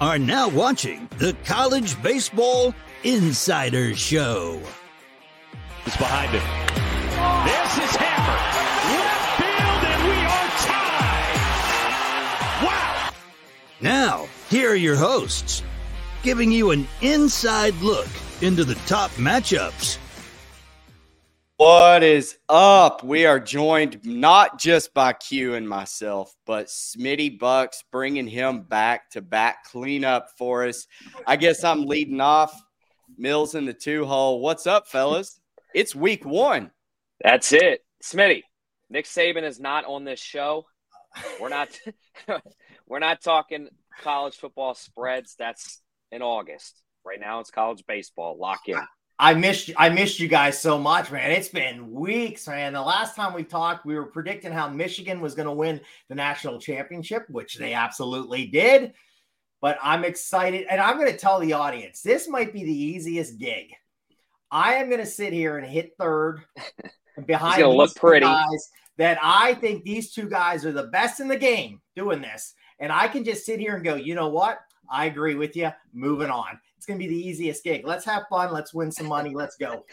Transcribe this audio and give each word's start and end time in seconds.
are 0.00 0.18
now 0.18 0.48
watching 0.48 1.08
the 1.18 1.36
College 1.44 2.02
Baseball 2.02 2.74
Insider 3.04 3.94
Show. 3.94 4.58
It's 5.84 5.96
behind 5.98 6.30
him. 6.32 6.42
This 7.44 7.78
is 7.84 7.96
Hammer. 7.96 8.38
Left 8.96 9.36
field, 9.36 9.84
and 9.84 10.02
we 10.08 10.16
are 10.24 10.48
tied. 12.62 12.66
Wow. 12.66 13.10
Now, 13.82 14.26
here 14.48 14.70
are 14.70 14.74
your 14.74 14.96
hosts, 14.96 15.62
giving 16.22 16.50
you 16.50 16.70
an 16.70 16.88
inside 17.02 17.74
look 17.82 18.08
into 18.40 18.64
the 18.64 18.76
top 18.86 19.10
matchups. 19.12 19.98
What 21.60 22.02
is 22.02 22.38
up? 22.48 23.04
We 23.04 23.26
are 23.26 23.38
joined 23.38 24.02
not 24.02 24.58
just 24.58 24.94
by 24.94 25.12
Q 25.12 25.56
and 25.56 25.68
myself, 25.68 26.34
but 26.46 26.68
Smitty 26.68 27.38
Bucks 27.38 27.84
bringing 27.92 28.26
him 28.26 28.62
back 28.62 29.10
to 29.10 29.20
back 29.20 29.64
cleanup 29.64 30.30
for 30.38 30.66
us. 30.66 30.86
I 31.26 31.36
guess 31.36 31.62
I'm 31.62 31.84
leading 31.84 32.22
off. 32.22 32.58
Mills 33.18 33.54
in 33.54 33.66
the 33.66 33.74
two 33.74 34.06
hole. 34.06 34.40
What's 34.40 34.66
up, 34.66 34.88
fellas? 34.88 35.38
It's 35.74 35.94
week 35.94 36.24
one. 36.24 36.70
That's 37.22 37.52
it. 37.52 37.84
Smitty, 38.02 38.44
Nick 38.88 39.04
Saban 39.04 39.42
is 39.42 39.60
not 39.60 39.84
on 39.84 40.04
this 40.04 40.18
show. 40.18 40.64
We're 41.38 41.50
not 41.50 41.68
we're 42.86 43.00
not 43.00 43.20
talking 43.20 43.68
college 44.00 44.36
football 44.36 44.72
spreads. 44.72 45.34
That's 45.38 45.82
in 46.10 46.22
August. 46.22 46.80
Right 47.04 47.20
now 47.20 47.40
it's 47.40 47.50
college 47.50 47.84
baseball. 47.86 48.38
Lock 48.38 48.60
in. 48.66 48.80
I 49.20 49.34
missed 49.34 49.68
you. 49.68 49.74
I 49.76 49.90
missed 49.90 50.18
you 50.18 50.28
guys 50.28 50.58
so 50.58 50.78
much, 50.78 51.12
man. 51.12 51.30
It's 51.30 51.50
been 51.50 51.92
weeks, 51.92 52.48
man. 52.48 52.72
The 52.72 52.80
last 52.80 53.14
time 53.14 53.34
we 53.34 53.44
talked, 53.44 53.84
we 53.84 53.94
were 53.94 54.06
predicting 54.06 54.50
how 54.50 54.70
Michigan 54.70 55.20
was 55.20 55.34
going 55.34 55.46
to 55.46 55.52
win 55.52 55.82
the 56.08 56.14
national 56.14 56.58
championship, 56.58 57.28
which 57.28 57.56
they 57.56 57.74
absolutely 57.74 58.46
did. 58.46 58.94
But 59.60 59.76
I'm 59.82 60.04
excited, 60.04 60.66
and 60.70 60.80
I'm 60.80 60.96
going 60.96 61.12
to 61.12 61.18
tell 61.18 61.38
the 61.38 61.52
audience 61.52 62.00
this 62.00 62.28
might 62.28 62.54
be 62.54 62.64
the 62.64 62.72
easiest 62.72 63.38
gig. 63.38 63.74
I 64.50 64.76
am 64.76 64.88
going 64.88 65.02
to 65.02 65.06
sit 65.06 65.34
here 65.34 65.58
and 65.58 65.66
hit 65.66 65.92
third 65.98 66.40
behind 67.26 67.62
these 67.62 67.66
look 67.66 67.94
pretty. 67.94 68.24
guys 68.24 68.70
that 68.96 69.18
I 69.22 69.52
think 69.52 69.84
these 69.84 70.14
two 70.14 70.30
guys 70.30 70.64
are 70.64 70.72
the 70.72 70.84
best 70.84 71.20
in 71.20 71.28
the 71.28 71.36
game 71.36 71.82
doing 71.94 72.22
this, 72.22 72.54
and 72.78 72.90
I 72.90 73.06
can 73.06 73.24
just 73.24 73.44
sit 73.44 73.60
here 73.60 73.74
and 73.74 73.84
go, 73.84 73.96
you 73.96 74.14
know 74.14 74.28
what? 74.28 74.60
I 74.90 75.04
agree 75.04 75.34
with 75.34 75.56
you. 75.56 75.70
Moving 75.92 76.30
on. 76.30 76.58
It's 76.80 76.86
going 76.86 76.98
to 76.98 77.06
be 77.06 77.14
the 77.14 77.28
easiest 77.28 77.62
gig. 77.62 77.86
Let's 77.86 78.06
have 78.06 78.22
fun. 78.30 78.54
Let's 78.54 78.72
win 78.72 78.90
some 78.90 79.04
money. 79.06 79.34
Let's 79.34 79.54
go. 79.58 79.84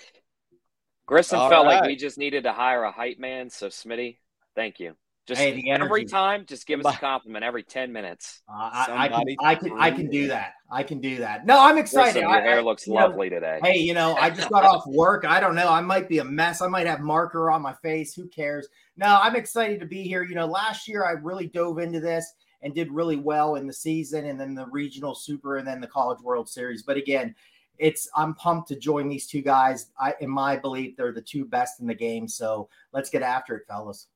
Grissom 1.06 1.38
All 1.38 1.50
felt 1.50 1.66
right. 1.66 1.82
like 1.82 1.86
we 1.86 1.98
just 1.98 2.18
needed 2.18 2.44
to 2.44 2.54
hire 2.54 2.84
a 2.84 2.94
hype 2.94 3.20
man. 3.20 3.50
So 3.50 3.68
Smitty, 3.68 4.20
thank 4.56 4.80
you. 4.80 4.96
Just 5.26 5.42
Hey, 5.42 5.52
the 5.52 5.70
every 5.72 6.06
time, 6.06 6.46
just 6.48 6.66
give 6.66 6.80
us 6.86 6.96
a 6.96 6.98
compliment 6.98 7.44
every 7.44 7.64
ten 7.64 7.92
minutes. 7.92 8.42
Uh, 8.48 8.54
I, 8.72 8.88
I 8.98 9.08
can, 9.10 9.36
I 9.44 9.56
can, 9.56 9.72
I 9.78 9.92
can 9.92 10.10
do 10.10 10.28
that. 10.28 10.54
I 10.72 10.84
can 10.84 11.02
do 11.02 11.18
that. 11.18 11.46
No, 11.46 11.60
I'm 11.60 11.78
excited. 11.78 12.14
Grissom, 12.14 12.32
I- 12.32 12.36
your 12.36 12.44
hair 12.44 12.60
I- 12.60 12.62
looks 12.62 12.88
you 12.88 12.94
know, 12.94 13.02
lovely 13.02 13.30
today. 13.30 13.60
hey, 13.62 13.80
you 13.80 13.94
know, 13.94 14.16
I 14.16 14.30
just 14.30 14.50
got 14.50 14.64
off 14.64 14.84
work. 14.88 15.26
I 15.26 15.42
don't 15.42 15.56
know. 15.56 15.68
I 15.70 15.82
might 15.82 16.08
be 16.08 16.20
a 16.20 16.24
mess. 16.24 16.62
I 16.62 16.68
might 16.70 16.88
have 16.88 17.02
marker 17.02 17.52
on 17.52 17.62
my 17.62 17.74
face. 17.84 18.14
Who 18.14 18.30
cares? 18.30 18.70
No, 18.96 19.20
I'm 19.22 19.36
excited 19.36 19.82
to 19.82 19.86
be 19.86 20.04
here. 20.04 20.24
You 20.24 20.36
know, 20.36 20.46
last 20.46 20.88
year 20.88 21.04
I 21.04 21.12
really 21.12 21.48
dove 21.48 21.80
into 21.80 22.00
this 22.00 22.34
and 22.62 22.74
did 22.74 22.92
really 22.92 23.16
well 23.16 23.56
in 23.56 23.68
the 23.68 23.74
season 23.74 24.26
and 24.26 24.40
then 24.40 24.56
the 24.56 24.66
regional 24.68 25.16
super 25.16 25.58
and 25.58 25.68
then 25.68 25.82
the 25.82 25.88
college 25.88 26.20
world 26.22 26.50
series. 26.50 26.84
But 26.84 26.98
again, 26.98 27.36
it's 27.78 28.10
I'm 28.16 28.34
pumped 28.36 28.70
to 28.70 28.76
join 28.76 29.08
these 29.08 29.28
two 29.28 29.42
guys. 29.42 29.92
I 30.00 30.16
in 30.20 30.30
my 30.30 30.58
belief, 30.58 30.96
they're 30.98 31.12
the 31.12 31.22
two 31.22 31.46
best 31.46 31.80
in 31.80 31.88
the 31.88 31.94
game. 31.96 32.28
So 32.28 32.70
let's 32.92 33.10
get 33.10 33.22
after 33.22 33.56
it, 33.56 33.68
fellas. 33.68 34.08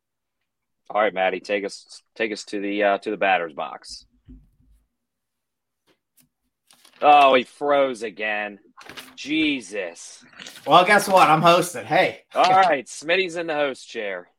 All 0.89 1.01
right, 1.01 1.13
Maddie, 1.13 1.39
take 1.39 1.63
us 1.63 2.01
take 2.15 2.31
us 2.31 2.43
to 2.45 2.59
the 2.59 2.83
uh, 2.83 2.97
to 2.99 3.11
the 3.11 3.17
batter's 3.17 3.53
box. 3.53 4.05
Oh, 7.01 7.33
he 7.33 7.43
froze 7.43 8.03
again. 8.03 8.59
Jesus. 9.15 10.23
Well, 10.65 10.85
guess 10.85 11.07
what? 11.07 11.29
I'm 11.29 11.41
hosting. 11.41 11.85
Hey. 11.85 12.21
All 12.35 12.43
right, 12.51 12.85
Smitty's 12.85 13.37
in 13.37 13.47
the 13.47 13.55
host 13.55 13.87
chair. 13.87 14.29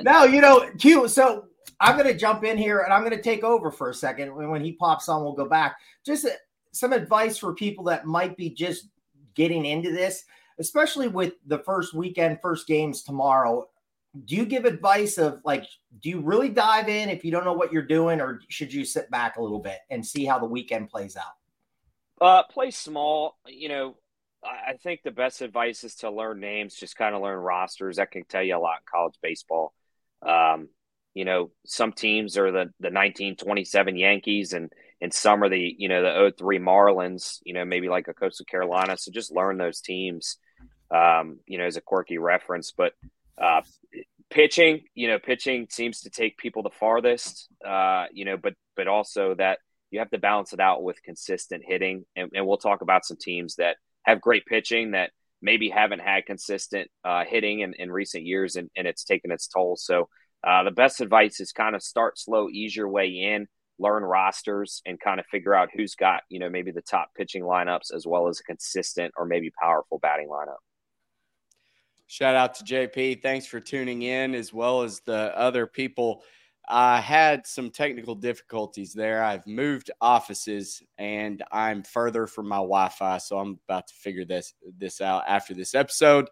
no, 0.00 0.24
you 0.24 0.40
know, 0.40 0.70
Q. 0.78 1.08
So 1.08 1.46
I'm 1.82 1.98
going 1.98 2.10
to 2.10 2.16
jump 2.16 2.44
in 2.44 2.56
here 2.56 2.80
and 2.80 2.92
I'm 2.92 3.00
going 3.00 3.16
to 3.16 3.20
take 3.20 3.42
over 3.42 3.72
for 3.72 3.90
a 3.90 3.94
second. 3.94 4.34
When, 4.34 4.48
when 4.50 4.64
he 4.64 4.72
pops 4.72 5.08
on, 5.08 5.22
we'll 5.22 5.32
go 5.32 5.48
back. 5.48 5.76
Just 6.06 6.24
uh, 6.24 6.30
some 6.70 6.92
advice 6.92 7.36
for 7.36 7.54
people 7.54 7.84
that 7.84 8.06
might 8.06 8.36
be 8.36 8.50
just 8.50 8.86
getting 9.34 9.66
into 9.66 9.90
this, 9.90 10.24
especially 10.60 11.08
with 11.08 11.34
the 11.46 11.58
first 11.58 11.92
weekend, 11.92 12.38
first 12.40 12.68
games 12.68 13.02
tomorrow. 13.02 13.68
Do 14.26 14.36
you 14.36 14.46
give 14.46 14.64
advice 14.64 15.18
of 15.18 15.40
like, 15.44 15.64
do 16.00 16.08
you 16.08 16.20
really 16.20 16.50
dive 16.50 16.88
in 16.88 17.08
if 17.08 17.24
you 17.24 17.32
don't 17.32 17.44
know 17.44 17.52
what 17.52 17.72
you're 17.72 17.82
doing, 17.82 18.20
or 18.20 18.40
should 18.48 18.72
you 18.72 18.84
sit 18.84 19.10
back 19.10 19.36
a 19.36 19.42
little 19.42 19.58
bit 19.58 19.78
and 19.90 20.06
see 20.06 20.24
how 20.24 20.38
the 20.38 20.46
weekend 20.46 20.88
plays 20.88 21.16
out? 21.16 21.34
Uh, 22.20 22.42
play 22.44 22.70
small. 22.70 23.38
You 23.46 23.68
know, 23.68 23.96
I 24.44 24.74
think 24.74 25.02
the 25.02 25.10
best 25.10 25.40
advice 25.40 25.82
is 25.82 25.96
to 25.96 26.10
learn 26.10 26.40
names, 26.40 26.74
just 26.74 26.96
kind 26.96 27.14
of 27.14 27.22
learn 27.22 27.38
rosters. 27.38 27.96
That 27.96 28.10
can 28.12 28.24
tell 28.24 28.42
you 28.42 28.56
a 28.56 28.58
lot 28.58 28.80
in 28.80 28.84
college 28.88 29.14
baseball. 29.22 29.72
Um, 30.20 30.68
you 31.14 31.24
know, 31.24 31.50
some 31.66 31.92
teams 31.92 32.36
are 32.38 32.50
the 32.50 32.70
the 32.80 32.90
1927 32.90 33.96
Yankees, 33.96 34.52
and 34.52 34.72
and 35.00 35.12
some 35.12 35.42
are 35.42 35.48
the 35.48 35.74
you 35.78 35.88
know 35.88 36.02
the 36.02 36.32
03 36.36 36.58
Marlins. 36.58 37.38
You 37.44 37.54
know, 37.54 37.64
maybe 37.64 37.88
like 37.88 38.08
a 38.08 38.14
Coastal 38.14 38.46
Carolina. 38.46 38.96
So 38.96 39.10
just 39.12 39.34
learn 39.34 39.58
those 39.58 39.80
teams. 39.80 40.38
Um, 40.90 41.40
you 41.46 41.56
know, 41.56 41.64
as 41.64 41.78
a 41.78 41.80
quirky 41.80 42.18
reference, 42.18 42.72
but 42.76 42.92
uh, 43.40 43.62
pitching, 44.28 44.82
you 44.94 45.08
know, 45.08 45.18
pitching 45.18 45.68
seems 45.70 46.02
to 46.02 46.10
take 46.10 46.36
people 46.36 46.62
the 46.62 46.70
farthest. 46.70 47.48
Uh, 47.66 48.06
you 48.12 48.24
know, 48.24 48.36
but 48.36 48.54
but 48.76 48.88
also 48.88 49.34
that 49.34 49.58
you 49.92 49.98
have 49.98 50.10
to 50.10 50.18
balance 50.18 50.52
it 50.52 50.60
out 50.60 50.82
with 50.82 51.02
consistent 51.02 51.62
hitting. 51.66 52.04
And, 52.16 52.30
and 52.34 52.46
we'll 52.46 52.56
talk 52.56 52.80
about 52.80 53.04
some 53.04 53.18
teams 53.20 53.56
that 53.56 53.76
have 54.04 54.20
great 54.20 54.46
pitching 54.46 54.92
that 54.92 55.10
maybe 55.42 55.68
haven't 55.68 56.00
had 56.00 56.24
consistent 56.24 56.90
uh, 57.04 57.24
hitting 57.24 57.60
in, 57.60 57.74
in 57.74 57.92
recent 57.92 58.24
years, 58.24 58.56
and, 58.56 58.70
and 58.74 58.86
it's 58.86 59.04
taken 59.04 59.30
its 59.30 59.46
toll. 59.48 59.76
So 59.76 60.08
uh, 60.44 60.64
the 60.64 60.70
best 60.70 61.00
advice 61.00 61.40
is 61.40 61.52
kind 61.52 61.74
of 61.74 61.82
start 61.82 62.18
slow, 62.18 62.48
ease 62.48 62.74
your 62.74 62.88
way 62.88 63.06
in, 63.08 63.46
learn 63.78 64.02
rosters, 64.02 64.82
and 64.86 65.00
kind 65.00 65.20
of 65.20 65.26
figure 65.26 65.54
out 65.54 65.70
who's 65.74 65.94
got 65.94 66.22
you 66.28 66.38
know 66.38 66.50
maybe 66.50 66.70
the 66.70 66.82
top 66.82 67.10
pitching 67.16 67.42
lineups 67.42 67.94
as 67.94 68.06
well 68.06 68.28
as 68.28 68.40
a 68.40 68.44
consistent 68.44 69.12
or 69.16 69.24
maybe 69.24 69.50
powerful 69.60 69.98
batting 69.98 70.28
lineup. 70.28 70.56
Shout 72.06 72.34
out 72.34 72.54
to 72.56 72.64
JP. 72.64 73.22
Thanks 73.22 73.46
for 73.46 73.58
tuning 73.58 74.02
in, 74.02 74.34
as 74.34 74.52
well 74.52 74.82
as 74.82 75.00
the 75.00 75.36
other 75.36 75.66
people. 75.66 76.22
I 76.68 77.00
had 77.00 77.46
some 77.46 77.70
technical 77.70 78.14
difficulties 78.14 78.92
there. 78.92 79.24
I've 79.24 79.46
moved 79.46 79.90
offices 80.00 80.82
and 80.98 81.42
I'm 81.50 81.82
further 81.82 82.26
from 82.26 82.48
my 82.48 82.56
Wi-Fi, 82.56 83.18
so 83.18 83.38
I'm 83.38 83.58
about 83.68 83.88
to 83.88 83.94
figure 83.94 84.24
this 84.24 84.54
this 84.78 85.00
out 85.00 85.24
after 85.26 85.54
this 85.54 85.74
episode. 85.74 86.28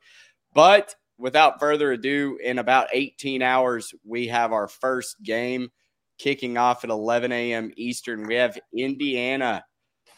But 0.53 0.95
without 1.21 1.61
further 1.61 1.93
ado, 1.93 2.39
in 2.43 2.59
about 2.59 2.89
18 2.93 3.43
hours, 3.43 3.95
we 4.05 4.27
have 4.29 4.53
our 4.53 4.67
first 4.67 5.23
game 5.23 5.69
kicking 6.19 6.59
off 6.59 6.85
at 6.85 6.91
11 6.91 7.31
a.m. 7.33 7.73
Eastern. 7.77 8.27
We 8.27 8.35
have 8.35 8.59
Indiana. 8.77 9.65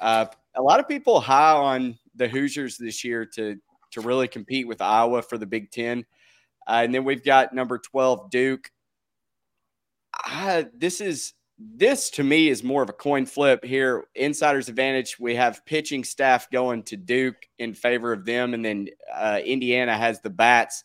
Uh, 0.01 0.27
a 0.55 0.63
lot 0.63 0.81
of 0.81 0.89
people 0.89 1.21
high 1.21 1.53
on 1.53 1.99
the 2.15 2.29
Hoosiers 2.29 2.77
this 2.77 3.05
year 3.05 3.27
to 3.35 3.57
to 3.93 4.01
really 4.01 4.27
compete 4.27 4.67
with 4.67 4.81
Iowa 4.81 5.21
for 5.21 5.37
the 5.37 5.47
Big 5.47 5.71
Ten. 5.71 6.07
Uh, 6.67 6.81
and 6.85 6.95
then 6.95 7.05
we've 7.05 7.23
got 7.23 7.53
number 7.53 7.79
12, 7.79 8.31
Duke. 8.31 8.71
I, 10.15 10.67
this 10.75 11.03
is 11.03 11.35
this 11.75 12.11
to 12.11 12.23
me 12.23 12.49
is 12.49 12.63
more 12.63 12.83
of 12.83 12.89
a 12.89 12.95
coin 12.95 13.27
flip 13.27 13.65
here. 13.65 14.05
Insider's 14.15 14.69
advantage. 14.69 15.19
We 15.19 15.35
have 15.37 15.65
pitching 15.65 16.05
staff 16.05 16.51
going 16.51 16.83
to 16.85 16.97
Duke 16.97 17.37
in 17.59 17.75
favor 17.75 18.13
of 18.13 18.25
them, 18.25 18.55
and 18.55 18.65
then 18.65 18.89
uh, 19.13 19.41
Indiana 19.45 19.97
has 19.97 20.21
the 20.21 20.31
bats. 20.31 20.85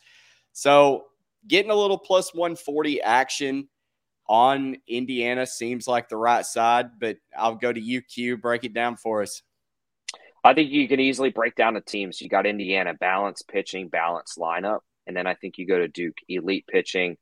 So 0.54 1.06
getting 1.48 1.72
a 1.72 1.76
little 1.76 1.98
plus 1.98 2.34
140 2.34 3.02
action 3.02 3.70
on 4.28 4.78
Indiana 4.88 5.46
seems 5.46 5.88
like 5.88 6.10
the 6.10 6.18
right 6.18 6.46
side, 6.46 7.00
but 7.00 7.18
I'll 7.38 7.56
go 7.56 7.72
to 7.72 7.82
UQ. 7.82 8.42
Break 8.42 8.64
it 8.64 8.74
down 8.74 8.98
for 8.98 9.22
us. 9.22 9.42
I 10.44 10.54
think 10.54 10.72
you 10.72 10.88
can 10.88 11.00
easily 11.00 11.30
break 11.30 11.56
down 11.56 11.74
the 11.74 11.82
teams. 11.82 12.22
You 12.22 12.30
got 12.30 12.46
Indiana, 12.46 12.94
balanced 12.94 13.48
pitching, 13.48 13.90
balanced 13.90 14.38
lineup. 14.38 14.80
And 15.06 15.16
then 15.16 15.28
I 15.28 15.34
think 15.34 15.58
you 15.58 15.66
go 15.66 15.78
to 15.78 15.88
Duke, 15.88 16.18
elite 16.28 16.66
pitching, 16.68 17.18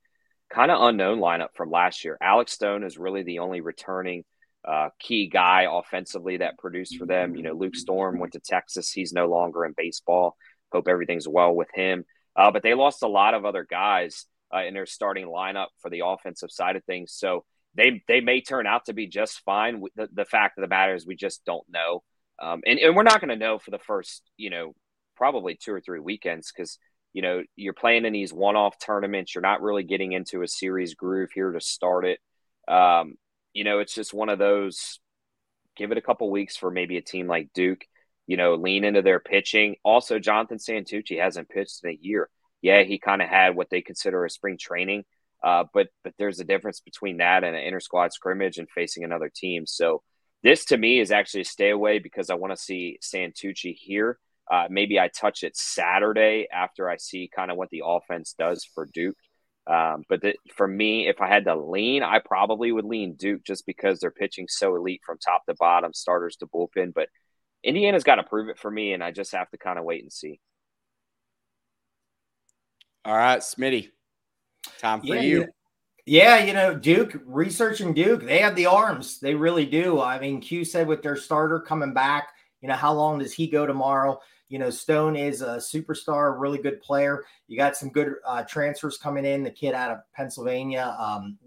kind 0.55 0.71
of 0.71 0.81
unknown 0.81 1.19
lineup 1.19 1.49
from 1.53 1.69
last 1.69 2.05
year. 2.05 2.17
Alex 2.21 2.53
Stone 2.53 2.83
is 2.83 2.97
really 2.97 3.23
the 3.23 3.39
only 3.39 3.59
returning 3.59 4.23
uh, 4.65 4.89
key 4.99 5.27
guy 5.27 5.67
offensively 5.69 6.37
that 6.37 6.57
produced 6.57 6.97
for 6.97 7.05
them. 7.05 7.35
You 7.35 7.43
know, 7.43 7.53
Luke 7.53 7.75
Storm 7.75 8.19
went 8.19 8.33
to 8.33 8.39
Texas. 8.39 8.91
He's 8.91 9.13
no 9.13 9.27
longer 9.27 9.65
in 9.65 9.73
baseball. 9.75 10.37
Hope 10.71 10.87
everything's 10.87 11.27
well 11.27 11.53
with 11.53 11.67
him. 11.73 12.05
Uh, 12.35 12.51
but 12.51 12.63
they 12.63 12.73
lost 12.73 13.03
a 13.03 13.07
lot 13.07 13.33
of 13.33 13.45
other 13.45 13.67
guys 13.69 14.25
uh, 14.53 14.63
in 14.63 14.73
their 14.73 14.85
starting 14.85 15.27
lineup 15.27 15.67
for 15.81 15.89
the 15.89 16.03
offensive 16.05 16.51
side 16.51 16.75
of 16.77 16.83
things. 16.85 17.13
So 17.13 17.43
they 17.75 18.01
they 18.07 18.21
may 18.21 18.41
turn 18.41 18.65
out 18.65 18.85
to 18.85 18.93
be 18.93 19.07
just 19.07 19.41
fine. 19.43 19.83
The, 19.95 20.07
the 20.13 20.25
fact 20.25 20.57
of 20.57 20.61
the 20.61 20.67
matter 20.67 20.95
is 20.95 21.05
we 21.05 21.15
just 21.15 21.43
don't 21.45 21.65
know. 21.69 22.03
Um, 22.41 22.61
and, 22.65 22.79
and 22.79 22.95
we're 22.95 23.03
not 23.03 23.21
going 23.21 23.29
to 23.29 23.45
know 23.45 23.59
for 23.59 23.71
the 23.71 23.79
first, 23.79 24.23
you 24.37 24.49
know, 24.49 24.73
probably 25.15 25.55
two 25.55 25.73
or 25.73 25.81
three 25.81 25.99
weekends 25.99 26.51
because, 26.51 26.77
you 27.15 27.21
know, 27.21 27.43
you're 27.55 27.71
playing 27.71 28.03
in 28.03 28.11
these 28.11 28.33
one 28.33 28.57
off 28.57 28.77
tournaments. 28.77 29.33
You're 29.33 29.41
not 29.41 29.61
really 29.61 29.83
getting 29.83 30.11
into 30.11 30.41
a 30.41 30.47
series 30.49 30.95
groove 30.95 31.31
here 31.33 31.49
to 31.49 31.61
start 31.61 32.05
it. 32.05 32.19
Um, 32.67 33.15
you 33.53 33.63
know, 33.63 33.79
it's 33.79 33.95
just 33.95 34.13
one 34.13 34.27
of 34.27 34.37
those 34.37 34.99
give 35.77 35.93
it 35.93 35.97
a 35.97 36.01
couple 36.01 36.29
weeks 36.29 36.57
for 36.57 36.69
maybe 36.69 36.97
a 36.97 37.01
team 37.01 37.25
like 37.25 37.53
Duke, 37.53 37.85
you 38.27 38.35
know, 38.35 38.55
lean 38.55 38.83
into 38.83 39.01
their 39.01 39.21
pitching. 39.21 39.77
Also, 39.81 40.19
Jonathan 40.19 40.57
Santucci 40.57 41.17
hasn't 41.17 41.47
pitched 41.47 41.85
in 41.85 41.91
a 41.91 41.97
year. 42.01 42.29
Yeah, 42.61 42.83
he 42.83 42.99
kind 42.99 43.21
of 43.21 43.29
had 43.29 43.55
what 43.55 43.69
they 43.69 43.81
consider 43.81 44.25
a 44.25 44.29
spring 44.29 44.57
training, 44.59 45.05
uh, 45.41 45.63
but 45.73 45.87
but 46.03 46.13
there's 46.17 46.41
a 46.41 46.45
difference 46.45 46.81
between 46.81 47.17
that 47.17 47.45
and 47.45 47.55
an 47.55 47.63
inter 47.63 47.79
squad 47.79 48.11
scrimmage 48.11 48.57
and 48.57 48.69
facing 48.69 49.05
another 49.05 49.31
team. 49.33 49.65
So 49.65 50.03
this 50.43 50.65
to 50.65 50.77
me 50.77 50.99
is 50.99 51.11
actually 51.13 51.41
a 51.41 51.45
stay 51.45 51.69
away 51.69 51.99
because 51.99 52.29
I 52.29 52.35
want 52.35 52.51
to 52.51 52.61
see 52.61 52.99
Santucci 53.01 53.73
here. 53.73 54.19
Uh, 54.51 54.67
maybe 54.69 54.99
I 54.99 55.07
touch 55.07 55.43
it 55.43 55.57
Saturday 55.57 56.47
after 56.51 56.89
I 56.89 56.97
see 56.97 57.29
kind 57.33 57.49
of 57.49 57.57
what 57.57 57.69
the 57.69 57.83
offense 57.85 58.35
does 58.37 58.63
for 58.63 58.85
Duke. 58.85 59.17
Um, 59.67 60.03
but 60.07 60.21
the, 60.21 60.35
for 60.55 60.67
me, 60.67 61.07
if 61.07 61.21
I 61.21 61.27
had 61.27 61.45
to 61.45 61.55
lean, 61.55 62.03
I 62.03 62.19
probably 62.19 62.71
would 62.71 62.85
lean 62.85 63.15
Duke 63.15 63.43
just 63.43 63.65
because 63.65 63.99
they're 63.99 64.11
pitching 64.11 64.45
so 64.47 64.75
elite 64.75 65.01
from 65.03 65.17
top 65.17 65.45
to 65.47 65.55
bottom, 65.59 65.93
starters 65.93 66.35
to 66.37 66.45
bullpen. 66.45 66.93
But 66.93 67.09
Indiana's 67.63 68.03
got 68.03 68.15
to 68.15 68.23
prove 68.23 68.49
it 68.49 68.59
for 68.59 68.69
me, 68.69 68.93
and 68.93 69.03
I 69.03 69.11
just 69.11 69.31
have 69.31 69.49
to 69.49 69.57
kind 69.57 69.79
of 69.79 69.85
wait 69.85 70.03
and 70.03 70.13
see. 70.13 70.39
All 73.03 73.15
right, 73.15 73.39
Smitty, 73.39 73.89
time 74.79 75.01
for 75.01 75.15
yeah, 75.15 75.21
you. 75.21 75.47
Yeah, 76.05 76.43
you 76.43 76.53
know, 76.53 76.75
Duke, 76.75 77.19
researching 77.25 77.93
Duke, 77.93 78.23
they 78.23 78.39
have 78.39 78.55
the 78.55 78.67
arms. 78.67 79.19
They 79.19 79.33
really 79.33 79.65
do. 79.65 79.99
I 79.99 80.19
mean, 80.19 80.41
Q 80.41 80.63
said 80.63 80.87
with 80.87 81.01
their 81.01 81.15
starter 81.15 81.59
coming 81.59 81.93
back, 81.93 82.29
you 82.61 82.67
know, 82.67 82.75
how 82.75 82.93
long 82.93 83.19
does 83.19 83.33
he 83.33 83.47
go 83.47 83.65
tomorrow? 83.65 84.19
You 84.55 84.59
know, 84.59 84.69
Stone 84.69 85.17
is 85.17 85.41
a 85.41 85.57
superstar, 85.57 86.39
really 86.39 86.59
good 86.59 86.81
player. 86.81 87.25
You 87.49 87.57
got 87.57 87.75
some 87.75 87.89
good 87.89 88.13
uh, 88.25 88.43
transfers 88.43 88.97
coming 88.97 89.25
in. 89.25 89.43
The 89.43 89.51
kid 89.51 89.73
out 89.73 89.91
of 89.91 89.97
Pennsylvania, 90.13 90.95
um, 90.97 91.37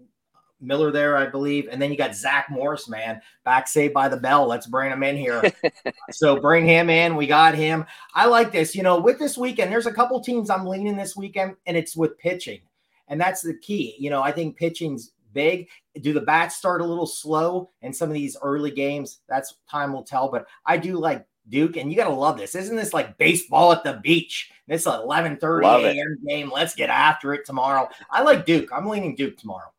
Miller 0.61 0.91
there, 0.91 1.17
I 1.17 1.25
believe. 1.25 1.67
And 1.71 1.81
then 1.81 1.89
you 1.89 1.97
got 1.97 2.13
Zach 2.13 2.51
Morris, 2.51 2.87
man, 2.87 3.19
back 3.43 3.67
saved 3.67 3.95
by 3.95 4.09
the 4.09 4.17
bell. 4.17 4.45
Let's 4.45 4.67
bring 4.67 4.91
him 4.91 5.01
in 5.01 5.17
here. 5.17 5.41
so 6.11 6.39
bring 6.39 6.67
him 6.67 6.91
in. 6.91 7.15
We 7.15 7.25
got 7.25 7.55
him. 7.55 7.87
I 8.13 8.27
like 8.27 8.51
this. 8.51 8.75
You 8.75 8.83
know, 8.83 8.99
with 8.99 9.17
this 9.17 9.39
weekend, 9.39 9.71
there's 9.71 9.87
a 9.87 9.91
couple 9.91 10.21
teams 10.21 10.51
I'm 10.51 10.67
leaning 10.67 10.95
this 10.95 11.15
weekend, 11.15 11.55
and 11.65 11.75
it's 11.75 11.97
with 11.97 12.15
pitching. 12.19 12.59
And 13.07 13.19
that's 13.19 13.41
the 13.41 13.57
key. 13.57 13.95
You 13.97 14.11
know, 14.11 14.21
I 14.21 14.31
think 14.31 14.55
pitching's 14.55 15.13
big. 15.33 15.67
Do 15.99 16.13
the 16.13 16.21
bats 16.21 16.57
start 16.57 16.81
a 16.81 16.85
little 16.85 17.07
slow 17.07 17.71
in 17.81 17.91
some 17.91 18.09
of 18.09 18.13
these 18.13 18.37
early 18.43 18.69
games? 18.69 19.21
That's 19.27 19.55
time 19.67 19.93
will 19.93 20.03
tell. 20.03 20.29
But 20.29 20.45
I 20.63 20.77
do 20.77 20.99
like 20.99 21.25
Duke, 21.49 21.77
and 21.77 21.91
you 21.91 21.97
got 21.97 22.07
to 22.07 22.13
love 22.13 22.37
this. 22.37 22.55
Isn't 22.55 22.75
this 22.75 22.93
like 22.93 23.17
baseball 23.17 23.71
at 23.71 23.83
the 23.83 23.99
beach? 24.03 24.51
This 24.67 24.85
11:30 24.85 25.83
a.m. 25.83 26.17
game. 26.27 26.51
Let's 26.53 26.75
get 26.75 26.89
after 26.89 27.33
it 27.33 27.45
tomorrow. 27.45 27.89
I 28.09 28.21
like 28.21 28.45
Duke. 28.45 28.69
I'm 28.71 28.87
leaning 28.87 29.15
Duke 29.15 29.37
tomorrow. 29.37 29.71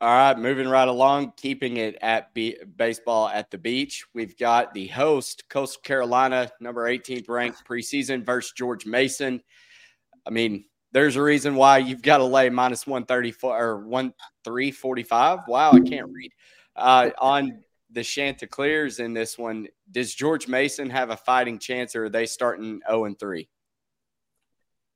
All 0.00 0.08
right, 0.08 0.38
moving 0.38 0.68
right 0.68 0.86
along, 0.86 1.32
keeping 1.36 1.78
it 1.78 1.98
at 2.02 2.32
be- 2.32 2.56
baseball 2.76 3.28
at 3.28 3.50
the 3.50 3.58
beach. 3.58 4.06
We've 4.14 4.36
got 4.36 4.72
the 4.72 4.86
host, 4.86 5.48
Coastal 5.48 5.82
Carolina, 5.82 6.48
number 6.60 6.84
18th 6.84 7.28
ranked 7.28 7.66
preseason 7.68 8.24
versus 8.24 8.52
George 8.56 8.86
Mason. 8.86 9.42
I 10.24 10.30
mean, 10.30 10.66
there's 10.92 11.16
a 11.16 11.22
reason 11.22 11.56
why 11.56 11.78
you've 11.78 12.02
got 12.02 12.18
to 12.18 12.24
lay 12.24 12.48
minus 12.48 12.86
134 12.86 13.60
or 13.60 13.78
1 13.88 14.14
345. 14.44 15.40
Wow, 15.48 15.72
I 15.72 15.80
can't 15.80 16.08
read. 16.12 16.30
Uh, 16.76 17.10
on 17.18 17.64
the 17.90 18.04
Chanticleers 18.04 19.00
in 19.00 19.14
this 19.14 19.38
one. 19.38 19.68
Does 19.90 20.14
George 20.14 20.48
Mason 20.48 20.90
have 20.90 21.10
a 21.10 21.16
fighting 21.16 21.58
chance, 21.58 21.96
or 21.96 22.04
are 22.04 22.08
they 22.08 22.26
starting 22.26 22.80
zero 22.86 23.00
oh 23.00 23.04
and 23.04 23.18
three? 23.18 23.48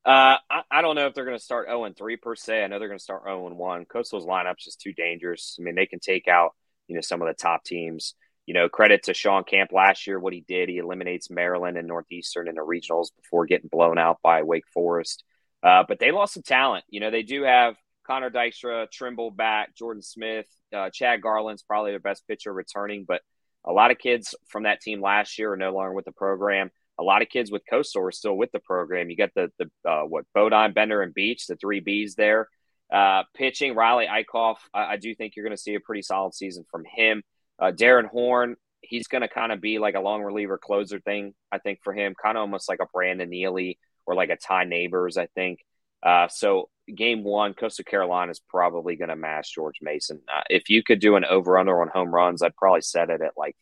Uh, 0.05 0.37
I, 0.51 0.63
I, 0.71 0.83
don't 0.83 0.97
know 0.97 1.07
if 1.07 1.15
they're 1.15 1.25
going 1.25 1.39
to 1.39 1.43
start 1.43 1.69
zero 1.69 1.83
oh 1.83 1.85
and 1.85 1.97
three 1.97 2.17
per 2.17 2.35
se. 2.35 2.65
I 2.65 2.67
know 2.67 2.79
they're 2.79 2.89
going 2.89 2.99
to 2.99 3.05
start 3.05 3.23
zero 3.23 3.45
oh 3.45 3.47
and 3.47 3.57
one. 3.57 3.85
Coastal's 3.85 4.27
lineup's 4.27 4.65
just 4.65 4.81
too 4.81 4.93
dangerous. 4.93 5.57
I 5.59 5.63
mean, 5.63 5.75
they 5.75 5.87
can 5.87 6.01
take 6.01 6.29
out 6.29 6.55
you 6.89 6.95
know 6.95 7.01
some 7.01 7.23
of 7.23 7.29
the 7.29 7.35
top 7.35 7.65
teams. 7.65 8.15
You 8.47 8.55
know, 8.55 8.69
credit 8.69 9.05
to 9.05 9.15
Shawn 9.15 9.45
Camp 9.45 9.71
last 9.73 10.07
year. 10.07 10.19
What 10.19 10.33
he 10.33 10.41
did, 10.41 10.69
he 10.69 10.79
eliminates 10.79 11.31
Maryland 11.31 11.79
and 11.79 11.87
Northeastern 11.87 12.49
in 12.49 12.57
the 12.57 12.61
regionals 12.61 13.15
before 13.17 13.47
getting 13.47 13.69
blown 13.71 13.99
out 13.99 14.19
by 14.21 14.43
Wake 14.43 14.67
Forest. 14.75 15.23
Uh, 15.63 15.85
but 15.87 16.01
they 16.01 16.11
lost 16.11 16.35
some 16.35 16.43
talent. 16.43 16.85
You 16.89 16.99
know, 16.99 17.13
they 17.13 17.23
do 17.23 17.45
have 17.45 17.77
Connor 18.07 18.31
Dykstra, 18.31 18.91
Trimble 18.91 19.31
back, 19.31 19.75
Jordan 19.77 20.03
Smith, 20.03 20.47
uh, 20.75 20.91
Chad 20.91 21.23
Garland's 21.23 21.63
probably 21.63 21.93
their 21.93 22.01
best 22.01 22.27
pitcher 22.27 22.53
returning, 22.53 23.05
but 23.07 23.21
a 23.65 23.73
lot 23.73 23.91
of 23.91 23.99
kids 23.99 24.35
from 24.49 24.65
that 24.65 24.81
team 24.81 25.01
last 25.01 25.39
year 25.39 25.53
are 25.53 25.57
no 25.57 25.73
longer 25.73 25.95
with 25.95 26.05
the 26.05 26.13
program. 26.13 26.71
A 26.99 27.03
lot 27.03 27.23
of 27.23 27.29
kids 27.29 27.51
with 27.51 27.63
Coastal 27.69 28.03
are 28.03 28.13
still 28.13 28.37
with 28.37 28.51
the 28.53 28.61
program. 28.61 29.09
You 29.09 29.17
got 29.17 29.31
the 29.35 29.51
the 29.59 29.91
uh, 29.91 30.03
what 30.03 30.25
Bodine, 30.35 30.73
Bender, 30.73 31.03
and 31.03 31.15
Beach, 31.15 31.47
the 31.47 31.57
three 31.57 31.81
Bs 31.81 32.15
there. 32.17 32.49
Uh, 32.93 33.23
pitching 33.35 33.75
Riley 33.75 34.07
Eikhoff, 34.07 34.57
I, 34.75 34.85
I, 34.85 34.97
do 34.99 35.15
think 35.15 35.35
you're 35.35 35.47
going 35.47 35.57
to 35.57 35.63
see 35.63 35.75
a 35.75 35.81
pretty 35.81 36.03
solid 36.03 36.35
season 36.35 36.67
from 36.71 36.85
him. 36.85 37.23
Uh, 37.59 37.71
Darrin 37.71 38.05
Horn, 38.05 38.57
he's 38.83 39.07
going 39.07 39.23
to 39.23 39.29
kind 39.29 39.51
of 39.51 39.63
be 39.63 39.79
like 39.79 39.95
a 39.95 40.01
long 40.01 40.21
reliever 40.21 40.59
closer 40.59 41.01
thing, 41.01 41.33
I 41.51 41.57
think, 41.57 41.79
for 41.83 41.95
him, 41.95 42.15
kind 42.23 42.37
of 42.37 42.43
almost 42.43 42.69
like 42.69 42.81
a 42.83 42.87
Brandon 42.93 43.31
Neely 43.31 43.79
or 44.05 44.15
like 44.15 44.29
a 44.29 44.37
Ty 44.37 44.65
Neighbors, 44.65 45.17
I 45.17 45.27
think. 45.29 45.61
Uh, 46.03 46.29
so 46.29 46.69
game 46.95 47.25
one, 47.25 47.55
Coastal 47.55 47.85
Carolina 47.85 48.31
is 48.31 48.41
probably 48.41 48.97
going 48.97 49.09
to 49.09 49.17
mash 49.17 49.53
George 49.55 49.79
Mason. 49.81 50.21
Uh, 50.33 50.43
if 50.51 50.69
you 50.69 50.83
could 50.83 51.01
do 51.01 51.17
an 51.17 51.25
over 51.25 51.59
under 51.59 51.81
on 51.81 51.89
home 51.89 52.13
runs, 52.13 52.43
I'd 52.43 52.57
probably 52.57 52.83
set 52.83 53.11
it 53.11 53.21
at 53.21 53.33
like 53.37 53.57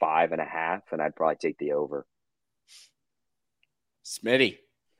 five 0.00 0.32
and 0.32 0.40
a 0.40 0.46
half, 0.46 0.82
and 0.92 1.02
I'd 1.02 1.16
probably 1.16 1.36
take 1.36 1.58
the 1.58 1.72
over. 1.72 2.06
Smitty. 4.04 4.58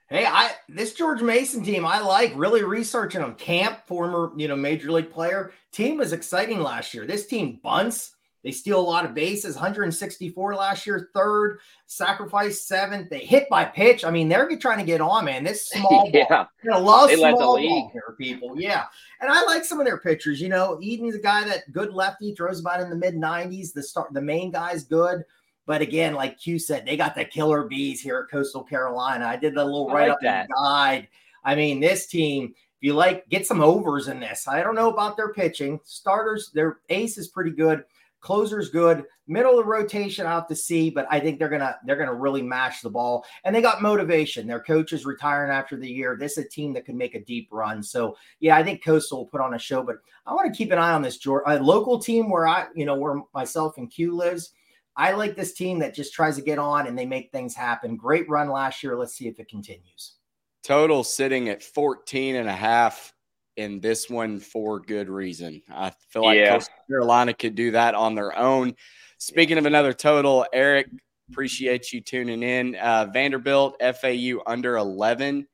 Hey, 0.09 0.27
I 0.27 0.51
this 0.69 0.93
George 0.93 1.23
Mason 1.23 1.65
team 1.65 1.87
I 1.87 2.01
like 2.01 2.33
really 2.37 2.63
researching 2.63 3.23
them. 3.23 3.35
Camp, 3.35 3.87
former 3.87 4.31
you 4.37 4.47
know 4.47 4.57
major 4.57 4.93
league 4.93 5.11
player, 5.11 5.53
team 5.73 5.97
was 5.97 6.13
exciting 6.13 6.61
last 6.61 6.93
year. 6.93 7.07
This 7.07 7.27
team 7.27 7.61
bunts, 7.63 8.15
they 8.43 8.51
steal 8.51 8.81
a 8.81 8.83
lot 8.83 9.05
of 9.05 9.15
bases, 9.15 9.55
164 9.55 10.55
last 10.55 10.87
year, 10.87 11.11
third, 11.15 11.61
sacrifice 11.87 12.63
seventh. 12.63 13.09
They 13.09 13.21
hit 13.21 13.49
by 13.49 13.65
pitch. 13.65 14.05
I 14.05 14.11
mean, 14.11 14.29
they're 14.29 14.57
trying 14.57 14.79
to 14.79 14.85
get 14.85 15.01
on, 15.01 15.27
man. 15.27 15.45
This 15.45 15.69
small 15.69 16.11
yeah. 16.13 16.27
ball. 16.29 16.49
You 16.65 16.71
know, 16.71 16.81
love 16.81 17.09
they 17.09 17.17
small 17.17 17.39
ball 17.39 17.57
here, 17.93 18.17
people. 18.19 18.61
Yeah. 18.61 18.85
And 19.21 19.31
I 19.31 19.45
like 19.45 19.65
some 19.65 19.79
of 19.79 19.87
their 19.87 19.99
pitchers. 19.99 20.41
You 20.41 20.49
know, 20.49 20.81
Eden's 20.83 21.15
a 21.15 21.21
guy 21.21 21.45
that 21.45 21.71
good 21.73 21.93
lefty, 21.93 22.35
throws 22.35 22.61
about 22.61 22.81
in 22.81 22.91
the 22.91 22.97
mid 22.97 23.15
90s. 23.15 23.73
The 23.73 23.83
start, 23.83 24.13
the 24.13 24.21
main 24.21 24.51
guy's 24.51 24.85
good. 24.85 25.23
But 25.65 25.81
again, 25.81 26.15
like 26.15 26.41
Q 26.41 26.59
said, 26.59 26.85
they 26.85 26.97
got 26.97 27.15
the 27.15 27.25
killer 27.25 27.69
bees 27.69 28.01
here 28.01 28.19
at 28.19 28.31
Coastal 28.31 28.65
Carolina. 28.65 29.27
I 29.27 29.37
did 29.37 29.55
the 29.55 29.65
little 29.65 29.89
write 29.89 30.11
up 30.11 30.19
like 30.21 30.49
guide. 30.49 31.09
I 31.45 31.55
mean, 31.55 31.79
this 31.79 32.07
team, 32.07 32.47
if 32.47 32.55
you 32.81 32.95
like, 32.95 33.29
get 33.29 33.47
some 33.47 33.61
overs 33.61 34.09
in 34.09 34.19
this. 34.19 34.49
I 34.49 34.63
don't 34.63 34.75
know 34.75 34.91
about 34.91 35.17
their 35.17 35.33
pitching. 35.33 35.79
Starters, 35.85 36.51
their 36.53 36.81
ace 36.89 37.17
is 37.17 37.29
pretty 37.29 37.53
good. 37.53 37.85
Closer's 38.23 38.71
good. 38.71 39.05
Middle 39.27 39.59
of 39.59 39.65
the 39.65 39.71
rotation 39.71 40.27
out 40.27 40.49
to 40.49 40.57
sea, 40.57 40.91
but 40.91 41.07
I 41.11 41.21
think 41.21 41.39
they're 41.39 41.49
gonna 41.49 41.77
they're 41.85 41.97
gonna 41.97 42.15
really 42.15 42.41
mash 42.41 42.81
the 42.81 42.91
ball. 42.91 43.25
And 43.45 43.55
they 43.55 43.61
got 43.61 43.83
motivation. 43.83 44.47
Their 44.47 44.63
coach 44.63 44.93
is 44.93 45.05
retiring 45.05 45.51
after 45.51 45.77
the 45.77 45.91
year. 45.91 46.17
This 46.19 46.39
is 46.39 46.47
a 46.47 46.49
team 46.49 46.73
that 46.73 46.87
could 46.87 46.95
make 46.95 47.15
a 47.15 47.25
deep 47.25 47.49
run. 47.51 47.83
So 47.83 48.17
yeah, 48.41 48.57
I 48.57 48.63
think 48.63 48.85
Coastal 48.85 49.19
will 49.19 49.27
put 49.27 49.41
on 49.41 49.55
a 49.55 49.59
show. 49.59 49.83
But 49.83 49.97
I 50.25 50.35
want 50.35 50.53
to 50.53 50.57
keep 50.57 50.73
an 50.73 50.79
eye 50.79 50.93
on 50.93 51.03
this 51.03 51.19
George, 51.19 51.43
a 51.47 51.59
local 51.61 51.99
team 51.99 52.31
where 52.31 52.47
I 52.47 52.67
you 52.75 52.87
know 52.87 52.97
where 52.97 53.23
myself 53.35 53.77
and 53.77 53.91
Q 53.91 54.17
lives. 54.17 54.53
I 54.97 55.13
like 55.13 55.37
this 55.37 55.55
team 55.55 55.79
that 55.81 55.95
just 55.95 56.13
tries 56.13 56.37
to 56.37 56.43
get 56.43 56.59
on 56.59 56.87
and 56.87 56.99
they 56.99 57.07
make 57.07 57.33
things 57.33 57.55
happen. 57.55 57.97
Great 57.97 58.29
run 58.29 58.51
last 58.51 58.83
year. 58.83 58.97
Let's 58.97 59.15
see 59.15 59.27
if 59.27 59.41
it 59.41 59.49
continues. 59.49 60.15
Total 60.63 61.03
sitting 61.03 61.49
at 61.49 61.63
14 61.63 62.37
and 62.37 62.49
a 62.49 62.53
half 62.53 63.15
in 63.57 63.81
this 63.81 64.09
one 64.09 64.41
for 64.41 64.81
good 64.81 65.09
reason. 65.09 65.63
I 65.71 65.93
feel 66.11 66.25
like 66.25 66.39
yeah. 66.39 66.61
Carolina 66.89 67.35
could 67.35 67.55
do 67.55 67.73
that 67.73 67.95
on 67.95 68.15
their 68.15 68.37
own. 68.37 68.75
Speaking 69.19 69.59
of 69.59 69.67
another 69.67 69.93
total, 69.93 70.47
Eric, 70.53 70.89
appreciate 71.31 71.93
you 71.93 72.01
tuning 72.01 72.43
in. 72.43 72.75
Uh, 72.77 73.07
Vanderbilt, 73.13 73.81
FAU 73.81 74.41
under 74.47 74.77
11. 74.77 75.47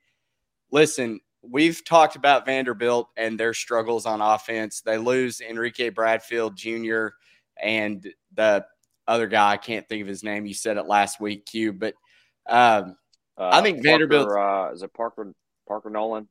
Listen, 0.71 1.21
we've 1.43 1.85
talked 1.85 2.17
about 2.17 2.47
Vanderbilt 2.47 3.09
and 3.17 3.38
their 3.38 3.55
struggles 3.55 4.07
on 4.07 4.21
offense. 4.21 4.81
They 4.81 4.99
lose 4.99 5.40
Enrique 5.40 5.90
Bradfield 5.90 6.57
Jr. 6.57 7.09
and 7.61 8.07
the 8.35 8.64
other 9.07 9.26
guy. 9.26 9.52
I 9.52 9.57
can't 9.57 9.88
think 9.88 10.02
of 10.02 10.09
his 10.09 10.23
name. 10.23 10.47
You 10.47 10.55
said 10.55 10.76
it 10.76 10.87
last 10.87 11.21
week, 11.21 11.47
Q. 11.47 11.73
But 11.73 11.95
um, 12.47 12.97
uh, 13.37 13.50
I 13.52 13.62
think 13.62 13.83
Vanderbilt. 13.83 14.28
Uh, 14.31 14.71
is 14.73 14.83
it 14.83 14.93
Parker 14.93 15.33
Parker 15.67 15.90
Noland? 15.90 16.28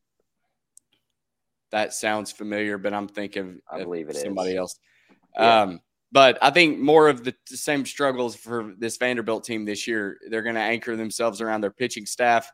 That 1.71 1.93
sounds 1.93 2.31
familiar, 2.31 2.77
but 2.77 2.93
I'm 2.93 3.07
thinking 3.07 3.59
I 3.71 3.83
believe 3.83 4.09
it 4.09 4.15
somebody 4.15 4.51
is. 4.51 4.57
else. 4.57 4.79
Yeah. 5.35 5.61
Um, 5.61 5.81
but 6.11 6.37
I 6.41 6.51
think 6.51 6.79
more 6.79 7.09
of 7.09 7.23
the 7.23 7.35
same 7.47 7.85
struggles 7.85 8.35
for 8.35 8.73
this 8.77 8.97
Vanderbilt 8.97 9.43
team 9.43 9.65
this 9.65 9.87
year. 9.87 10.17
They're 10.29 10.41
going 10.41 10.55
to 10.55 10.61
anchor 10.61 10.95
themselves 10.95 11.41
around 11.41 11.61
their 11.61 11.71
pitching 11.71 12.05
staff. 12.05 12.51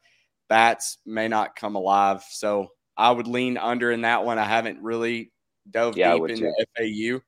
Bats 0.49 0.97
may 1.05 1.27
not 1.27 1.55
come 1.55 1.75
alive, 1.75 2.23
so 2.29 2.69
I 2.97 3.11
would 3.11 3.27
lean 3.27 3.57
under 3.57 3.91
in 3.91 4.01
that 4.01 4.25
one. 4.25 4.39
I 4.39 4.43
haven't 4.43 4.81
really 4.81 5.31
dove 5.69 5.97
yeah, 5.97 6.13
deep 6.13 6.29
into 6.29 6.65
FAU, 6.75 7.21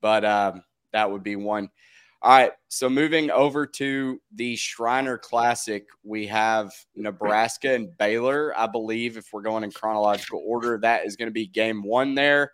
but 0.00 0.24
um, 0.24 0.62
that 0.92 1.10
would 1.10 1.22
be 1.22 1.36
one. 1.36 1.70
All 2.22 2.30
right. 2.30 2.52
So 2.68 2.90
moving 2.90 3.30
over 3.30 3.66
to 3.66 4.20
the 4.34 4.54
Shriner 4.56 5.16
Classic, 5.16 5.86
we 6.04 6.26
have 6.26 6.70
Nebraska 6.94 7.72
and 7.72 7.96
Baylor. 7.96 8.52
I 8.58 8.66
believe 8.66 9.16
if 9.16 9.32
we're 9.32 9.40
going 9.40 9.64
in 9.64 9.72
chronological 9.72 10.42
order, 10.46 10.78
that 10.82 11.06
is 11.06 11.16
going 11.16 11.28
to 11.28 11.32
be 11.32 11.46
game 11.46 11.82
one 11.82 12.14
there. 12.14 12.52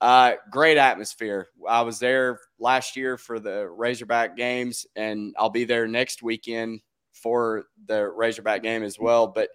Uh, 0.00 0.32
great 0.50 0.78
atmosphere. 0.78 1.48
I 1.68 1.82
was 1.82 1.98
there 1.98 2.40
last 2.58 2.96
year 2.96 3.18
for 3.18 3.38
the 3.38 3.68
Razorback 3.68 4.34
games, 4.34 4.86
and 4.96 5.34
I'll 5.38 5.50
be 5.50 5.64
there 5.64 5.86
next 5.86 6.22
weekend 6.22 6.80
for 7.12 7.64
the 7.86 8.08
Razorback 8.08 8.62
game 8.62 8.82
as 8.82 8.98
well. 8.98 9.26
But 9.26 9.50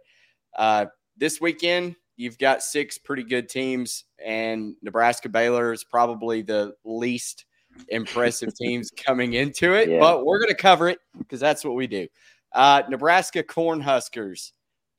uh, 0.56 0.86
this 1.18 1.42
weekend, 1.42 1.96
you've 2.16 2.38
got 2.38 2.62
six 2.62 3.00
pretty 3.00 3.24
good 3.24 3.50
teams, 3.50 4.04
and 4.24 4.76
Nebraska 4.84 5.30
Baylor 5.30 5.74
is 5.74 5.84
probably 5.84 6.44
the 6.44 6.76
least 6.84 7.46
impressive 7.90 8.56
teams 8.56 8.92
coming 8.92 9.34
into 9.34 9.74
it. 9.74 9.90
Yeah. 9.90 10.00
But 10.00 10.26
we're 10.26 10.40
going 10.40 10.50
to 10.50 10.56
cover 10.56 10.90
it 10.90 11.00
because 11.18 11.40
that's 11.40 11.64
what 11.64 11.76
we 11.76 11.88
do. 11.88 12.08
Uh, 12.54 12.84
Nebraska 12.90 13.44
Cornhuskers. 13.44 14.52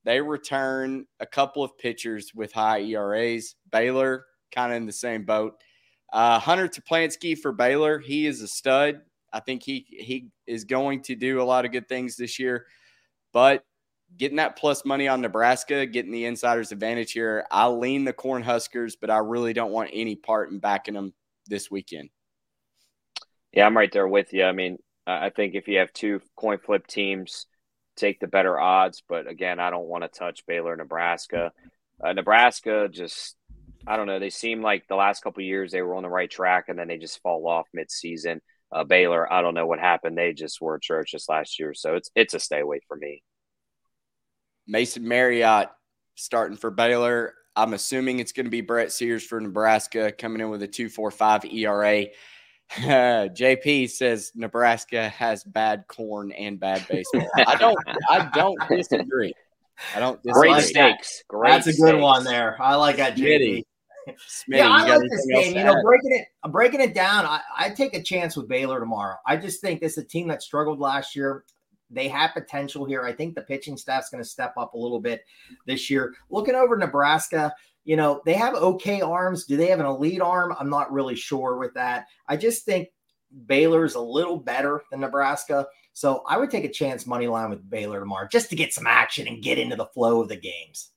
They 0.04 0.20
return 0.20 1.04
a 1.18 1.26
couple 1.26 1.64
of 1.64 1.76
pitchers 1.78 2.32
with 2.32 2.52
high 2.52 2.80
ERAs. 2.80 3.56
Baylor 3.72 4.26
kind 4.52 4.72
of 4.72 4.76
in 4.76 4.86
the 4.86 4.92
same 4.92 5.24
boat. 5.24 5.54
Uh, 6.12 6.38
Hunter 6.38 6.68
Toplansky 6.68 7.36
for 7.36 7.50
Baylor, 7.52 7.98
he 7.98 8.26
is 8.26 8.40
a 8.40 8.48
stud. 8.48 9.00
I 9.32 9.40
think 9.40 9.62
he 9.62 9.84
he 9.88 10.28
is 10.46 10.64
going 10.64 11.02
to 11.02 11.16
do 11.16 11.42
a 11.42 11.44
lot 11.44 11.64
of 11.64 11.72
good 11.72 11.88
things 11.88 12.16
this 12.16 12.38
year, 12.38 12.66
but 13.32 13.64
getting 14.16 14.36
that 14.36 14.56
plus 14.56 14.84
money 14.84 15.08
on 15.08 15.20
Nebraska, 15.20 15.84
getting 15.84 16.12
the 16.12 16.26
insider's 16.26 16.72
advantage 16.72 17.12
here, 17.12 17.44
I 17.50 17.66
lean 17.66 18.04
the 18.04 18.12
Cornhuskers, 18.12 18.94
but 18.98 19.10
I 19.10 19.18
really 19.18 19.52
don't 19.52 19.72
want 19.72 19.90
any 19.92 20.14
part 20.14 20.50
in 20.50 20.58
backing 20.58 20.94
them 20.94 21.12
this 21.48 21.70
weekend. 21.70 22.08
Yeah, 23.56 23.64
I'm 23.64 23.76
right 23.76 23.90
there 23.90 24.06
with 24.06 24.34
you. 24.34 24.44
I 24.44 24.52
mean, 24.52 24.76
I 25.06 25.30
think 25.30 25.54
if 25.54 25.66
you 25.66 25.78
have 25.78 25.92
two 25.94 26.20
coin 26.36 26.58
flip 26.58 26.86
teams, 26.86 27.46
take 27.96 28.20
the 28.20 28.26
better 28.26 28.60
odds. 28.60 29.02
But 29.08 29.26
again, 29.26 29.58
I 29.58 29.70
don't 29.70 29.86
want 29.86 30.04
to 30.04 30.08
touch 30.08 30.46
Baylor, 30.46 30.76
Nebraska. 30.76 31.52
Uh, 32.04 32.12
Nebraska 32.12 32.88
just 32.90 33.34
I 33.86 33.96
don't 33.96 34.06
know. 34.06 34.18
They 34.18 34.30
seem 34.30 34.62
like 34.62 34.86
the 34.88 34.96
last 34.96 35.22
couple 35.22 35.42
years 35.42 35.72
they 35.72 35.80
were 35.80 35.94
on 35.94 36.02
the 36.02 36.08
right 36.08 36.30
track, 36.30 36.66
and 36.68 36.78
then 36.78 36.88
they 36.88 36.98
just 36.98 37.22
fall 37.22 37.46
off 37.46 37.66
mid-season. 37.72 38.42
Uh, 38.70 38.84
Baylor, 38.84 39.32
I 39.32 39.42
don't 39.42 39.54
know 39.54 39.66
what 39.66 39.78
happened. 39.78 40.18
They 40.18 40.32
just 40.32 40.60
were 40.60 40.74
atrocious 40.74 41.28
last 41.28 41.58
year, 41.58 41.72
so 41.72 41.94
it's 41.94 42.10
it's 42.14 42.34
a 42.34 42.38
stay 42.38 42.60
away 42.60 42.80
for 42.86 42.96
me. 42.96 43.22
Mason 44.66 45.06
Marriott 45.08 45.70
starting 46.14 46.58
for 46.58 46.70
Baylor. 46.70 47.32
I'm 47.54 47.72
assuming 47.72 48.18
it's 48.18 48.32
going 48.32 48.44
to 48.44 48.50
be 48.50 48.60
Brett 48.60 48.92
Sears 48.92 49.24
for 49.24 49.40
Nebraska, 49.40 50.12
coming 50.12 50.42
in 50.42 50.50
with 50.50 50.62
a 50.62 50.68
2.45 50.68 51.54
ERA. 51.54 52.06
JP 52.76 53.90
says 53.90 54.32
Nebraska 54.34 55.08
has 55.10 55.44
bad 55.44 55.84
corn 55.88 56.32
and 56.32 56.58
bad 56.58 56.86
baseball. 56.90 57.28
I 57.46 57.56
don't. 57.56 57.78
I 58.10 58.28
don't 58.34 58.58
disagree. 58.68 59.32
I 59.94 60.00
don't. 60.00 60.22
Disagree. 60.22 60.50
Great 60.50 60.64
stakes. 60.64 61.24
Great. 61.28 61.50
That's 61.50 61.66
a 61.68 61.72
good 61.72 61.88
stakes. 61.88 62.02
one 62.02 62.24
there. 62.24 62.60
I 62.60 62.74
like 62.74 62.96
that, 62.96 63.16
JP. 63.16 63.62
Smitty, 64.08 64.58
yeah, 64.58 64.68
I 64.68 64.96
like 64.96 65.10
this 65.10 65.26
game. 65.26 65.56
You 65.56 65.64
know, 65.64 65.82
breaking 65.82 66.12
it, 66.12 66.26
I'm 66.44 66.52
breaking 66.52 66.80
it 66.80 66.94
down. 66.94 67.26
I, 67.26 67.40
I 67.56 67.70
take 67.70 67.94
a 67.94 68.02
chance 68.02 68.36
with 68.36 68.48
Baylor 68.48 68.78
tomorrow. 68.78 69.16
I 69.26 69.36
just 69.36 69.60
think 69.60 69.80
this 69.80 69.92
is 69.92 70.04
a 70.04 70.06
team 70.06 70.28
that 70.28 70.42
struggled 70.42 70.78
last 70.78 71.16
year. 71.16 71.44
They 71.90 72.08
have 72.08 72.32
potential 72.32 72.84
here. 72.84 73.04
I 73.04 73.12
think 73.12 73.34
the 73.34 73.42
pitching 73.42 73.76
staff's 73.76 74.10
going 74.10 74.22
to 74.22 74.28
step 74.28 74.54
up 74.56 74.74
a 74.74 74.78
little 74.78 75.00
bit 75.00 75.24
this 75.66 75.90
year. 75.90 76.14
Looking 76.30 76.54
over 76.54 76.76
Nebraska, 76.76 77.52
you 77.86 77.96
know, 77.96 78.20
they 78.26 78.34
have 78.34 78.54
okay 78.54 79.00
arms. 79.00 79.46
Do 79.46 79.56
they 79.56 79.68
have 79.68 79.78
an 79.78 79.86
elite 79.86 80.20
arm? 80.20 80.54
I'm 80.58 80.68
not 80.68 80.92
really 80.92 81.14
sure 81.14 81.56
with 81.56 81.72
that. 81.74 82.06
I 82.28 82.36
just 82.36 82.64
think 82.64 82.88
Baylor's 83.46 83.94
a 83.94 84.00
little 84.00 84.38
better 84.38 84.82
than 84.90 85.00
Nebraska. 85.00 85.68
So 85.92 86.24
I 86.28 86.36
would 86.36 86.50
take 86.50 86.64
a 86.64 86.68
chance 86.68 87.06
money 87.06 87.28
line 87.28 87.48
with 87.48 87.70
Baylor 87.70 88.00
tomorrow 88.00 88.26
just 88.30 88.50
to 88.50 88.56
get 88.56 88.74
some 88.74 88.88
action 88.88 89.28
and 89.28 89.42
get 89.42 89.58
into 89.58 89.76
the 89.76 89.86
flow 89.86 90.20
of 90.20 90.28
the 90.28 90.36
games. 90.36 90.90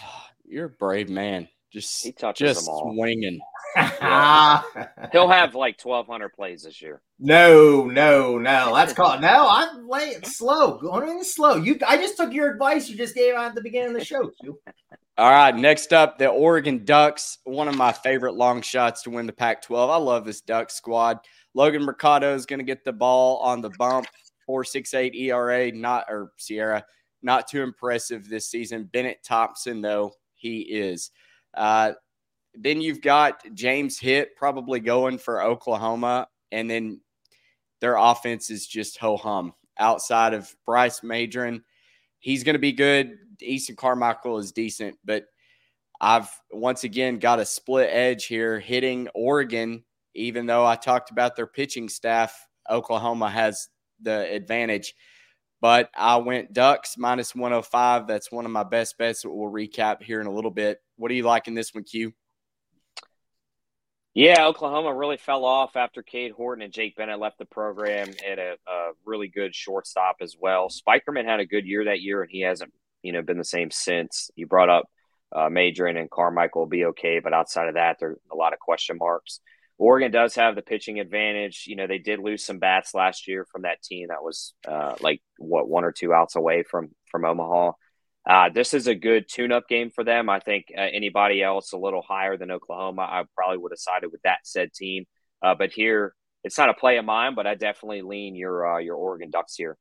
You're 0.46 0.66
a 0.66 0.70
brave 0.70 1.10
man. 1.10 1.48
Just 1.70 2.02
he 2.02 2.12
touches 2.12 2.54
just 2.54 2.64
them 2.64 2.74
all. 2.74 2.94
swinging. 2.94 3.40
He'll 5.12 5.28
have 5.28 5.54
like 5.54 5.76
twelve 5.76 6.06
hundred 6.06 6.30
plays 6.30 6.62
this 6.62 6.80
year. 6.80 7.02
No, 7.18 7.86
no, 7.86 8.38
no. 8.38 8.72
That's 8.74 8.92
called 8.92 9.20
no. 9.20 9.48
I'm 9.48 9.88
laying 9.88 10.22
slow, 10.22 10.78
going 10.78 11.08
in 11.08 11.24
slow. 11.24 11.56
You, 11.56 11.78
I 11.86 11.96
just 11.96 12.16
took 12.16 12.32
your 12.32 12.52
advice 12.52 12.88
you 12.88 12.96
just 12.96 13.16
gave 13.16 13.34
at 13.34 13.56
the 13.56 13.60
beginning 13.60 13.88
of 13.88 13.94
the 13.98 14.04
show. 14.04 14.30
All 15.16 15.30
right, 15.30 15.54
next 15.54 15.92
up, 15.92 16.18
the 16.18 16.26
Oregon 16.26 16.84
Ducks. 16.84 17.38
One 17.44 17.68
of 17.68 17.76
my 17.76 17.92
favorite 17.92 18.34
long 18.34 18.62
shots 18.62 19.02
to 19.02 19.10
win 19.10 19.26
the 19.26 19.32
Pac-12. 19.32 19.88
I 19.88 19.96
love 19.96 20.24
this 20.24 20.40
Duck 20.40 20.70
squad. 20.70 21.20
Logan 21.54 21.84
Mercado 21.84 22.34
is 22.34 22.46
going 22.46 22.58
to 22.58 22.64
get 22.64 22.84
the 22.84 22.92
ball 22.92 23.38
on 23.38 23.60
the 23.60 23.70
bump. 23.78 24.06
Four 24.44 24.64
six 24.64 24.92
eight 24.92 25.14
ERA, 25.14 25.70
not 25.70 26.06
or 26.08 26.32
SIERA, 26.38 26.82
not 27.22 27.46
too 27.46 27.62
impressive 27.62 28.28
this 28.28 28.48
season. 28.48 28.90
Bennett 28.92 29.22
Thompson, 29.24 29.80
though, 29.80 30.14
he 30.34 30.62
is. 30.62 31.12
Uh, 31.54 31.92
then 32.54 32.80
you've 32.80 33.00
got 33.00 33.40
James 33.54 33.98
Hitt 33.98 34.34
probably 34.36 34.80
going 34.80 35.18
for 35.18 35.42
Oklahoma, 35.42 36.26
and 36.50 36.68
then 36.68 37.00
their 37.80 37.96
offense 37.96 38.50
is 38.50 38.66
just 38.66 38.98
ho 38.98 39.16
hum 39.16 39.54
outside 39.78 40.34
of 40.34 40.54
Bryce 40.66 41.00
Madron. 41.00 41.62
He's 42.18 42.42
going 42.42 42.54
to 42.54 42.58
be 42.58 42.72
good. 42.72 43.18
Easton 43.40 43.76
Carmichael 43.76 44.38
is 44.38 44.52
decent, 44.52 44.98
but 45.04 45.24
I've 46.00 46.28
once 46.50 46.84
again 46.84 47.18
got 47.18 47.40
a 47.40 47.44
split 47.44 47.88
edge 47.90 48.26
here 48.26 48.58
hitting 48.58 49.08
Oregon, 49.14 49.84
even 50.14 50.46
though 50.46 50.66
I 50.66 50.76
talked 50.76 51.10
about 51.10 51.36
their 51.36 51.46
pitching 51.46 51.88
staff. 51.88 52.46
Oklahoma 52.68 53.30
has 53.30 53.68
the 54.00 54.30
advantage. 54.30 54.94
But 55.60 55.88
I 55.96 56.16
went 56.16 56.52
Ducks 56.52 56.98
minus 56.98 57.34
105. 57.34 58.06
That's 58.06 58.30
one 58.30 58.44
of 58.44 58.50
my 58.50 58.64
best 58.64 58.98
bets 58.98 59.22
that 59.22 59.30
we'll 59.30 59.50
recap 59.50 60.02
here 60.02 60.20
in 60.20 60.26
a 60.26 60.32
little 60.32 60.50
bit. 60.50 60.82
What 60.96 61.08
do 61.08 61.14
you 61.14 61.22
like 61.22 61.48
in 61.48 61.54
this 61.54 61.72
one, 61.72 61.84
Q? 61.84 62.12
Yeah, 64.14 64.46
Oklahoma 64.46 64.94
really 64.94 65.16
fell 65.16 65.44
off 65.44 65.74
after 65.74 66.00
Cade 66.00 66.30
Horton 66.32 66.62
and 66.62 66.72
Jake 66.72 66.94
Bennett 66.94 67.18
left 67.18 67.38
the 67.38 67.46
program 67.46 68.10
at 68.24 68.38
a, 68.38 68.56
a, 68.68 68.90
really 69.04 69.26
good 69.26 69.56
shortstop 69.56 70.16
as 70.20 70.36
well. 70.38 70.68
Spikerman 70.68 71.24
had 71.24 71.40
a 71.40 71.46
good 71.46 71.66
year 71.66 71.84
that 71.86 72.00
year, 72.00 72.22
and 72.22 72.30
he 72.30 72.42
hasn't, 72.42 72.72
you 73.04 73.12
know, 73.12 73.22
been 73.22 73.38
the 73.38 73.44
same 73.44 73.70
since. 73.70 74.30
You 74.34 74.46
brought 74.46 74.70
up 74.70 74.86
uh, 75.34 75.48
and 75.48 76.10
Carmichael 76.10 76.62
will 76.62 76.68
be 76.68 76.86
okay, 76.86 77.20
but 77.20 77.32
outside 77.32 77.68
of 77.68 77.74
that, 77.74 77.98
there 78.00 78.10
are 78.10 78.18
a 78.32 78.36
lot 78.36 78.52
of 78.52 78.58
question 78.58 78.98
marks. 78.98 79.40
Oregon 79.76 80.12
does 80.12 80.36
have 80.36 80.54
the 80.54 80.62
pitching 80.62 81.00
advantage. 81.00 81.64
You 81.66 81.76
know, 81.76 81.86
they 81.86 81.98
did 81.98 82.20
lose 82.20 82.44
some 82.44 82.58
bats 82.58 82.94
last 82.94 83.26
year 83.26 83.44
from 83.50 83.62
that 83.62 83.82
team 83.82 84.08
that 84.08 84.22
was 84.22 84.54
uh, 84.66 84.94
like 85.00 85.20
what 85.38 85.68
one 85.68 85.84
or 85.84 85.92
two 85.92 86.14
outs 86.14 86.36
away 86.36 86.62
from 86.62 86.90
from 87.10 87.24
Omaha. 87.24 87.72
Uh, 88.28 88.48
this 88.54 88.72
is 88.72 88.86
a 88.86 88.94
good 88.94 89.26
tune-up 89.28 89.68
game 89.68 89.90
for 89.90 90.02
them. 90.02 90.30
I 90.30 90.40
think 90.40 90.66
uh, 90.74 90.80
anybody 90.80 91.42
else 91.42 91.72
a 91.72 91.76
little 91.76 92.00
higher 92.00 92.38
than 92.38 92.50
Oklahoma, 92.50 93.02
I 93.02 93.24
probably 93.34 93.58
would 93.58 93.72
have 93.72 93.78
sided 93.78 94.10
with 94.12 94.22
that 94.22 94.38
said 94.44 94.72
team. 94.72 95.04
Uh, 95.42 95.54
but 95.54 95.72
here, 95.72 96.14
it's 96.42 96.56
not 96.56 96.70
a 96.70 96.74
play 96.74 96.96
of 96.96 97.04
mine, 97.04 97.34
but 97.34 97.46
I 97.46 97.54
definitely 97.54 98.02
lean 98.02 98.34
your 98.34 98.76
uh, 98.76 98.78
your 98.78 98.96
Oregon 98.96 99.30
Ducks 99.30 99.56
here. 99.56 99.76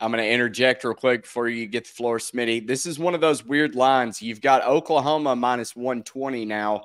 I'm 0.00 0.10
going 0.10 0.22
to 0.22 0.28
interject 0.28 0.84
real 0.84 0.94
quick 0.94 1.22
before 1.22 1.48
you 1.48 1.66
get 1.66 1.84
the 1.84 1.90
floor, 1.90 2.18
Smitty. 2.18 2.66
This 2.66 2.84
is 2.84 2.98
one 2.98 3.14
of 3.14 3.20
those 3.20 3.44
weird 3.44 3.74
lines. 3.74 4.20
You've 4.20 4.40
got 4.40 4.64
Oklahoma 4.66 5.36
minus 5.36 5.76
120 5.76 6.44
now. 6.44 6.82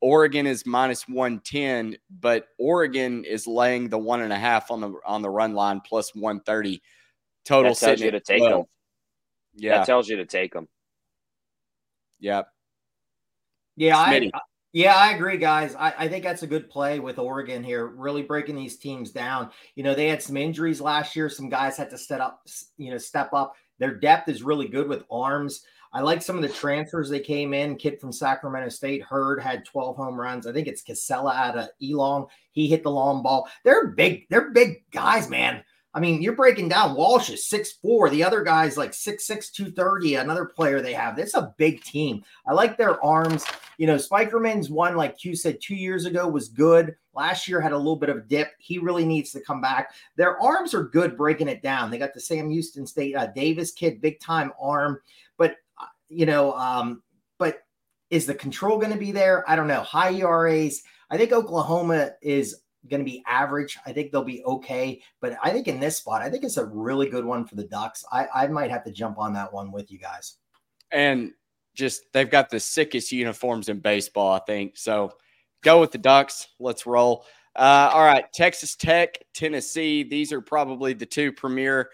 Oregon 0.00 0.46
is 0.48 0.66
minus 0.66 1.06
110, 1.06 1.96
but 2.20 2.48
Oregon 2.58 3.24
is 3.24 3.46
laying 3.46 3.88
the 3.88 3.98
one 3.98 4.20
and 4.20 4.32
a 4.32 4.38
half 4.38 4.72
on 4.72 4.80
the 4.80 4.92
on 5.06 5.22
the 5.22 5.30
run 5.30 5.54
line 5.54 5.80
plus 5.80 6.12
130 6.14 6.82
total. 7.44 7.72
That 7.72 7.78
tells 7.78 8.00
you 8.00 8.10
to 8.10 8.20
take 8.20 8.42
them. 8.42 8.64
Yeah, 9.54 9.78
that 9.78 9.86
tells 9.86 10.08
you 10.08 10.16
to 10.16 10.26
take 10.26 10.52
them. 10.52 10.66
Yeah. 12.18 12.42
Yeah, 13.76 13.96
I, 13.96 14.30
yeah, 14.72 14.96
I 14.96 15.12
agree, 15.12 15.36
guys. 15.36 15.74
I, 15.74 15.92
I 15.98 16.08
think 16.08 16.24
that's 16.24 16.42
a 16.42 16.46
good 16.46 16.70
play 16.70 16.98
with 16.98 17.18
Oregon 17.18 17.62
here, 17.62 17.86
really 17.86 18.22
breaking 18.22 18.56
these 18.56 18.78
teams 18.78 19.10
down. 19.10 19.50
You 19.74 19.82
know, 19.84 19.94
they 19.94 20.08
had 20.08 20.22
some 20.22 20.36
injuries 20.36 20.80
last 20.80 21.14
year. 21.14 21.28
Some 21.28 21.50
guys 21.50 21.76
had 21.76 21.90
to 21.90 21.98
step 21.98 22.20
up, 22.20 22.46
you 22.78 22.90
know, 22.90 22.98
step 22.98 23.34
up. 23.34 23.54
Their 23.78 23.94
depth 23.94 24.28
is 24.28 24.42
really 24.42 24.68
good 24.68 24.88
with 24.88 25.04
arms. 25.10 25.64
I 25.92 26.00
like 26.00 26.22
some 26.22 26.36
of 26.36 26.42
the 26.42 26.48
transfers 26.48 27.10
they 27.10 27.20
came 27.20 27.52
in. 27.52 27.76
Kid 27.76 28.00
from 28.00 28.12
Sacramento 28.12 28.70
State, 28.70 29.02
Hurd 29.02 29.42
had 29.42 29.66
12 29.66 29.94
home 29.94 30.18
runs. 30.18 30.46
I 30.46 30.52
think 30.52 30.66
it's 30.66 30.82
Casella 30.82 31.34
out 31.34 31.58
of 31.58 31.68
Elon. 31.82 32.26
He 32.52 32.66
hit 32.66 32.82
the 32.82 32.90
long 32.90 33.22
ball. 33.22 33.48
They're 33.64 33.88
big, 33.88 34.26
they're 34.30 34.52
big 34.52 34.90
guys, 34.90 35.28
man. 35.28 35.62
I 35.94 36.00
mean, 36.00 36.22
you're 36.22 36.34
breaking 36.34 36.70
down 36.70 36.94
Walsh 36.94 37.28
is 37.28 37.46
six 37.46 37.72
four. 37.72 38.08
The 38.08 38.24
other 38.24 38.42
guy's 38.42 38.78
like 38.78 38.94
six 38.94 39.26
six 39.26 39.50
two 39.50 39.70
thirty. 39.70 40.14
Another 40.14 40.46
player 40.46 40.80
they 40.80 40.94
have. 40.94 41.18
It's 41.18 41.34
a 41.34 41.54
big 41.58 41.82
team. 41.84 42.24
I 42.46 42.54
like 42.54 42.78
their 42.78 43.02
arms. 43.04 43.44
You 43.76 43.86
know, 43.86 43.96
Spikerman's 43.96 44.70
one, 44.70 44.96
like 44.96 45.24
you 45.24 45.36
said, 45.36 45.60
two 45.60 45.74
years 45.74 46.06
ago 46.06 46.26
was 46.26 46.48
good. 46.48 46.96
Last 47.14 47.46
year 47.46 47.60
had 47.60 47.72
a 47.72 47.76
little 47.76 47.96
bit 47.96 48.08
of 48.08 48.26
dip. 48.26 48.52
He 48.58 48.78
really 48.78 49.04
needs 49.04 49.32
to 49.32 49.40
come 49.40 49.60
back. 49.60 49.92
Their 50.16 50.40
arms 50.40 50.72
are 50.72 50.84
good 50.84 51.16
breaking 51.16 51.48
it 51.48 51.62
down. 51.62 51.90
They 51.90 51.98
got 51.98 52.14
the 52.14 52.20
Sam 52.20 52.50
Houston 52.50 52.86
State 52.86 53.14
uh, 53.14 53.26
Davis 53.26 53.72
kid, 53.72 54.00
big 54.00 54.18
time 54.20 54.52
arm. 54.60 54.98
But, 55.36 55.56
uh, 55.78 55.86
you 56.08 56.24
know, 56.24 56.54
um, 56.54 57.02
but 57.38 57.64
is 58.08 58.24
the 58.24 58.34
control 58.34 58.78
going 58.78 58.92
to 58.92 58.98
be 58.98 59.12
there? 59.12 59.48
I 59.50 59.56
don't 59.56 59.68
know. 59.68 59.82
High 59.82 60.14
ERAs. 60.14 60.82
I 61.10 61.18
think 61.18 61.32
Oklahoma 61.32 62.12
is 62.22 62.62
going 62.88 63.00
to 63.00 63.10
be 63.10 63.22
average. 63.26 63.78
I 63.86 63.92
think 63.92 64.10
they'll 64.10 64.24
be 64.24 64.44
okay. 64.44 65.00
But 65.20 65.36
I 65.42 65.50
think 65.50 65.68
in 65.68 65.80
this 65.80 65.98
spot, 65.98 66.22
I 66.22 66.30
think 66.30 66.44
it's 66.44 66.56
a 66.56 66.66
really 66.66 67.08
good 67.08 67.24
one 67.24 67.44
for 67.46 67.54
the 67.54 67.64
Ducks. 67.64 68.04
I, 68.12 68.26
I 68.34 68.46
might 68.48 68.70
have 68.70 68.84
to 68.84 68.90
jump 68.90 69.18
on 69.18 69.32
that 69.34 69.52
one 69.52 69.72
with 69.72 69.90
you 69.90 69.98
guys. 69.98 70.36
And 70.90 71.32
just 71.74 72.02
they've 72.12 72.30
got 72.30 72.50
the 72.50 72.60
sickest 72.60 73.12
uniforms 73.12 73.68
in 73.68 73.80
baseball, 73.80 74.32
I 74.32 74.40
think. 74.40 74.76
So 74.76 75.12
go 75.62 75.80
with 75.80 75.92
the 75.92 75.98
Ducks. 75.98 76.48
Let's 76.58 76.86
roll. 76.86 77.24
Uh, 77.54 77.90
all 77.92 78.04
right, 78.04 78.24
Texas 78.32 78.76
Tech, 78.76 79.18
Tennessee. 79.34 80.02
These 80.02 80.32
are 80.32 80.40
probably 80.40 80.94
the 80.94 81.06
two 81.06 81.32
premier 81.32 81.90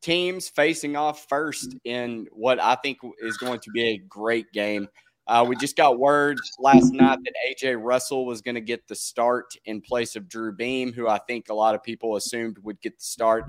teams 0.00 0.48
facing 0.48 0.96
off 0.96 1.26
first 1.28 1.74
in 1.84 2.26
what 2.32 2.60
I 2.60 2.74
think 2.76 2.98
is 3.20 3.36
going 3.36 3.60
to 3.60 3.70
be 3.70 3.88
a 3.88 3.98
great 3.98 4.50
game. 4.52 4.88
Uh, 5.26 5.44
we 5.48 5.56
just 5.56 5.76
got 5.76 5.98
word 5.98 6.38
last 6.58 6.92
night 6.92 7.18
that 7.24 7.34
AJ 7.48 7.82
Russell 7.82 8.26
was 8.26 8.42
going 8.42 8.56
to 8.56 8.60
get 8.60 8.86
the 8.86 8.94
start 8.94 9.56
in 9.64 9.80
place 9.80 10.16
of 10.16 10.28
Drew 10.28 10.52
Beam, 10.52 10.92
who 10.92 11.08
I 11.08 11.18
think 11.18 11.48
a 11.48 11.54
lot 11.54 11.74
of 11.74 11.82
people 11.82 12.16
assumed 12.16 12.58
would 12.58 12.80
get 12.82 12.98
the 12.98 13.04
start 13.04 13.46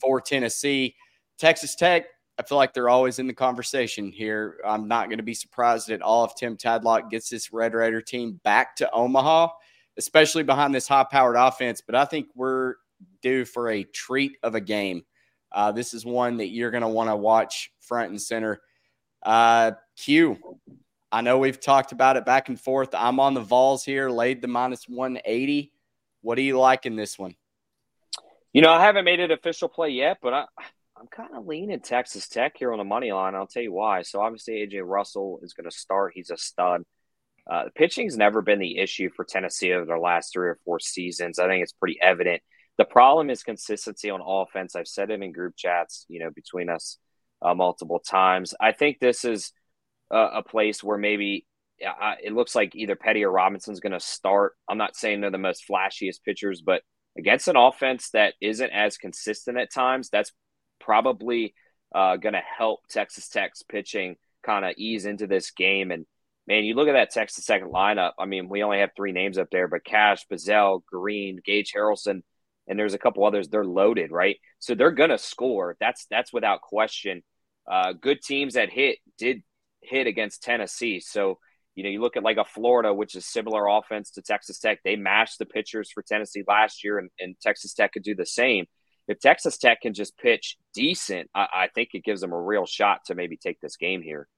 for 0.00 0.20
Tennessee. 0.20 0.94
Texas 1.38 1.74
Tech, 1.74 2.04
I 2.38 2.42
feel 2.42 2.58
like 2.58 2.74
they're 2.74 2.90
always 2.90 3.18
in 3.18 3.26
the 3.26 3.32
conversation 3.32 4.12
here. 4.12 4.58
I'm 4.66 4.86
not 4.86 5.08
going 5.08 5.18
to 5.18 5.24
be 5.24 5.34
surprised 5.34 5.90
at 5.90 6.02
all 6.02 6.24
if 6.24 6.34
Tim 6.34 6.56
Tadlock 6.56 7.10
gets 7.10 7.30
this 7.30 7.52
Red 7.52 7.72
Raider 7.72 8.02
team 8.02 8.38
back 8.44 8.76
to 8.76 8.90
Omaha, 8.90 9.48
especially 9.96 10.42
behind 10.42 10.74
this 10.74 10.88
high 10.88 11.06
powered 11.10 11.36
offense. 11.36 11.80
But 11.80 11.94
I 11.94 12.04
think 12.04 12.26
we're 12.34 12.74
due 13.22 13.46
for 13.46 13.70
a 13.70 13.84
treat 13.84 14.36
of 14.42 14.54
a 14.54 14.60
game. 14.60 15.04
Uh, 15.52 15.72
this 15.72 15.94
is 15.94 16.04
one 16.04 16.36
that 16.38 16.48
you're 16.48 16.70
going 16.70 16.82
to 16.82 16.88
want 16.88 17.08
to 17.08 17.16
watch 17.16 17.72
front 17.80 18.10
and 18.10 18.20
center. 18.20 18.60
Uh, 19.22 19.72
Q, 19.96 20.36
I 21.14 21.20
know 21.20 21.38
we've 21.38 21.60
talked 21.60 21.92
about 21.92 22.16
it 22.16 22.26
back 22.26 22.48
and 22.48 22.60
forth. 22.60 22.88
I'm 22.92 23.20
on 23.20 23.34
the 23.34 23.40
Vols 23.40 23.84
here, 23.84 24.10
laid 24.10 24.42
the 24.42 24.48
minus 24.48 24.88
180. 24.88 25.72
What 26.22 26.34
do 26.34 26.42
you 26.42 26.58
like 26.58 26.86
in 26.86 26.96
this 26.96 27.16
one? 27.16 27.36
You 28.52 28.62
know, 28.62 28.72
I 28.72 28.82
haven't 28.82 29.04
made 29.04 29.20
it 29.20 29.30
official 29.30 29.68
play 29.68 29.90
yet, 29.90 30.18
but 30.20 30.34
I, 30.34 30.46
I'm 30.96 31.06
kind 31.06 31.36
of 31.36 31.46
leaning 31.46 31.78
Texas 31.78 32.26
Tech 32.26 32.54
here 32.58 32.72
on 32.72 32.78
the 32.78 32.84
money 32.84 33.12
line. 33.12 33.36
I'll 33.36 33.46
tell 33.46 33.62
you 33.62 33.72
why. 33.72 34.02
So 34.02 34.20
obviously 34.20 34.54
AJ 34.54 34.82
Russell 34.84 35.38
is 35.44 35.52
going 35.52 35.70
to 35.70 35.76
start. 35.76 36.14
He's 36.16 36.30
a 36.30 36.36
stud. 36.36 36.82
Uh, 37.48 37.66
pitching's 37.76 38.16
never 38.16 38.42
been 38.42 38.58
the 38.58 38.78
issue 38.78 39.08
for 39.14 39.24
Tennessee 39.24 39.72
over 39.72 39.84
their 39.84 40.00
last 40.00 40.32
three 40.32 40.48
or 40.48 40.58
four 40.64 40.80
seasons. 40.80 41.38
I 41.38 41.46
think 41.46 41.62
it's 41.62 41.74
pretty 41.74 41.96
evident. 42.02 42.42
The 42.76 42.86
problem 42.86 43.30
is 43.30 43.44
consistency 43.44 44.10
on 44.10 44.20
offense. 44.20 44.74
I've 44.74 44.88
said 44.88 45.12
it 45.12 45.22
in 45.22 45.30
group 45.30 45.54
chats, 45.56 46.06
you 46.08 46.18
know, 46.18 46.30
between 46.34 46.68
us 46.68 46.98
uh, 47.40 47.54
multiple 47.54 48.00
times. 48.00 48.52
I 48.60 48.72
think 48.72 48.98
this 48.98 49.24
is 49.24 49.52
a 50.16 50.42
place 50.42 50.82
where 50.82 50.98
maybe 50.98 51.46
uh, 51.84 52.14
it 52.22 52.32
looks 52.32 52.54
like 52.54 52.74
either 52.74 52.96
Petty 52.96 53.24
or 53.24 53.30
Robinson's 53.30 53.80
going 53.80 53.92
to 53.92 54.00
start. 54.00 54.52
I'm 54.68 54.78
not 54.78 54.96
saying 54.96 55.20
they're 55.20 55.30
the 55.30 55.38
most 55.38 55.64
flashiest 55.68 56.22
pitchers, 56.24 56.62
but 56.64 56.82
against 57.18 57.48
an 57.48 57.56
offense 57.56 58.10
that 58.10 58.34
isn't 58.40 58.70
as 58.70 58.96
consistent 58.96 59.58
at 59.58 59.72
times, 59.72 60.08
that's 60.10 60.32
probably 60.80 61.54
uh, 61.94 62.16
going 62.16 62.34
to 62.34 62.42
help 62.58 62.80
Texas 62.88 63.28
Tech's 63.28 63.62
pitching 63.62 64.16
kind 64.44 64.64
of 64.64 64.74
ease 64.76 65.06
into 65.06 65.26
this 65.26 65.50
game. 65.50 65.90
And 65.90 66.06
man, 66.46 66.64
you 66.64 66.74
look 66.74 66.88
at 66.88 66.92
that 66.92 67.10
Texas 67.10 67.44
Tech 67.44 67.62
lineup. 67.62 68.12
I 68.18 68.26
mean, 68.26 68.48
we 68.48 68.62
only 68.62 68.78
have 68.78 68.90
three 68.96 69.12
names 69.12 69.38
up 69.38 69.48
there, 69.50 69.68
but 69.68 69.84
Cash, 69.84 70.26
Bazzell, 70.30 70.84
Green, 70.84 71.40
Gage 71.44 71.72
Harrelson, 71.74 72.22
and 72.66 72.78
there's 72.78 72.94
a 72.94 72.98
couple 72.98 73.24
others. 73.24 73.48
They're 73.48 73.64
loaded, 73.64 74.10
right? 74.10 74.36
So 74.58 74.74
they're 74.74 74.90
going 74.90 75.10
to 75.10 75.18
score. 75.18 75.76
That's 75.80 76.06
that's 76.10 76.32
without 76.32 76.60
question. 76.62 77.22
Uh, 77.70 77.92
good 77.92 78.20
teams 78.22 78.54
that 78.54 78.70
hit 78.70 78.98
did 79.18 79.42
hit 79.84 80.06
against 80.06 80.42
Tennessee. 80.42 81.00
So 81.00 81.38
you 81.74 81.82
know, 81.82 81.90
you 81.90 82.00
look 82.00 82.16
at 82.16 82.22
like 82.22 82.36
a 82.36 82.44
Florida, 82.44 82.94
which 82.94 83.16
is 83.16 83.26
similar 83.26 83.66
offense 83.66 84.12
to 84.12 84.22
Texas 84.22 84.60
Tech. 84.60 84.78
They 84.84 84.94
mashed 84.94 85.40
the 85.40 85.46
pitchers 85.46 85.90
for 85.90 86.04
Tennessee 86.04 86.44
last 86.46 86.84
year, 86.84 86.98
and, 86.98 87.10
and 87.18 87.34
Texas 87.40 87.74
Tech 87.74 87.92
could 87.92 88.04
do 88.04 88.14
the 88.14 88.26
same 88.26 88.66
if 89.08 89.20
Texas 89.20 89.58
Tech 89.58 89.80
can 89.82 89.94
just 89.94 90.16
pitch 90.16 90.56
decent, 90.72 91.30
I, 91.34 91.46
I, 91.52 91.68
think 91.74 91.90
it 91.92 92.04
gives 92.04 92.20
them 92.20 92.32
a 92.32 92.40
real 92.40 92.66
shot 92.66 93.00
to 93.06 93.14
maybe 93.14 93.36
take 93.36 93.60
this 93.60 93.76
game 93.76 94.02
here. 94.02 94.28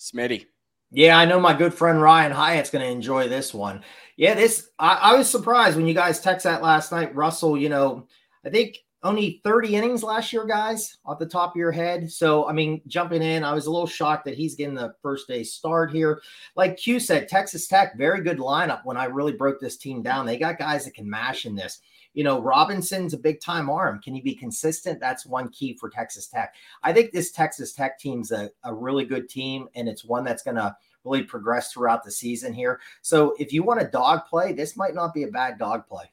Smitty. 0.00 0.46
Yeah, 0.90 1.18
I 1.18 1.24
know 1.24 1.40
my 1.40 1.54
good 1.54 1.74
friend 1.74 2.00
Ryan 2.00 2.32
Hyatt's 2.32 2.70
going 2.70 2.84
to 2.84 2.90
enjoy 2.90 3.28
this 3.28 3.52
one. 3.52 3.82
Yeah, 4.16 4.34
this 4.34 4.68
I, 4.78 4.94
I, 4.94 5.16
was 5.16 5.28
surprised 5.28 5.76
when 5.76 5.86
you 5.86 5.94
guys 5.94 6.20
text 6.20 6.44
that 6.44 6.62
last 6.62 6.92
night. 6.92 7.14
Russell, 7.14 7.56
you 7.56 7.68
know, 7.68 8.06
I 8.44 8.50
think 8.50 8.78
only 9.06 9.40
30 9.44 9.76
innings 9.76 10.02
last 10.02 10.32
year, 10.32 10.44
guys, 10.44 10.98
off 11.06 11.18
the 11.18 11.26
top 11.26 11.52
of 11.52 11.56
your 11.56 11.72
head. 11.72 12.10
So, 12.10 12.48
I 12.48 12.52
mean, 12.52 12.82
jumping 12.86 13.22
in, 13.22 13.44
I 13.44 13.52
was 13.52 13.66
a 13.66 13.70
little 13.70 13.86
shocked 13.86 14.24
that 14.26 14.34
he's 14.34 14.54
getting 14.54 14.74
the 14.74 14.94
first 15.02 15.28
day 15.28 15.42
start 15.42 15.90
here. 15.90 16.20
Like 16.56 16.76
Q 16.76 17.00
said, 17.00 17.28
Texas 17.28 17.66
Tech, 17.66 17.96
very 17.96 18.20
good 18.22 18.38
lineup 18.38 18.80
when 18.84 18.96
I 18.96 19.04
really 19.04 19.32
broke 19.32 19.60
this 19.60 19.76
team 19.76 20.02
down. 20.02 20.26
They 20.26 20.38
got 20.38 20.58
guys 20.58 20.84
that 20.84 20.94
can 20.94 21.08
mash 21.08 21.46
in 21.46 21.54
this 21.54 21.80
you 22.16 22.24
know, 22.24 22.40
Robinson's 22.40 23.12
a 23.12 23.18
big 23.18 23.42
time 23.42 23.68
arm. 23.68 24.00
Can 24.00 24.14
he 24.14 24.22
be 24.22 24.34
consistent? 24.34 24.98
That's 24.98 25.26
one 25.26 25.50
key 25.50 25.76
for 25.78 25.90
Texas 25.90 26.26
Tech. 26.26 26.54
I 26.82 26.90
think 26.94 27.12
this 27.12 27.30
Texas 27.30 27.74
Tech 27.74 27.98
team's 27.98 28.32
a, 28.32 28.50
a 28.64 28.74
really 28.74 29.04
good 29.04 29.28
team, 29.28 29.68
and 29.74 29.86
it's 29.86 30.02
one 30.02 30.24
that's 30.24 30.42
going 30.42 30.56
to 30.56 30.74
really 31.04 31.22
progress 31.22 31.72
throughout 31.72 32.04
the 32.04 32.10
season 32.10 32.54
here. 32.54 32.80
So 33.02 33.34
if 33.38 33.52
you 33.52 33.62
want 33.62 33.82
a 33.82 33.88
dog 33.88 34.22
play, 34.30 34.54
this 34.54 34.78
might 34.78 34.94
not 34.94 35.12
be 35.12 35.24
a 35.24 35.28
bad 35.28 35.58
dog 35.58 35.86
play. 35.86 36.10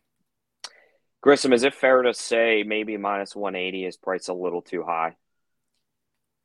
Grissom, 1.23 1.53
is 1.53 1.63
it 1.63 1.73
fair 1.73 2.01
to 2.01 2.13
say 2.13 2.63
maybe 2.67 2.97
minus 2.97 3.33
180 3.33 3.85
is 3.85 3.95
priced 3.95 4.27
a 4.27 4.33
little 4.33 4.61
too 4.61 4.83
high? 4.83 5.15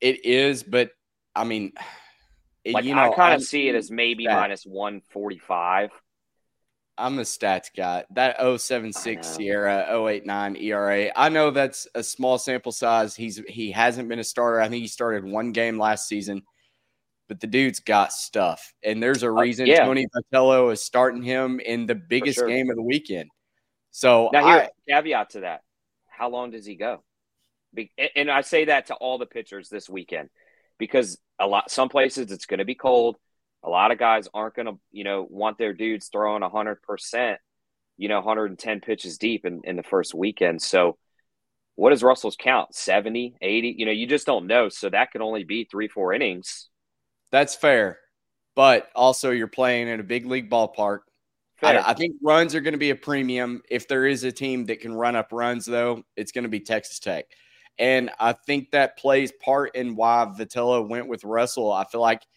It 0.00 0.24
is, 0.24 0.62
but 0.62 0.92
I 1.34 1.42
mean, 1.42 1.72
like, 2.66 2.84
you 2.84 2.94
know, 2.94 3.12
I 3.12 3.14
kind 3.14 3.34
of 3.34 3.42
see 3.42 3.68
it 3.68 3.74
as 3.74 3.90
maybe 3.90 4.26
that. 4.26 4.38
minus 4.38 4.64
145. 4.64 5.90
I'm 6.96 7.18
a 7.18 7.22
stats 7.22 7.66
guy. 7.76 8.04
That 8.14 8.36
076 8.38 9.26
SIERA 9.26 9.88
089 10.08 10.56
ERA. 10.56 11.10
I 11.14 11.28
know 11.28 11.50
that's 11.50 11.88
a 11.94 12.02
small 12.02 12.38
sample 12.38 12.72
size. 12.72 13.16
He's 13.16 13.40
he 13.48 13.72
hasn't 13.72 14.08
been 14.08 14.18
a 14.20 14.24
starter. 14.24 14.60
I 14.60 14.68
think 14.68 14.82
he 14.82 14.88
started 14.88 15.24
one 15.24 15.50
game 15.52 15.78
last 15.78 16.08
season, 16.08 16.42
but 17.28 17.40
the 17.40 17.46
dude's 17.48 17.80
got 17.80 18.12
stuff. 18.12 18.74
And 18.84 19.02
there's 19.02 19.24
a 19.24 19.28
uh, 19.28 19.30
reason 19.30 19.68
uh, 19.68 19.72
yeah. 19.72 19.84
Tony 19.84 20.06
Vitello 20.16 20.72
is 20.72 20.82
starting 20.84 21.22
him 21.22 21.58
in 21.58 21.86
the 21.86 21.96
biggest 21.96 22.38
sure. 22.38 22.48
game 22.48 22.70
of 22.70 22.76
the 22.76 22.82
weekend. 22.82 23.28
So 23.98 24.30
now 24.32 24.46
here, 24.46 24.68
I, 24.88 24.92
caveat 24.92 25.30
to 25.30 25.40
that. 25.40 25.62
How 26.06 26.30
long 26.30 26.50
does 26.50 26.66
he 26.66 26.76
go? 26.76 27.02
And 28.16 28.30
I 28.30 28.40
say 28.40 28.66
that 28.66 28.87
to 28.87 28.94
all 28.94 29.18
the 29.18 29.26
pitchers 29.26 29.68
this 29.68 29.88
weekend 29.88 30.30
because 30.78 31.18
a 31.38 31.46
lot 31.46 31.70
some 31.70 31.88
places 31.88 32.32
it's 32.32 32.46
going 32.46 32.58
to 32.58 32.64
be 32.64 32.74
cold 32.74 33.16
a 33.62 33.68
lot 33.68 33.90
of 33.90 33.98
guys 33.98 34.28
aren't 34.32 34.54
going 34.54 34.66
to, 34.66 34.78
you 34.92 35.04
know, 35.04 35.26
want 35.28 35.58
their 35.58 35.72
dudes 35.72 36.08
throwing 36.08 36.42
100%, 36.42 37.37
you 37.96 38.08
know, 38.08 38.16
110 38.16 38.80
pitches 38.80 39.18
deep 39.18 39.44
in, 39.44 39.61
in 39.64 39.76
the 39.76 39.82
first 39.82 40.14
weekend. 40.14 40.62
So, 40.62 40.96
what 41.74 41.90
does 41.90 42.02
Russell's 42.02 42.37
count? 42.37 42.74
70, 42.74 43.37
80? 43.40 43.74
You 43.78 43.87
know, 43.87 43.92
you 43.92 44.06
just 44.06 44.26
don't 44.26 44.46
know. 44.46 44.68
So, 44.68 44.90
that 44.90 45.11
could 45.12 45.20
only 45.20 45.44
be 45.44 45.64
three, 45.64 45.88
four 45.88 46.12
innings. 46.12 46.68
That's 47.30 47.54
fair. 47.54 47.98
But 48.54 48.88
also, 48.94 49.30
you're 49.30 49.46
playing 49.48 49.88
in 49.88 50.00
a 50.00 50.04
big 50.04 50.26
league 50.26 50.50
ballpark. 50.50 51.00
I, 51.62 51.90
I 51.90 51.94
think 51.94 52.16
runs 52.22 52.54
are 52.54 52.60
going 52.60 52.72
to 52.72 52.78
be 52.78 52.90
a 52.90 52.96
premium. 52.96 53.62
If 53.70 53.88
there 53.88 54.06
is 54.06 54.24
a 54.24 54.32
team 54.32 54.66
that 54.66 54.80
can 54.80 54.94
run 54.94 55.16
up 55.16 55.28
runs, 55.32 55.64
though, 55.64 56.04
it's 56.16 56.32
going 56.32 56.44
to 56.44 56.48
be 56.48 56.60
Texas 56.60 56.98
Tech. 56.98 57.26
And 57.78 58.10
I 58.18 58.32
think 58.32 58.70
that 58.72 58.98
plays 58.98 59.32
part 59.44 59.74
in 59.74 59.96
why 59.96 60.32
Vitello 60.36 60.88
went 60.88 61.08
with 61.08 61.24
Russell. 61.24 61.72
I 61.72 61.84
feel 61.84 62.00
like– 62.00 62.22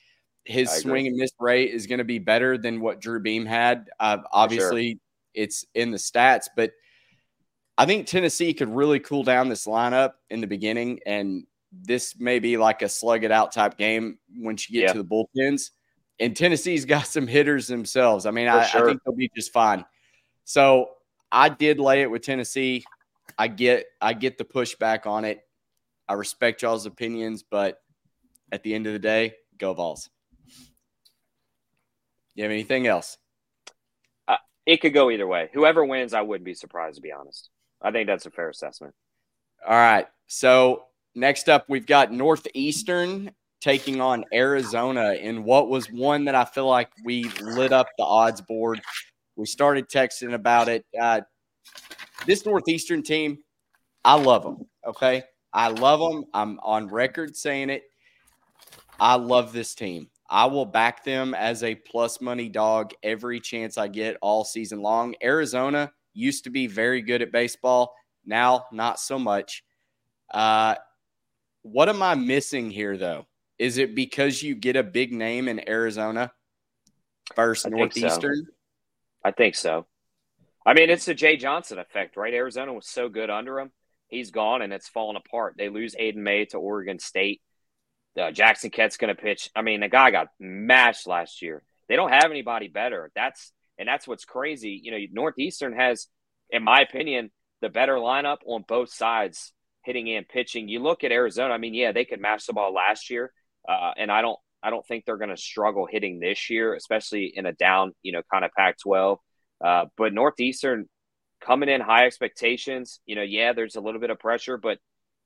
his 0.46 0.72
swing 0.72 1.08
and 1.08 1.16
miss 1.16 1.32
rate 1.40 1.72
is 1.72 1.88
going 1.88 2.00
to 2.00 2.04
be 2.04 2.20
better 2.20 2.58
than 2.58 2.82
what 2.82 3.00
Drew 3.00 3.20
Beam 3.20 3.46
had. 3.46 3.90
Uh, 4.00 4.18
obviously, 4.32 4.94
sure. 4.94 5.00
it's 5.34 5.66
in 5.76 5.92
the 5.92 5.98
stats, 5.98 6.46
but 6.56 6.72
I 7.78 7.86
think 7.86 8.08
Tennessee 8.08 8.54
could 8.54 8.70
really 8.70 9.00
cool 9.00 9.24
down 9.24 9.50
this 9.50 9.68
lineup 9.68 10.14
in 10.30 10.42
the 10.42 10.48
beginning, 10.48 11.00
and 11.06 11.46
this 11.72 12.16
may 12.20 12.40
be 12.40 12.58
like 12.58 12.82
a 12.82 12.90
slug 12.90 13.24
it 13.24 13.32
out 13.32 13.52
type 13.52 13.78
game 13.78 14.18
once 14.36 14.70
you 14.70 14.80
get 14.80 14.88
yeah. 14.88 14.94
to 14.94 15.04
the 15.04 15.06
bullpens. 15.06 15.70
And 16.20 16.36
Tennessee's 16.36 16.86
got 16.96 17.08
some 17.08 17.28
hitters 17.28 17.68
themselves. 17.68 18.26
I 18.26 18.32
mean, 18.32 18.48
I, 18.48 18.66
sure. 18.66 18.84
I 18.84 18.86
think 18.88 19.02
they'll 19.04 19.16
be 19.16 19.32
just 19.36 19.52
fine. 19.54 19.86
So 20.44 20.90
I 21.32 21.50
did 21.50 21.80
lay 21.80 22.02
it 22.02 22.12
with 22.12 22.24
Tennessee. 22.24 22.84
I 23.38 23.48
get 23.48 23.86
I 24.02 24.14
get 24.14 24.38
the 24.38 24.44
pushback 24.44 25.06
on 25.06 25.26
it. 25.26 25.42
I 26.08 26.14
respect 26.14 26.62
y'all's 26.62 26.86
opinions, 26.86 27.44
but 27.44 27.80
at 28.52 28.64
the 28.64 28.74
end 28.74 28.86
of 28.88 28.94
the 28.94 29.00
day, 29.00 29.36
go 29.58 29.74
Vols. 29.74 30.10
You 32.36 32.44
have 32.44 32.52
anything 32.52 32.88
else? 32.88 33.18
Uh, 34.28 34.38
it 34.66 34.78
could 34.78 34.94
go 34.94 35.10
either 35.10 35.28
way. 35.28 35.50
Whoever 35.54 35.86
wins, 35.86 36.14
I 36.14 36.22
wouldn't 36.22 36.46
be 36.46 36.54
surprised 36.54 36.96
to 36.98 37.02
be 37.02 37.12
honest. 37.12 37.50
I 37.82 37.92
think 37.92 38.08
that's 38.08 38.26
a 38.26 38.32
fair 38.32 38.50
assessment. 38.50 38.94
All 39.66 39.76
right. 39.76 40.08
So 40.28 40.84
next 41.16 41.50
up, 41.50 41.66
we've 41.68 41.86
got 41.86 42.12
Northeastern 42.12 43.32
taking 43.62 44.02
on 44.02 44.26
Arizona 44.34 45.14
in 45.14 45.44
what 45.44 45.70
was 45.70 45.92
one 45.92 46.26
that 46.26 46.36
I 46.36 46.46
feel 46.46 46.68
like 46.68 46.90
we 47.06 47.24
lit 47.42 47.72
up 47.72 47.88
the 47.98 48.04
odds 48.04 48.42
board. 48.42 48.82
We 49.36 49.46
started 49.46 49.88
texting 49.88 50.34
about 50.34 50.68
it. 50.68 50.86
Uh, 51.00 51.22
this 52.26 52.46
Northeastern 52.46 53.04
team, 53.04 53.38
I 54.04 54.16
love 54.16 54.44
them. 54.44 54.68
Okay. 54.86 55.24
I 55.54 55.68
love 55.68 56.00
them. 56.00 56.26
I'm 56.34 56.60
on 56.64 56.88
record 56.88 57.36
saying 57.36 57.70
it. 57.70 57.84
I 59.00 59.16
love 59.16 59.54
this 59.54 59.76
team. 59.76 60.10
I 60.30 60.46
will 60.46 60.66
back 60.66 61.04
them 61.04 61.34
as 61.34 61.62
a 61.62 61.76
plus 61.76 62.22
money 62.22 62.48
dog 62.48 62.94
every 63.04 63.40
chance 63.40 63.78
I 63.78 63.90
get 63.90 64.18
all 64.22 64.46
season 64.46 64.82
long. 64.82 65.14
Arizona 65.22 65.92
used 66.14 66.46
to 66.46 66.50
be 66.50 66.68
very 66.68 67.02
good 67.02 67.22
at 67.22 67.32
baseball, 67.32 67.94
now 68.26 68.66
not 68.72 69.00
so 69.00 69.20
much. 69.20 69.64
Uh, 70.34 70.76
what 71.64 71.90
am 71.90 72.02
I 72.02 72.16
missing 72.16 72.72
here, 72.72 72.96
though? 72.96 73.28
Is 73.62 73.78
it 73.78 73.94
because 73.94 74.42
you 74.42 74.56
get 74.56 74.76
a 74.76 74.82
big 74.82 75.14
name 75.14 75.48
in 75.48 75.70
Arizona 75.70 76.32
versus 77.36 77.68
I 77.68 77.70
Northeastern? 77.70 78.46
so. 78.46 78.52
I 79.24 79.30
think 79.30 79.54
so. 79.54 79.86
I 80.66 80.74
mean, 80.74 80.90
it's 80.90 81.06
the 81.06 81.14
Jay 81.14 81.38
Johnson 81.38 81.78
effect, 81.78 82.18
right? 82.18 82.34
Arizona 82.34 82.74
was 82.74 82.88
so 82.88 83.08
good 83.08 83.30
under 83.30 83.60
him. 83.60 83.72
He's 84.08 84.32
gone 84.32 84.64
and 84.64 84.74
it's 84.74 84.90
fallen 84.90 85.16
apart. 85.16 85.58
They 85.60 85.70
lose 85.70 85.94
Aiden 85.94 86.16
May 86.16 86.46
to 86.46 86.58
Oregon 86.58 86.98
State. 86.98 87.40
Uh, 88.20 88.32
Jackson 88.32 88.72
Kent's 88.72 88.98
going 88.98 89.16
to 89.16 89.22
pitch. 89.22 89.52
I 89.56 89.62
mean, 89.62 89.82
the 89.82 89.90
guy 89.90 90.10
got 90.10 90.30
mashed 90.40 91.06
last 91.06 91.44
year. 91.44 91.62
They 91.88 91.96
don't 91.96 92.12
have 92.12 92.32
anybody 92.32 92.68
better. 92.68 93.12
That's 93.14 93.54
and 93.78 93.88
that's 93.88 94.08
what's 94.08 94.26
crazy. 94.26 94.82
You 94.84 94.92
know, 94.92 94.98
Northeastern 95.12 95.74
has, 95.74 96.08
in 96.50 96.64
my 96.64 96.80
opinion, 96.82 97.30
the 97.62 97.70
better 97.70 97.98
lineup 97.98 98.38
on 98.48 98.66
both 98.68 98.92
sides, 98.92 99.54
hitting 99.86 100.10
and 100.10 100.28
pitching. 100.28 100.68
You 100.68 100.80
look 100.80 101.04
at 101.04 101.12
Arizona. 101.12 101.54
I 101.54 101.60
mean, 101.60 101.76
yeah, 101.76 101.92
they 101.92 102.06
could 102.06 102.20
mash 102.20 102.46
the 102.46 102.54
ball 102.54 102.74
last 102.74 103.12
year, 103.12 103.32
uh, 103.68 103.92
and 103.98 104.12
I 104.12 104.22
don't, 104.22 104.40
I 104.64 104.70
don't 104.70 104.86
think 104.86 105.06
they're 105.06 105.18
going 105.18 105.30
to 105.30 105.38
struggle 105.38 105.88
hitting 105.90 106.20
this 106.20 106.50
year, 106.50 106.76
especially 106.76 107.34
in 107.36 107.46
a 107.46 107.54
down, 107.54 107.94
you 108.04 108.12
know, 108.12 108.22
kind 108.32 108.46
of 108.46 108.52
Pac-12. 108.56 109.18
Uh, 109.64 109.86
but 109.98 110.14
Northeastern 110.14 110.88
coming 111.42 111.70
in 111.70 111.82
high 111.82 112.06
expectations. 112.06 113.00
You 113.06 113.16
know, 113.16 113.24
yeah, 113.24 113.54
there's 113.54 113.76
a 113.76 113.82
little 113.82 114.00
bit 114.00 114.10
of 114.10 114.20
pressure, 114.20 114.58
but 114.58 114.78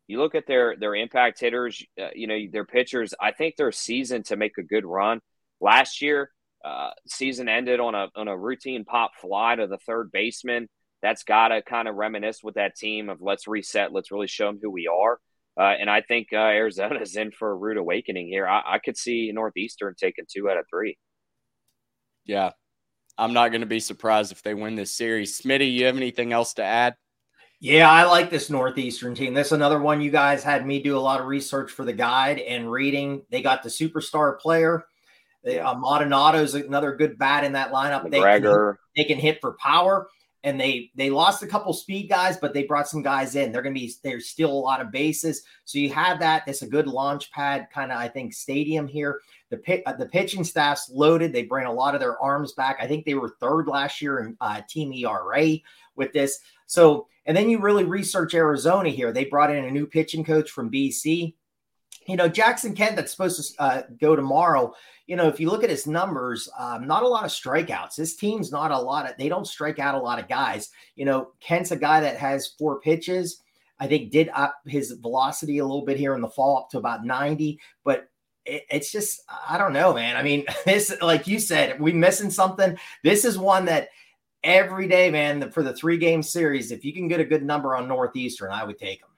you 0.08 0.20
look 0.20 0.36
at 0.36 0.48
their 0.48 0.76
their 0.78 0.96
impact 0.96 1.40
hitters, 1.40 1.84
uh, 2.02 2.10
you 2.16 2.28
know, 2.28 2.38
their 2.52 2.66
pitchers. 2.66 3.14
I 3.20 3.32
think 3.32 3.56
they're 3.56 3.72
seasoned 3.72 4.26
to 4.26 4.38
make 4.38 4.58
a 4.58 4.64
good 4.64 4.86
run. 4.86 5.20
Last 5.62 6.02
year, 6.02 6.32
uh, 6.64 6.92
season 7.08 7.50
ended 7.50 7.80
on 7.80 7.96
a 7.96 8.08
on 8.16 8.28
a 8.28 8.38
routine 8.38 8.86
pop 8.86 9.12
fly 9.20 9.56
to 9.56 9.68
the 9.68 9.78
third 9.80 10.12
baseman. 10.12 10.68
That's 11.02 11.24
got 11.24 11.50
to 11.50 11.62
kind 11.62 11.88
of 11.88 11.96
reminisce 11.96 12.40
with 12.44 12.56
that 12.56 12.76
team 12.76 13.10
of 13.10 13.22
let's 13.22 13.48
reset, 13.48 13.92
let's 13.92 14.12
really 14.12 14.28
show 14.28 14.48
them 14.48 14.60
who 14.62 14.72
we 14.72 14.88
are. 14.88 15.20
Uh, 15.58 15.74
and 15.80 15.90
I 15.90 16.02
think 16.02 16.28
uh, 16.34 16.38
Arizona's 16.38 17.16
in 17.16 17.32
for 17.32 17.52
a 17.52 17.56
rude 17.56 17.78
awakening 17.78 18.28
here. 18.28 18.48
I, 18.48 18.62
I 18.66 18.80
could 18.80 18.98
see 18.98 19.32
Northeastern 19.34 19.96
taking 19.98 20.26
two 20.30 20.50
out 20.50 20.58
of 20.58 20.66
three. 20.70 20.98
Yeah, 22.26 22.52
I'm 23.18 23.34
not 23.34 23.50
going 23.50 23.62
to 23.62 23.68
be 23.68 23.80
surprised 23.80 24.32
if 24.32 24.42
they 24.42 24.54
win 24.54 24.76
this 24.76 24.92
series. 24.92 25.40
Smitty, 25.40 25.74
you 25.74 25.86
have 25.86 25.96
anything 25.96 26.34
else 26.34 26.54
to 26.56 26.64
add? 26.64 26.96
Yeah, 27.62 27.90
I 27.90 28.04
like 28.04 28.30
this 28.30 28.50
Northeastern 28.50 29.16
team. 29.16 29.34
This 29.34 29.48
is 29.48 29.54
another 29.54 29.80
one 29.80 30.02
you 30.02 30.12
guys 30.12 30.44
had 30.44 30.68
me 30.68 30.82
do 30.82 30.98
a 30.98 31.00
lot 31.00 31.22
of 31.22 31.28
research 31.28 31.72
for 31.72 31.86
the 31.86 31.94
guide 31.94 32.40
and 32.40 32.70
reading. 32.70 33.24
They 33.30 33.42
got 33.42 33.64
the 33.64 33.70
superstar 33.70 34.38
player. 34.38 34.86
They, 35.44 35.60
uh, 35.60 36.32
is 36.34 36.56
another 36.56 36.96
good 36.96 37.18
bat 37.18 37.44
in 37.44 37.54
that 37.54 37.72
lineup. 37.72 38.10
They 38.10 38.20
can, 38.20 38.78
they 38.98 39.04
can 39.06 39.20
hit 39.20 39.40
for 39.40 39.56
power, 39.60 40.10
and 40.46 40.62
they 40.62 40.92
they 40.96 41.10
lost 41.10 41.42
a 41.44 41.48
couple 41.48 41.74
speed 41.74 42.08
guys, 42.08 42.38
but 42.38 42.54
they 42.54 42.64
brought 42.64 42.88
some 42.88 43.02
guys 43.02 43.36
in. 43.36 43.52
They're 43.52 43.64
going 43.64 43.74
to 43.74 43.82
be 43.82 43.92
there's 44.04 44.30
still 44.30 44.52
a 44.52 44.54
lot 44.54 44.80
of 44.80 44.92
bases, 44.92 45.42
so 45.66 45.80
you 45.80 45.90
have 45.90 46.20
that. 46.20 46.44
It's 46.48 46.62
a 46.62 46.68
good 46.68 46.88
launch 46.88 47.32
pad 47.32 47.68
kind 47.74 47.92
of 47.92 47.98
I 47.98 48.08
think 48.08 48.34
stadium 48.34 48.88
here. 48.88 49.22
The 49.50 49.58
pit, 49.58 49.82
uh, 49.86 49.94
the 49.94 50.06
pitching 50.06 50.44
staff's 50.44 50.90
loaded. 50.90 51.34
They 51.34 51.44
bring 51.44 51.66
a 51.66 51.74
lot 51.74 51.96
of 51.96 52.00
their 52.00 52.22
arms 52.22 52.54
back. 52.54 52.78
I 52.80 52.88
think 52.88 53.06
they 53.06 53.16
were 53.16 53.36
third 53.42 53.68
last 53.68 54.02
year 54.02 54.20
in 54.20 54.38
uh, 54.40 54.62
team 54.70 54.94
ERA 54.94 55.58
with 55.96 56.14
this. 56.14 56.40
So, 56.68 57.08
and 57.26 57.36
then 57.36 57.50
you 57.50 57.60
really 57.60 57.84
research 57.84 58.36
Arizona 58.36 58.90
here. 58.90 59.12
They 59.12 59.26
brought 59.26 59.54
in 59.54 59.66
a 59.66 59.72
new 59.72 59.88
pitching 59.88 60.24
coach 60.24 60.52
from 60.52 60.72
BC. 60.72 61.34
You 62.08 62.16
know, 62.16 62.28
Jackson 62.28 62.76
Kent, 62.76 62.96
that's 62.96 63.12
supposed 63.12 63.56
to 63.56 63.62
uh, 63.62 63.82
go 64.00 64.16
tomorrow. 64.16 64.74
You 65.08 65.16
know, 65.16 65.28
if 65.28 65.40
you 65.40 65.50
look 65.50 65.64
at 65.64 65.70
his 65.70 65.88
numbers, 65.88 66.50
um, 66.58 66.88
not 66.88 67.04
a 67.04 67.08
lot 67.08 67.26
of 67.26 67.32
strikeouts. 67.32 67.96
This 67.96 68.16
team's 68.16 68.52
not 68.52 68.72
a 68.72 68.80
lot 68.80 69.10
of, 69.10 69.18
they 69.18 69.30
don't 69.30 69.48
strike 69.48 69.80
out 69.80 69.96
a 69.96 70.00
lot 70.00 70.20
of 70.20 70.28
guys. 70.28 70.70
You 70.96 71.06
know, 71.06 71.32
Kent's 71.40 71.72
a 71.72 71.76
guy 71.76 72.02
that 72.02 72.18
has 72.18 72.54
four 72.60 72.80
pitches. 72.80 73.42
I 73.80 73.88
think 73.88 74.12
did 74.12 74.30
up 74.34 74.56
his 74.66 74.92
velocity 74.92 75.58
a 75.58 75.66
little 75.66 75.86
bit 75.86 75.98
here 75.98 76.16
in 76.16 76.22
the 76.22 76.30
fall 76.30 76.58
up 76.58 76.70
to 76.70 76.78
about 76.78 77.06
90, 77.06 77.60
but 77.84 78.10
it's 78.46 78.92
just 78.92 79.22
I 79.48 79.58
don't 79.58 79.74
know, 79.74 79.94
man. 79.94 80.16
I 80.16 80.24
mean, 80.24 80.46
this 80.66 80.96
like 81.02 81.28
you 81.28 81.40
said, 81.40 81.80
we 81.80 81.92
missing 81.92 82.30
something. 82.30 82.78
This 83.04 83.26
is 83.26 83.38
one 83.38 83.66
that 83.66 83.90
every 84.44 84.88
day, 84.88 85.10
man, 85.10 85.52
for 85.52 85.64
the 85.64 85.74
three 85.74 85.98
game 85.98 86.22
series, 86.24 86.72
if 86.72 86.86
you 86.86 86.94
can 86.94 87.08
get 87.08 87.20
a 87.20 87.26
good 87.26 87.44
number 87.44 87.76
on 87.76 87.88
Northeastern, 87.88 88.52
I 88.52 88.64
would 88.64 88.78
take 88.78 89.02
them. 89.02 89.10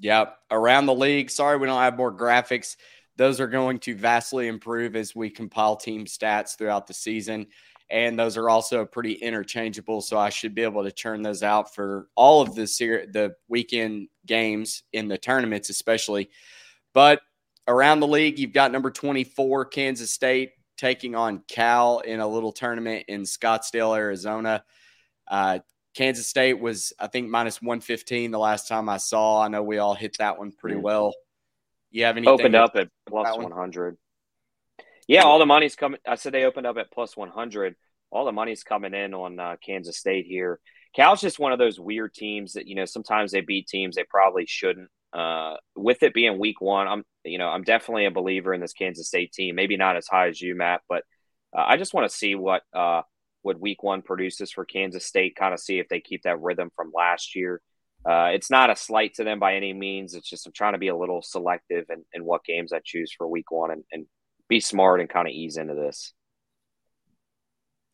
Yep. 0.00 0.38
Around 0.50 0.86
the 0.86 0.94
league. 0.94 1.30
Sorry, 1.30 1.56
we 1.56 1.66
don't 1.66 1.80
have 1.80 1.96
more 1.96 2.12
graphics. 2.12 2.76
Those 3.16 3.40
are 3.40 3.48
going 3.48 3.80
to 3.80 3.96
vastly 3.96 4.46
improve 4.46 4.94
as 4.94 5.14
we 5.14 5.28
compile 5.30 5.76
team 5.76 6.04
stats 6.04 6.56
throughout 6.56 6.86
the 6.86 6.94
season. 6.94 7.46
And 7.90 8.18
those 8.18 8.36
are 8.36 8.48
also 8.48 8.84
pretty 8.84 9.14
interchangeable. 9.14 10.00
So 10.02 10.18
I 10.18 10.28
should 10.28 10.54
be 10.54 10.62
able 10.62 10.84
to 10.84 10.92
churn 10.92 11.22
those 11.22 11.42
out 11.42 11.74
for 11.74 12.08
all 12.14 12.42
of 12.42 12.54
the 12.54 12.66
ser- 12.66 13.06
the 13.06 13.34
weekend 13.48 14.08
games 14.26 14.82
in 14.92 15.08
the 15.08 15.18
tournaments, 15.18 15.70
especially. 15.70 16.28
But 16.92 17.20
around 17.66 18.00
the 18.00 18.06
league, 18.06 18.38
you've 18.38 18.52
got 18.52 18.72
number 18.72 18.90
24, 18.90 19.64
Kansas 19.66 20.12
State, 20.12 20.52
taking 20.76 21.14
on 21.14 21.42
Cal 21.48 22.00
in 22.00 22.20
a 22.20 22.28
little 22.28 22.52
tournament 22.52 23.06
in 23.08 23.22
Scottsdale, 23.22 23.96
Arizona. 23.96 24.64
Uh, 25.26 25.58
Kansas 25.98 26.28
State 26.28 26.60
was, 26.60 26.92
I 27.00 27.08
think, 27.08 27.28
minus 27.28 27.60
115 27.60 28.30
the 28.30 28.38
last 28.38 28.68
time 28.68 28.88
I 28.88 28.98
saw. 28.98 29.42
I 29.42 29.48
know 29.48 29.64
we 29.64 29.78
all 29.78 29.94
hit 29.94 30.18
that 30.18 30.38
one 30.38 30.52
pretty 30.52 30.76
mm-hmm. 30.76 30.84
well. 30.84 31.12
You 31.90 32.04
have 32.04 32.16
anything? 32.16 32.32
Opened 32.32 32.54
up 32.54 32.76
at 32.76 32.88
plus 33.08 33.36
100. 33.36 33.96
Yeah, 35.08 35.22
all 35.22 35.40
the 35.40 35.46
money's 35.46 35.74
coming. 35.74 35.98
I 36.06 36.14
said 36.14 36.32
they 36.32 36.44
opened 36.44 36.68
up 36.68 36.76
at 36.76 36.92
plus 36.92 37.16
100. 37.16 37.74
All 38.12 38.24
the 38.24 38.30
money's 38.30 38.62
coming 38.62 38.94
in 38.94 39.12
on 39.12 39.40
uh, 39.40 39.56
Kansas 39.60 39.98
State 39.98 40.26
here. 40.26 40.60
Cal's 40.94 41.20
just 41.20 41.40
one 41.40 41.52
of 41.52 41.58
those 41.58 41.80
weird 41.80 42.14
teams 42.14 42.52
that, 42.52 42.68
you 42.68 42.76
know, 42.76 42.84
sometimes 42.84 43.32
they 43.32 43.40
beat 43.40 43.66
teams 43.66 43.96
they 43.96 44.04
probably 44.08 44.46
shouldn't. 44.46 44.90
Uh, 45.12 45.56
with 45.74 46.04
it 46.04 46.14
being 46.14 46.38
week 46.38 46.60
one, 46.60 46.86
I'm 46.86 47.02
you 47.24 47.38
know 47.38 47.48
I'm 47.48 47.64
definitely 47.64 48.04
a 48.04 48.10
believer 48.12 48.54
in 48.54 48.60
this 48.60 48.74
Kansas 48.74 49.08
State 49.08 49.32
team. 49.32 49.56
Maybe 49.56 49.76
not 49.76 49.96
as 49.96 50.06
high 50.06 50.28
as 50.28 50.40
you, 50.40 50.54
Matt, 50.54 50.82
but 50.88 51.02
uh, 51.56 51.64
I 51.66 51.76
just 51.76 51.92
want 51.92 52.08
to 52.08 52.16
see 52.16 52.34
what 52.34 52.62
uh, 52.72 53.02
what 53.42 53.60
week 53.60 53.82
one 53.82 54.02
produces 54.02 54.50
for 54.50 54.64
Kansas 54.64 55.06
State. 55.06 55.36
Kind 55.36 55.54
of 55.54 55.60
see 55.60 55.78
if 55.78 55.88
they 55.88 56.00
keep 56.00 56.22
that 56.22 56.40
rhythm 56.40 56.70
from 56.74 56.92
last 56.94 57.34
year. 57.34 57.60
Uh, 58.08 58.30
it's 58.32 58.50
not 58.50 58.70
a 58.70 58.76
slight 58.76 59.14
to 59.14 59.24
them 59.24 59.38
by 59.38 59.56
any 59.56 59.72
means. 59.72 60.14
It's 60.14 60.28
just 60.28 60.46
I'm 60.46 60.52
trying 60.52 60.74
to 60.74 60.78
be 60.78 60.88
a 60.88 60.96
little 60.96 61.22
selective 61.22 61.86
in, 61.90 62.04
in 62.12 62.24
what 62.24 62.44
games 62.44 62.72
I 62.72 62.80
choose 62.84 63.12
for 63.16 63.26
week 63.26 63.50
one 63.50 63.70
and, 63.70 63.84
and 63.92 64.06
be 64.48 64.60
smart 64.60 65.00
and 65.00 65.10
kind 65.10 65.26
of 65.26 65.34
ease 65.34 65.56
into 65.56 65.74
this. 65.74 66.12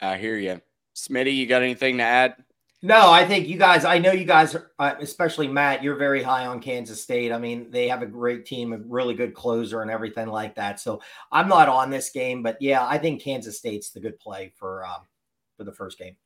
I 0.01 0.19
hear 0.19 0.37
you, 0.37 0.61
Smitty. 0.95 1.35
You 1.35 1.47
got 1.47 1.63
anything 1.63 1.99
to 1.99 2.05
add? 2.05 2.35
No, 2.83 3.11
I 3.11 3.25
think 3.25 3.49
you 3.49 3.57
guys, 3.57 3.87
I 3.87 3.97
know 3.97 4.13
you 4.13 4.27
guys, 4.27 4.55
uh, 4.79 4.95
especially 5.01 5.49
Matt, 5.49 5.83
you're 5.83 5.97
very 5.97 6.23
high 6.23 6.45
on 6.45 6.61
Kansas 6.61 7.03
State. 7.03 7.33
I 7.33 7.39
mean, 7.39 7.71
they 7.71 7.89
have 7.89 8.03
a 8.03 8.07
great 8.07 8.45
team, 8.45 8.75
a 8.75 8.77
really 8.77 9.15
good 9.15 9.33
closer, 9.33 9.81
and 9.81 9.91
everything 9.91 10.29
like 10.29 10.57
that. 10.57 10.79
So 10.81 11.01
I'm 11.33 11.49
not 11.49 11.71
on 11.71 11.89
this 11.89 12.11
game, 12.11 12.43
but 12.43 12.61
yeah, 12.61 12.87
I 12.87 12.99
think 12.99 13.23
Kansas 13.23 13.57
State's 13.57 13.89
the 13.91 14.01
good 14.01 14.21
play 14.21 14.53
for 14.59 14.85
um, 14.85 15.01
for 15.57 15.65
the 15.65 15.73
first 15.73 15.99
game. 15.99 16.17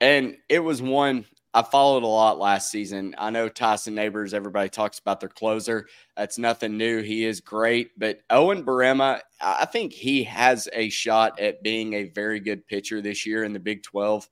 And 0.00 0.36
it 0.48 0.60
was 0.60 0.80
one 0.80 1.26
I 1.54 1.62
followed 1.62 2.02
a 2.02 2.06
lot 2.06 2.38
last 2.38 2.70
season. 2.70 3.14
I 3.18 3.30
know 3.30 3.48
Tyson 3.48 3.94
Neighbors, 3.94 4.34
everybody 4.34 4.68
talks 4.68 4.98
about 4.98 5.18
their 5.18 5.30
closer. 5.30 5.88
That's 6.16 6.38
nothing 6.38 6.76
new. 6.76 7.00
He 7.00 7.24
is 7.24 7.40
great. 7.40 7.98
But 7.98 8.20
Owen 8.28 8.64
Boerema, 8.64 9.20
I 9.40 9.64
think 9.64 9.92
he 9.92 10.22
has 10.24 10.68
a 10.72 10.90
shot 10.90 11.40
at 11.40 11.62
being 11.62 11.94
a 11.94 12.10
very 12.10 12.38
good 12.38 12.66
pitcher 12.66 13.00
this 13.00 13.24
year 13.24 13.44
in 13.44 13.54
the 13.54 13.58
Big 13.58 13.82
12. 13.82 14.28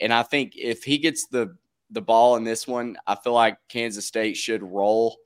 And 0.00 0.12
I 0.12 0.22
think 0.22 0.54
if 0.56 0.82
he 0.82 0.98
gets 0.98 1.26
the 1.26 1.56
the 1.90 2.02
ball 2.02 2.36
in 2.36 2.44
this 2.44 2.66
one, 2.66 2.96
I 3.06 3.14
feel 3.14 3.34
like 3.34 3.58
Kansas 3.68 4.06
State 4.06 4.36
should 4.36 4.62
roll 4.62 5.16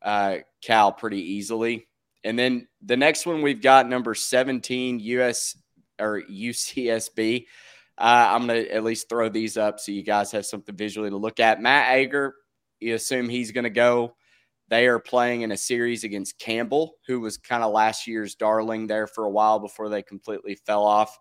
uh, 0.00 0.38
Cal 0.62 0.90
pretty 0.90 1.20
easily. 1.34 1.86
And 2.24 2.36
then 2.36 2.66
the 2.80 2.96
next 2.96 3.26
one 3.26 3.42
we've 3.42 3.62
got 3.62 3.88
number 3.88 4.14
17 4.14 4.98
US 5.00 5.56
or 6.00 6.22
UCSB. 6.22 7.46
Uh, 7.98 8.28
I'm 8.30 8.46
going 8.46 8.64
to 8.64 8.74
at 8.74 8.84
least 8.84 9.08
throw 9.08 9.28
these 9.28 9.56
up 9.56 9.78
so 9.78 9.92
you 9.92 10.02
guys 10.02 10.32
have 10.32 10.46
something 10.46 10.76
visually 10.76 11.10
to 11.10 11.16
look 11.16 11.40
at. 11.40 11.60
Matt 11.60 11.94
Ager, 11.94 12.34
you 12.80 12.94
assume 12.94 13.28
he's 13.28 13.52
going 13.52 13.64
to 13.64 13.70
go. 13.70 14.14
They 14.68 14.86
are 14.86 14.98
playing 14.98 15.42
in 15.42 15.52
a 15.52 15.56
series 15.56 16.02
against 16.02 16.38
Campbell, 16.38 16.94
who 17.06 17.20
was 17.20 17.36
kind 17.36 17.62
of 17.62 17.72
last 17.72 18.06
year's 18.06 18.34
darling 18.34 18.86
there 18.86 19.06
for 19.06 19.24
a 19.24 19.30
while 19.30 19.58
before 19.58 19.88
they 19.88 20.02
completely 20.02 20.54
fell 20.66 20.84
off. 20.84 21.18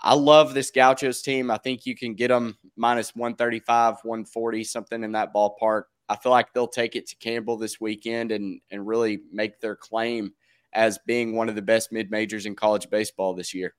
I 0.00 0.14
love 0.14 0.52
this 0.52 0.72
Gauchos 0.72 1.22
team. 1.22 1.50
I 1.50 1.58
think 1.58 1.86
you 1.86 1.94
can 1.94 2.14
get 2.14 2.28
them 2.28 2.58
minus 2.76 3.14
135, 3.14 3.98
140, 4.02 4.64
something 4.64 5.04
in 5.04 5.12
that 5.12 5.32
ballpark. 5.32 5.84
I 6.08 6.16
feel 6.16 6.32
like 6.32 6.52
they'll 6.52 6.66
take 6.66 6.96
it 6.96 7.06
to 7.08 7.16
Campbell 7.16 7.56
this 7.56 7.80
weekend 7.80 8.32
and 8.32 8.60
and 8.70 8.86
really 8.86 9.20
make 9.32 9.60
their 9.60 9.76
claim 9.76 10.32
as 10.72 10.98
being 11.06 11.36
one 11.36 11.48
of 11.48 11.54
the 11.54 11.62
best 11.62 11.92
mid 11.92 12.10
majors 12.10 12.46
in 12.46 12.56
college 12.56 12.90
baseball 12.90 13.32
this 13.34 13.54
year. 13.54 13.74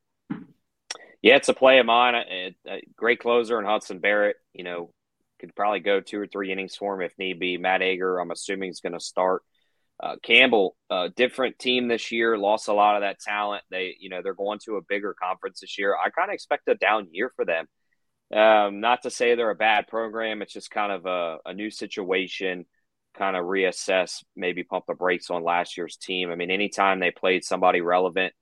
Yeah, 1.24 1.38
it's 1.38 1.50
a 1.50 1.56
play 1.56 1.80
of 1.80 1.88
mine. 1.88 2.16
A, 2.16 2.56
a 2.68 2.84
great 2.96 3.20
closer 3.20 3.58
in 3.60 3.66
Hudson 3.66 4.00
Barrett. 4.00 4.36
You 4.54 4.64
know, 4.64 4.94
could 5.40 5.56
probably 5.56 5.80
go 5.80 6.02
two 6.02 6.20
or 6.20 6.28
three 6.28 6.52
innings 6.52 6.76
for 6.76 6.94
him 6.94 7.02
if 7.02 7.18
need 7.18 7.40
be. 7.40 7.58
Matt 7.58 7.82
Ager, 7.82 8.20
I'm 8.20 8.30
assuming, 8.32 8.70
is 8.70 8.82
going 8.82 8.94
to 8.94 9.00
start. 9.00 9.42
Uh, 10.02 10.18
Campbell, 10.22 10.76
uh, 10.90 11.10
different 11.16 11.58
team 11.60 11.88
this 11.88 12.12
year, 12.12 12.38
lost 12.38 12.68
a 12.68 12.74
lot 12.74 12.96
of 12.98 13.02
that 13.02 13.20
talent. 13.20 13.64
They, 13.72 13.96
you 14.00 14.10
know, 14.10 14.22
they're 14.22 14.34
going 14.36 14.60
to 14.66 14.76
a 14.76 14.82
bigger 14.82 15.16
conference 15.20 15.62
this 15.62 15.80
year. 15.80 15.96
I 15.96 16.10
kind 16.10 16.30
of 16.30 16.34
expect 16.34 16.68
a 16.68 16.76
down 16.76 17.08
year 17.12 17.32
for 17.36 17.46
them. 17.46 17.68
Um, 18.34 18.82
not 18.82 19.04
to 19.04 19.10
say 19.10 19.36
they're 19.36 19.50
a 19.50 19.56
bad 19.56 19.88
program. 19.88 20.42
It's 20.42 20.54
just 20.54 20.72
kind 20.72 20.92
of 20.92 21.06
a, 21.06 21.38
a 21.46 21.54
new 21.54 21.72
situation. 21.72 22.66
kind 23.14 23.36
of 23.38 23.46
reassess, 23.46 24.24
maybe 24.36 24.64
pump 24.64 24.86
the 24.88 24.96
brakes 24.96 25.30
on 25.30 25.44
last 25.44 25.78
year's 25.78 25.98
team. 25.98 26.32
I 26.32 26.36
mean, 26.36 26.52
anytime 26.52 27.00
they 27.00 27.12
played 27.12 27.44
somebody 27.44 27.82
relevant, 27.82 28.34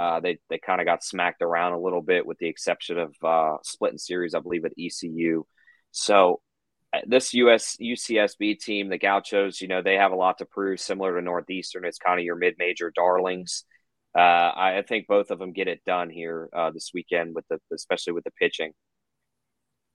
uh, 0.00 0.18
they 0.18 0.38
they 0.48 0.58
kind 0.58 0.80
of 0.80 0.86
got 0.86 1.04
smacked 1.04 1.42
around 1.42 1.74
a 1.74 1.78
little 1.78 2.00
bit, 2.00 2.24
with 2.24 2.38
the 2.38 2.48
exception 2.48 2.98
of 2.98 3.14
uh, 3.22 3.58
splitting 3.62 3.98
series, 3.98 4.34
I 4.34 4.40
believe, 4.40 4.64
at 4.64 4.72
ECU. 4.78 5.44
So 5.90 6.40
uh, 6.94 7.00
this 7.06 7.34
US 7.34 7.76
UCSB 7.78 8.60
team, 8.60 8.88
the 8.88 8.96
Gauchos, 8.96 9.60
you 9.60 9.68
know, 9.68 9.82
they 9.82 9.96
have 9.96 10.12
a 10.12 10.16
lot 10.16 10.38
to 10.38 10.46
prove. 10.46 10.80
Similar 10.80 11.16
to 11.16 11.20
Northeastern, 11.20 11.84
it's 11.84 11.98
kind 11.98 12.18
of 12.18 12.24
your 12.24 12.36
mid-major 12.36 12.90
darlings. 12.96 13.64
Uh, 14.16 14.20
I, 14.20 14.78
I, 14.78 14.82
think 14.82 15.06
both 15.06 15.30
of 15.30 15.38
them 15.38 15.52
get 15.52 15.68
it 15.68 15.84
done 15.84 16.08
here 16.10 16.48
uh, 16.56 16.70
this 16.72 16.90
weekend 16.92 17.34
with 17.34 17.44
the, 17.48 17.58
especially 17.72 18.14
with 18.14 18.24
the 18.24 18.32
pitching. 18.32 18.72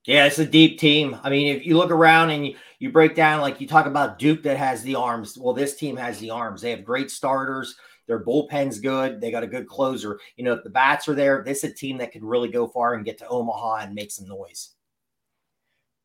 Yeah, 0.06 0.26
it's 0.26 0.40
a 0.40 0.46
deep 0.46 0.80
team. 0.80 1.18
I 1.24 1.32
mean, 1.32 1.54
if 1.54 1.66
you 1.66 1.78
look 1.78 1.92
around 1.92 2.30
and 2.30 2.46
you, 2.46 2.56
you 2.80 2.92
break 2.92 3.16
down, 3.16 3.42
like 3.42 3.60
you 3.60 3.68
talk 3.68 3.88
about 3.88 4.20
Duke 4.20 4.44
that 4.44 4.56
has 4.56 4.84
the 4.84 4.96
arms. 4.96 5.36
Well, 5.38 5.56
this 5.56 5.76
team 5.76 5.98
has 5.98 6.20
the 6.20 6.30
arms. 6.30 6.62
They 6.62 6.70
have 6.70 6.86
great 6.86 7.10
starters. 7.10 7.76
Their 8.08 8.24
bullpen's 8.24 8.80
good. 8.80 9.20
They 9.20 9.32
got 9.32 9.44
a 9.44 9.48
good 9.48 9.68
closer. 9.68 10.20
You 10.36 10.44
know, 10.44 10.54
if 10.54 10.64
the 10.64 10.70
bats 10.70 11.08
are 11.08 11.16
there, 11.16 11.44
this 11.44 11.64
is 11.64 11.72
a 11.72 11.74
team 11.74 11.98
that 11.98 12.12
could 12.12 12.24
really 12.24 12.50
go 12.50 12.68
far 12.68 12.94
and 12.94 13.06
get 13.06 13.18
to 13.20 13.28
Omaha 13.28 13.78
and 13.78 13.96
make 13.96 14.12
some 14.12 14.28
noise. 14.28 14.72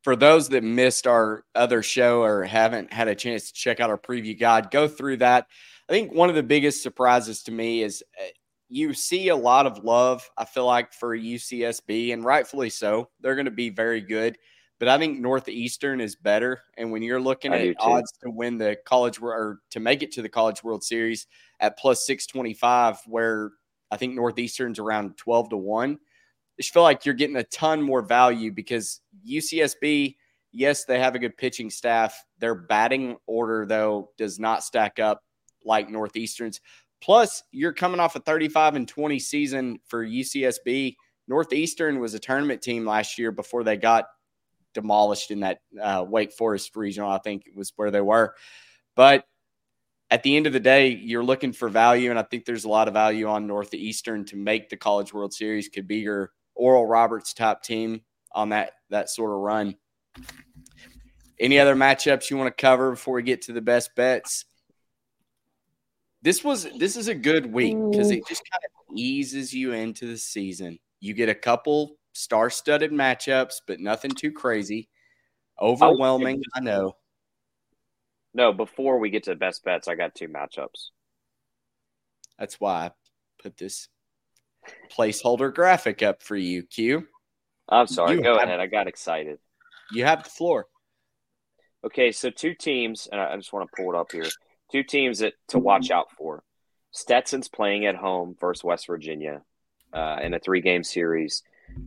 For 0.03 0.15
those 0.15 0.49
that 0.49 0.63
missed 0.63 1.05
our 1.05 1.43
other 1.53 1.83
show 1.83 2.23
or 2.23 2.43
haven't 2.43 2.91
had 2.91 3.07
a 3.07 3.13
chance 3.13 3.47
to 3.47 3.53
check 3.53 3.79
out 3.79 3.91
our 3.91 3.99
preview 3.99 4.37
guide, 4.39 4.71
go 4.71 4.87
through 4.87 5.17
that. 5.17 5.45
I 5.87 5.93
think 5.93 6.11
one 6.11 6.29
of 6.29 6.35
the 6.35 6.41
biggest 6.41 6.81
surprises 6.81 7.43
to 7.43 7.51
me 7.51 7.83
is 7.83 8.03
uh, 8.19 8.25
you 8.67 8.93
see 8.93 9.27
a 9.27 9.35
lot 9.35 9.67
of 9.67 9.83
love, 9.83 10.27
I 10.37 10.45
feel 10.45 10.65
like, 10.65 10.93
for 10.93 11.15
UCSB, 11.15 12.13
and 12.13 12.23
rightfully 12.23 12.69
so. 12.69 13.09
They're 13.19 13.35
going 13.35 13.45
to 13.45 13.51
be 13.51 13.69
very 13.69 14.01
good. 14.01 14.37
But 14.79 14.87
I 14.87 14.97
think 14.97 15.19
Northeastern 15.19 16.01
is 16.01 16.15
better. 16.15 16.63
And 16.75 16.91
when 16.91 17.03
you're 17.03 17.21
looking 17.21 17.53
I 17.53 17.67
at 17.67 17.75
odds 17.79 18.11
to 18.23 18.31
win 18.31 18.57
the 18.57 18.77
college 18.83 19.21
or 19.21 19.59
to 19.69 19.79
make 19.79 20.01
it 20.01 20.11
to 20.13 20.23
the 20.23 20.29
College 20.29 20.63
World 20.63 20.83
Series 20.83 21.27
at 21.61 21.77
plus 21.77 22.05
625, 22.05 22.99
where 23.07 23.51
I 23.91 23.97
think 23.97 24.15
Northeastern's 24.15 24.79
around 24.79 25.15
12 25.17 25.51
to 25.51 25.57
1, 25.57 25.99
I 26.59 26.63
feel 26.63 26.83
like 26.83 27.05
you're 27.05 27.15
getting 27.15 27.37
a 27.37 27.43
ton 27.43 27.81
more 27.81 28.01
value 28.01 28.51
because 28.51 28.99
UCSB, 29.27 30.15
yes, 30.51 30.85
they 30.85 30.99
have 30.99 31.15
a 31.15 31.19
good 31.19 31.37
pitching 31.37 31.69
staff. 31.69 32.25
Their 32.39 32.55
batting 32.55 33.17
order, 33.27 33.65
though, 33.65 34.09
does 34.17 34.39
not 34.39 34.63
stack 34.63 34.99
up 34.99 35.23
like 35.63 35.89
Northeastern's. 35.89 36.59
Plus, 36.99 37.43
you're 37.51 37.73
coming 37.73 37.99
off 37.99 38.15
a 38.15 38.19
35 38.19 38.75
and 38.75 38.87
20 38.87 39.17
season 39.19 39.79
for 39.87 40.05
UCSB. 40.05 40.95
Northeastern 41.27 41.99
was 41.99 42.13
a 42.13 42.19
tournament 42.19 42.61
team 42.61 42.85
last 42.85 43.17
year 43.17 43.31
before 43.31 43.63
they 43.63 43.77
got 43.77 44.05
demolished 44.73 45.31
in 45.31 45.41
that 45.41 45.59
uh, 45.81 46.05
Wake 46.07 46.33
Forest 46.33 46.75
regional. 46.75 47.09
I 47.09 47.19
think 47.19 47.47
it 47.47 47.55
was 47.55 47.73
where 47.75 47.91
they 47.91 48.01
were. 48.01 48.35
But 48.95 49.25
at 50.11 50.21
the 50.21 50.35
end 50.35 50.45
of 50.45 50.53
the 50.53 50.59
day, 50.59 50.89
you're 50.89 51.23
looking 51.23 51.53
for 51.53 51.69
value, 51.69 52.11
and 52.11 52.19
I 52.19 52.23
think 52.23 52.45
there's 52.45 52.65
a 52.65 52.69
lot 52.69 52.87
of 52.87 52.93
value 52.93 53.27
on 53.27 53.47
Northeastern 53.47 54.25
to 54.25 54.35
make 54.35 54.69
the 54.69 54.77
College 54.77 55.13
World 55.13 55.33
Series. 55.33 55.69
Could 55.69 55.87
be 55.87 55.97
your 55.97 56.31
Oral 56.53 56.85
Roberts 56.85 57.33
top 57.33 57.63
team 57.63 58.01
on 58.33 58.49
that 58.49 58.73
that 58.89 59.09
sort 59.09 59.31
of 59.31 59.37
run. 59.37 59.75
Any 61.39 61.57
other 61.57 61.75
matchups 61.75 62.29
you 62.29 62.37
want 62.37 62.55
to 62.55 62.61
cover 62.61 62.91
before 62.91 63.15
we 63.15 63.23
get 63.23 63.41
to 63.43 63.53
the 63.53 63.61
best 63.61 63.95
bets? 63.95 64.45
this 66.21 66.43
was 66.43 66.67
this 66.77 66.95
is 66.95 67.07
a 67.07 67.15
good 67.15 67.51
week 67.51 67.75
because 67.89 68.11
it 68.11 68.25
just 68.27 68.43
kind 68.51 68.63
of 68.63 68.97
eases 68.97 69.53
you 69.53 69.73
into 69.73 70.05
the 70.05 70.17
season. 70.17 70.77
You 70.99 71.13
get 71.13 71.29
a 71.29 71.35
couple 71.35 71.97
star-studded 72.13 72.91
matchups, 72.91 73.55
but 73.65 73.79
nothing 73.79 74.11
too 74.11 74.31
crazy. 74.31 74.89
Overwhelming, 75.59 76.43
I 76.55 76.59
know. 76.59 76.95
No, 78.33 78.53
before 78.53 78.99
we 78.99 79.09
get 79.09 79.23
to 79.23 79.31
the 79.31 79.35
best 79.35 79.63
bets, 79.63 79.87
I 79.87 79.95
got 79.95 80.15
two 80.15 80.27
matchups. 80.27 80.89
That's 82.39 82.59
why 82.59 82.85
I 82.85 82.91
put 83.41 83.57
this 83.57 83.87
placeholder 84.91 85.53
graphic 85.53 86.01
up 86.01 86.23
for 86.23 86.35
you, 86.35 86.63
Q. 86.63 87.07
I'm 87.67 87.87
sorry. 87.87 88.15
You 88.15 88.23
Go 88.23 88.37
have, 88.37 88.47
ahead. 88.47 88.59
I 88.59 88.67
got 88.67 88.87
excited. 88.87 89.39
You 89.91 90.05
have 90.05 90.23
the 90.23 90.29
floor. 90.29 90.67
Okay, 91.83 92.11
so 92.11 92.29
two 92.29 92.53
teams, 92.53 93.07
and 93.11 93.19
I 93.19 93.35
just 93.35 93.51
want 93.51 93.69
to 93.69 93.75
pull 93.75 93.93
it 93.93 93.97
up 93.97 94.11
here. 94.11 94.29
Two 94.71 94.83
teams 94.83 95.19
that 95.19 95.33
to 95.49 95.59
watch 95.59 95.91
out 95.91 96.11
for. 96.17 96.43
Stetson's 96.91 97.47
playing 97.47 97.85
at 97.85 97.95
home 97.95 98.35
versus 98.39 98.63
West 98.63 98.87
Virginia 98.87 99.41
uh, 99.93 100.17
in 100.21 100.33
a 100.33 100.39
three-game 100.39 100.83
series. 100.83 101.43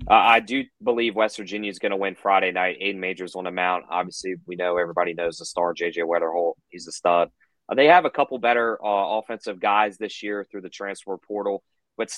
Uh, 0.08 0.14
I 0.14 0.40
do 0.40 0.64
believe 0.82 1.14
West 1.14 1.38
Virginia 1.38 1.70
is 1.70 1.78
going 1.78 1.90
to 1.90 1.96
win 1.96 2.14
Friday 2.14 2.52
night. 2.52 2.78
Aiden 2.80 2.98
Majors 2.98 3.34
on 3.34 3.44
the 3.44 3.50
mount. 3.50 3.84
Obviously, 3.88 4.34
we 4.46 4.56
know 4.56 4.76
everybody 4.76 5.14
knows 5.14 5.38
the 5.38 5.46
star 5.46 5.72
JJ 5.72 5.98
Weatherholt. 5.98 6.54
He's 6.68 6.86
a 6.86 6.92
stud. 6.92 7.30
Uh, 7.68 7.74
they 7.74 7.86
have 7.86 8.04
a 8.04 8.10
couple 8.10 8.38
better 8.38 8.78
uh, 8.84 9.18
offensive 9.18 9.60
guys 9.60 9.96
this 9.96 10.22
year 10.22 10.44
through 10.44 10.60
the 10.60 10.68
transfer 10.68 11.16
portal, 11.16 11.62
but 11.96 12.14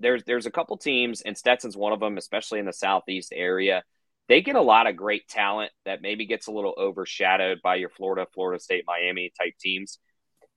there's 0.00 0.24
there's 0.24 0.46
a 0.46 0.50
couple 0.50 0.76
teams, 0.78 1.20
and 1.20 1.36
Stetson's 1.36 1.76
one 1.76 1.92
of 1.92 2.00
them, 2.00 2.16
especially 2.16 2.58
in 2.58 2.66
the 2.66 2.72
southeast 2.72 3.32
area. 3.34 3.82
They 4.28 4.40
get 4.40 4.56
a 4.56 4.62
lot 4.62 4.86
of 4.86 4.96
great 4.96 5.28
talent 5.28 5.72
that 5.84 6.00
maybe 6.00 6.26
gets 6.26 6.46
a 6.46 6.52
little 6.52 6.74
overshadowed 6.78 7.60
by 7.62 7.74
your 7.74 7.90
Florida, 7.90 8.26
Florida 8.32 8.62
State, 8.62 8.84
Miami 8.86 9.32
type 9.38 9.54
teams. 9.60 9.98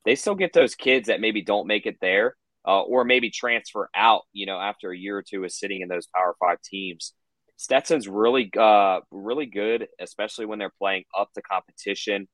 They 0.05 0.15
still 0.15 0.35
get 0.35 0.53
those 0.53 0.75
kids 0.75 1.07
that 1.07 1.19
maybe 1.19 1.41
don't 1.41 1.67
make 1.67 1.85
it 1.85 1.97
there 1.99 2.35
uh, 2.67 2.81
or 2.81 3.03
maybe 3.03 3.29
transfer 3.29 3.89
out, 3.95 4.23
you 4.33 4.45
know, 4.45 4.59
after 4.59 4.91
a 4.91 4.97
year 4.97 5.17
or 5.17 5.23
two 5.23 5.43
of 5.43 5.51
sitting 5.51 5.81
in 5.81 5.87
those 5.87 6.07
Power 6.07 6.35
Five 6.39 6.61
teams. 6.61 7.13
Stetson's 7.57 8.07
really, 8.07 8.51
uh, 8.57 8.99
really 9.11 9.45
good, 9.45 9.87
especially 9.99 10.45
when 10.45 10.59
they're 10.59 10.73
playing 10.77 11.03
up 11.17 11.31
to 11.33 11.41
competition. 11.41 12.27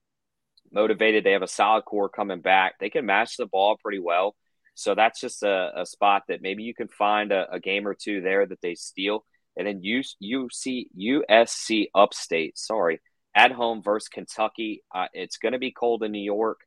Motivated, 0.71 1.23
they 1.23 1.33
have 1.33 1.41
a 1.41 1.47
solid 1.47 1.83
core 1.85 2.09
coming 2.09 2.41
back. 2.41 2.79
They 2.79 2.89
can 2.89 3.05
match 3.05 3.37
the 3.37 3.45
ball 3.45 3.77
pretty 3.81 3.99
well. 3.99 4.35
So 4.73 4.95
that's 4.95 5.19
just 5.19 5.43
a, 5.43 5.81
a 5.81 5.85
spot 5.85 6.23
that 6.27 6.41
maybe 6.41 6.63
you 6.63 6.73
can 6.73 6.87
find 6.87 7.31
a, 7.31 7.51
a, 7.51 7.59
game 7.59 7.87
or 7.87 7.93
two 7.93 8.21
there 8.21 8.45
that 8.45 8.61
they 8.61 8.75
steal. 8.75 9.25
And 9.57 9.67
then 9.67 9.81
UC, 9.83 10.87
USC 10.97 11.87
Upstate, 11.93 12.57
sorry, 12.57 13.01
at 13.35 13.51
home 13.51 13.83
versus 13.83 14.07
Kentucky. 14.07 14.81
Uh, 14.93 15.07
it's 15.13 15.37
going 15.37 15.51
to 15.51 15.59
be 15.59 15.71
cold 15.71 16.03
in 16.03 16.11
New 16.13 16.23
York. 16.23 16.61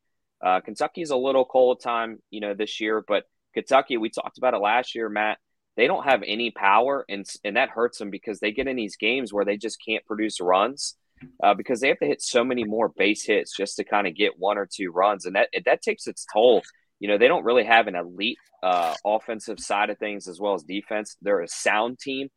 Uh, 0.44 0.60
Kentucky's 0.60 1.10
a 1.10 1.16
little 1.16 1.46
cold 1.46 1.80
time, 1.80 2.18
you 2.30 2.40
know, 2.40 2.52
this 2.52 2.78
year, 2.78 3.02
but 3.06 3.24
Kentucky, 3.54 3.96
we 3.96 4.10
talked 4.10 4.38
about 4.38 4.54
it 4.54 4.58
last 4.58 4.94
year, 4.94 5.08
Matt. 5.08 5.38
They 5.76 5.86
don't 5.86 6.04
have 6.04 6.22
any 6.26 6.50
power, 6.50 7.04
and 7.08 7.26
and 7.44 7.56
that 7.56 7.70
hurts 7.70 7.98
them 7.98 8.10
because 8.10 8.38
they 8.38 8.52
get 8.52 8.68
in 8.68 8.76
these 8.76 8.96
games 8.96 9.32
where 9.32 9.44
they 9.44 9.56
just 9.56 9.78
can't 9.84 10.04
produce 10.06 10.40
runs 10.40 10.96
uh, 11.42 11.54
because 11.54 11.80
they 11.80 11.88
have 11.88 11.98
to 11.98 12.06
hit 12.06 12.22
so 12.22 12.44
many 12.44 12.64
more 12.64 12.90
base 12.96 13.24
hits 13.24 13.56
just 13.56 13.76
to 13.76 13.84
kind 13.84 14.06
of 14.06 14.14
get 14.14 14.38
one 14.38 14.58
or 14.58 14.68
two 14.70 14.90
runs, 14.90 15.26
and 15.26 15.36
that 15.36 15.48
that 15.64 15.82
takes 15.82 16.06
its 16.06 16.26
toll. 16.32 16.62
You 17.00 17.08
know, 17.08 17.18
they 17.18 17.28
don't 17.28 17.44
really 17.44 17.64
have 17.64 17.88
an 17.88 17.96
elite 17.96 18.38
uh, 18.62 18.94
offensive 19.04 19.58
side 19.58 19.90
of 19.90 19.98
things 19.98 20.28
as 20.28 20.40
well 20.40 20.54
as 20.54 20.62
defense. 20.62 21.16
They're 21.20 21.40
a 21.40 21.48
sound 21.48 21.98
team, 21.98 22.28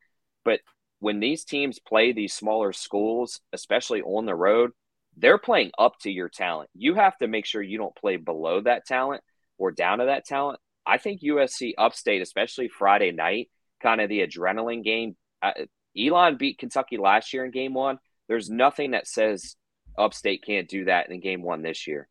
but 0.44 0.60
when 1.00 1.20
these 1.20 1.44
teams 1.44 1.78
play 1.78 2.12
these 2.12 2.34
smaller 2.34 2.72
schools, 2.72 3.40
especially 3.52 4.02
on 4.02 4.26
the 4.26 4.34
road, 4.34 4.72
they're 5.16 5.38
playing 5.38 5.70
up 5.78 5.94
to 6.00 6.10
your 6.10 6.28
talent. 6.28 6.70
You 6.74 6.94
have 6.94 7.16
to 7.18 7.28
make 7.28 7.46
sure 7.46 7.62
you 7.62 7.78
don't 7.78 7.94
play 7.96 8.16
below 8.16 8.60
that 8.62 8.86
talent 8.86 9.22
or 9.58 9.70
down 9.70 9.98
to 9.98 10.06
that 10.06 10.24
talent. 10.24 10.60
I 10.88 10.98
think 10.98 11.20
USC 11.20 11.74
upstate, 11.76 12.22
especially 12.22 12.68
Friday 12.68 13.12
night, 13.12 13.50
kind 13.82 14.00
of 14.00 14.08
the 14.08 14.26
adrenaline 14.26 14.82
game. 14.82 15.16
Uh, 15.42 15.52
Elon 15.96 16.36
beat 16.36 16.58
Kentucky 16.58 16.96
last 16.96 17.32
year 17.32 17.44
in 17.44 17.50
game 17.50 17.74
one. 17.74 17.98
There's 18.26 18.48
nothing 18.48 18.92
that 18.92 19.06
says 19.06 19.56
upstate 19.98 20.44
can't 20.44 20.68
do 20.68 20.86
that 20.86 21.10
in 21.10 21.20
game 21.20 21.42
one 21.42 21.62
this 21.62 21.86
year. 21.86 22.08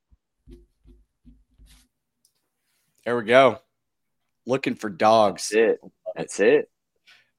There 3.04 3.18
we 3.18 3.24
go. 3.24 3.60
Looking 4.46 4.76
for 4.76 4.90
dogs. 4.90 5.50
That's 5.50 5.56
it. 5.56 5.80
That's 6.16 6.40
it. 6.40 6.70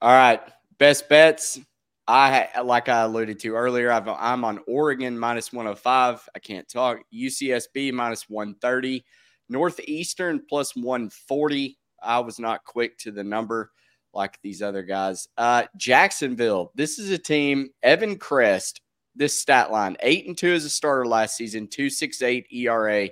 All 0.01 0.11
right. 0.11 0.41
Best 0.79 1.09
bets. 1.09 1.61
I 2.07 2.63
like 2.65 2.89
I 2.89 3.03
alluded 3.03 3.39
to 3.41 3.55
earlier. 3.55 3.93
i 3.93 4.33
am 4.33 4.45
on 4.45 4.61
Oregon 4.67 5.19
minus 5.19 5.53
105. 5.53 6.29
I 6.35 6.39
can't 6.39 6.67
talk. 6.67 7.01
UCSB 7.13 7.93
minus 7.93 8.31
130. 8.31 9.05
Northeastern 9.49 10.43
plus 10.49 10.75
140. 10.77 11.79
I 12.03 12.21
was 12.21 12.39
not 12.39 12.65
quick 12.65 12.99
to 12.99 13.11
the 13.11 13.25
number 13.25 13.71
like 14.15 14.39
these 14.43 14.63
other 14.63 14.83
guys. 14.83 15.29
Uh, 15.37 15.65
Jacksonville. 15.77 16.73
This 16.75 16.99
is 16.99 17.11
a 17.11 17.19
team. 17.19 17.71
Evan 17.83 18.17
Crest. 18.17 18.81
This 19.15 19.39
stat 19.39 19.73
line: 19.73 19.97
eight 20.01 20.27
and 20.27 20.39
two 20.39 20.53
as 20.53 20.65
a 20.65 20.71
starter 20.71 21.05
last 21.05 21.37
season. 21.37 21.67
Two 21.67 21.91
six 21.91 22.23
eight 22.23 22.47
ERA. 22.53 23.09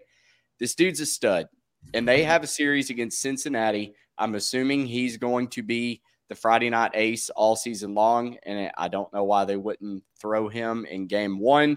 This 0.61 0.75
dude's 0.77 1.01
a 1.01 1.07
stud, 1.07 1.49
and 1.95 2.07
they 2.07 2.23
have 2.23 2.45
a 2.45 2.47
series 2.47 2.91
against 2.91 3.21
Cincinnati. 3.21 3.95
I'm 4.17 4.37
assuming 4.37 4.87
he's 4.87 5.17
going 5.17 5.49
to 5.49 5.63
be 5.63 6.01
the 6.29 6.35
Friday 6.35 6.71
night 6.71 6.93
ace 6.95 7.29
all 7.31 7.57
season 7.57 7.95
long, 7.95 8.37
and 8.45 8.71
I 8.77 8.89
don't 8.89 9.13
know 9.13 9.25
why 9.25 9.45
they 9.45 9.57
wouldn't 9.57 10.05
throw 10.21 10.49
him 10.49 10.87
in 10.87 11.07
game 11.07 11.39
one. 11.39 11.77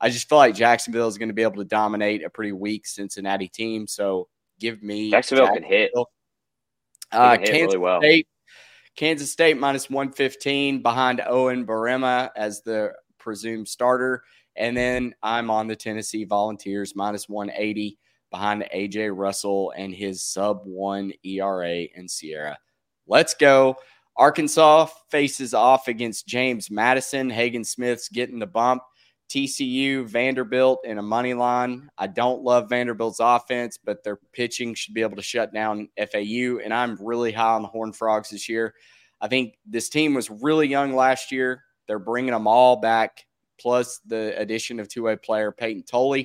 I 0.00 0.10
just 0.10 0.28
feel 0.28 0.38
like 0.38 0.54
Jacksonville 0.54 1.08
is 1.08 1.18
going 1.18 1.28
to 1.28 1.34
be 1.34 1.42
able 1.42 1.56
to 1.56 1.64
dominate 1.64 2.24
a 2.24 2.30
pretty 2.30 2.52
weak 2.52 2.86
Cincinnati 2.86 3.48
team. 3.48 3.86
So 3.86 4.28
give 4.60 4.82
me 4.82 5.10
Jacksonville, 5.10 5.46
Jacksonville. 5.46 5.68
can 5.68 5.78
hit. 5.78 5.92
Uh, 7.10 7.36
can 7.36 7.40
hit 7.40 7.50
Kansas 7.50 7.74
really 7.74 7.78
well. 7.78 8.00
State, 8.00 8.28
Kansas 8.96 9.32
State 9.32 9.58
minus 9.58 9.90
115 9.90 10.82
behind 10.82 11.22
Owen 11.26 11.66
Boerema 11.66 12.30
as 12.36 12.62
the 12.62 12.92
presumed 13.18 13.68
starter. 13.68 14.22
And 14.56 14.76
then 14.76 15.14
I'm 15.22 15.50
on 15.50 15.68
the 15.68 15.76
Tennessee 15.76 16.24
Volunteers 16.24 16.94
minus 16.96 17.28
180 17.28 17.98
behind 18.30 18.68
AJ 18.74 19.16
Russell 19.16 19.72
and 19.76 19.94
his 19.94 20.22
sub 20.22 20.62
one 20.64 21.12
ERA 21.24 21.86
in 21.94 22.06
SIERA. 22.06 22.56
Let's 23.06 23.34
go. 23.34 23.76
Arkansas 24.16 24.86
faces 25.10 25.54
off 25.54 25.86
against 25.86 26.26
James 26.26 26.70
Madison. 26.70 27.30
Hagen 27.30 27.64
Smith's 27.64 28.08
getting 28.08 28.40
the 28.40 28.46
bump. 28.46 28.82
TCU, 29.28 30.06
Vanderbilt 30.06 30.80
in 30.84 30.98
a 30.98 31.02
money 31.02 31.34
line. 31.34 31.90
I 31.98 32.06
don't 32.06 32.42
love 32.42 32.70
Vanderbilt's 32.70 33.20
offense, 33.20 33.78
but 33.82 34.02
their 34.02 34.16
pitching 34.32 34.74
should 34.74 34.94
be 34.94 35.02
able 35.02 35.16
to 35.16 35.22
shut 35.22 35.52
down 35.52 35.88
FAU. 35.98 36.58
And 36.64 36.72
I'm 36.72 36.96
really 37.00 37.32
high 37.32 37.54
on 37.54 37.62
the 37.62 37.68
Horned 37.68 37.96
Frogs 37.96 38.30
this 38.30 38.48
year. 38.48 38.74
I 39.20 39.28
think 39.28 39.58
this 39.66 39.88
team 39.88 40.14
was 40.14 40.30
really 40.30 40.68
young 40.68 40.94
last 40.94 41.30
year. 41.30 41.62
They're 41.86 41.98
bringing 41.98 42.32
them 42.32 42.46
all 42.46 42.76
back, 42.76 43.26
plus 43.60 44.00
the 44.06 44.38
addition 44.38 44.80
of 44.80 44.88
two 44.88 45.04
way 45.04 45.16
player 45.16 45.52
Peyton 45.52 45.82
Tolle. 45.82 46.24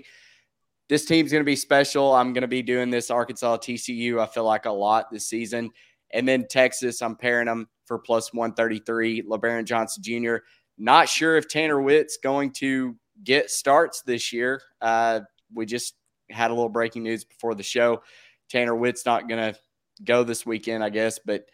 This 0.89 1.05
team's 1.05 1.31
going 1.31 1.41
to 1.41 1.45
be 1.45 1.55
special. 1.55 2.13
I'm 2.13 2.33
going 2.33 2.41
to 2.43 2.47
be 2.47 2.61
doing 2.61 2.89
this 2.89 3.09
Arkansas 3.09 3.57
TCU, 3.57 4.19
I 4.19 4.27
feel 4.27 4.43
like 4.43 4.65
a 4.65 4.71
lot 4.71 5.11
this 5.11 5.27
season. 5.27 5.71
And 6.11 6.27
then 6.27 6.45
Texas, 6.47 7.01
I'm 7.01 7.15
pairing 7.15 7.47
them 7.47 7.67
for 7.85 7.97
plus 7.97 8.33
133. 8.33 9.23
Lebarron 9.23 9.65
Johnson 9.65 10.03
Jr. 10.03 10.37
Not 10.77 11.09
sure 11.09 11.35
if 11.37 11.47
Tanner 11.47 11.81
Witt's 11.81 12.17
going 12.17 12.51
to 12.53 12.95
get 13.23 13.51
starts 13.51 14.01
this 14.01 14.33
year. 14.33 14.61
Uh, 14.81 15.21
we 15.53 15.65
just 15.65 15.95
had 16.29 16.51
a 16.51 16.53
little 16.53 16.69
breaking 16.69 17.03
news 17.03 17.23
before 17.23 17.55
the 17.55 17.63
show. 17.63 18.01
Tanner 18.49 18.75
Witt's 18.75 19.05
not 19.05 19.29
going 19.29 19.53
to 19.53 19.59
go 20.03 20.23
this 20.23 20.45
weekend, 20.45 20.83
I 20.83 20.89
guess, 20.89 21.19
but 21.23 21.45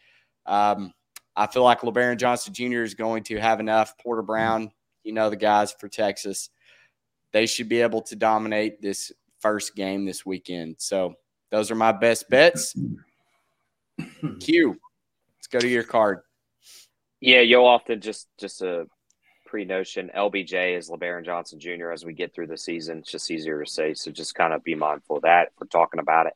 um, 0.45 0.93
I 1.35 1.47
feel 1.47 1.63
like 1.63 1.81
Lebarron 1.81 2.17
Johnson 2.17 2.53
Jr. 2.53 2.83
is 2.83 2.95
going 2.95 3.23
to 3.23 3.37
have 3.37 3.59
enough. 3.59 3.97
Porter 3.97 4.21
Brown, 4.21 4.71
you 5.03 5.13
know, 5.13 5.29
the 5.29 5.35
guys 5.35 5.71
for 5.71 5.87
Texas, 5.87 6.49
they 7.31 7.45
should 7.45 7.69
be 7.69 7.81
able 7.81 8.01
to 8.03 8.15
dominate 8.15 8.81
this 8.81 9.11
first 9.39 9.75
game 9.75 10.05
this 10.05 10.25
weekend. 10.25 10.75
So 10.79 11.15
those 11.51 11.71
are 11.71 11.75
my 11.75 11.91
best 11.91 12.29
bets. 12.29 12.75
Q, 14.39 14.77
let's 15.37 15.47
go 15.47 15.59
to 15.59 15.67
your 15.67 15.83
card. 15.83 16.19
Yeah, 17.21 17.41
you'll 17.41 17.65
often 17.65 17.99
just 18.01 18.27
just 18.39 18.61
a 18.61 18.87
pre 19.49 19.65
notion. 19.65 20.11
LBJ 20.15 20.77
is 20.77 20.89
Lebarron 20.89 21.25
Johnson 21.25 21.59
Jr. 21.59 21.91
as 21.91 22.05
we 22.05 22.13
get 22.13 22.33
through 22.33 22.47
the 22.47 22.57
season. 22.57 22.99
It's 22.99 23.11
just 23.11 23.31
easier 23.31 23.63
to 23.63 23.69
say. 23.69 23.95
So 23.95 24.11
just 24.11 24.35
kind 24.35 24.53
of 24.53 24.63
be 24.63 24.75
mindful 24.75 25.17
of 25.17 25.23
that 25.23 25.49
we're 25.59 25.67
talking 25.67 25.99
about 25.99 26.27
it. 26.27 26.33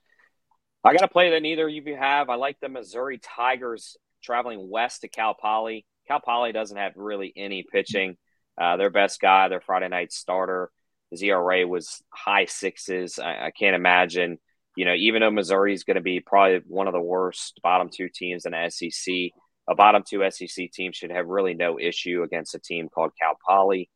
I 0.84 0.94
got 0.94 1.04
a 1.04 1.08
play 1.08 1.30
that 1.30 1.42
neither 1.42 1.68
of 1.68 1.74
you 1.74 1.96
have. 1.96 2.30
I 2.30 2.36
like 2.36 2.60
the 2.60 2.70
Missouri 2.70 3.20
Tigers 3.20 3.96
traveling 4.24 4.68
west 4.70 5.02
to 5.02 5.08
Cal 5.08 5.36
Poly. 5.36 5.86
Cal 6.08 6.20
Poly 6.20 6.52
doesn't 6.52 6.76
have 6.76 6.94
really 6.96 7.32
any 7.36 7.64
pitching. 7.64 8.18
Uh, 8.60 8.78
their 8.78 8.90
best 8.90 9.22
guy, 9.22 9.48
their 9.48 9.62
Friday 9.62 9.88
night 9.88 10.12
starter, 10.12 10.72
his 11.12 11.22
ERA 11.22 11.68
was 11.68 12.02
high 12.10 12.46
sixes. 12.46 13.20
I, 13.20 13.46
I 13.46 13.52
can't 13.52 13.76
imagine, 13.76 14.40
you 14.76 14.86
know, 14.86 14.96
even 14.96 15.22
though 15.22 15.32
Missouri 15.32 15.74
is 15.74 15.84
going 15.84 15.96
to 15.96 16.02
be 16.02 16.20
probably 16.20 16.62
one 16.68 16.88
of 16.88 16.94
the 16.94 17.00
worst 17.00 17.60
bottom 17.62 17.90
two 17.94 18.10
teams 18.10 18.46
in 18.46 18.52
the 18.52 18.70
SEC, 18.70 19.32
a 19.68 19.76
bottom 19.76 20.04
two 20.08 20.24
SEC 20.30 20.72
team 20.72 20.92
should 20.92 21.12
have 21.12 21.28
really 21.28 21.54
no 21.54 21.80
issue 21.80 22.24
against 22.24 22.56
a 22.56 22.60
team 22.60 22.90
called 22.90 23.12
Cal 23.20 23.38
Poly. 23.48 23.90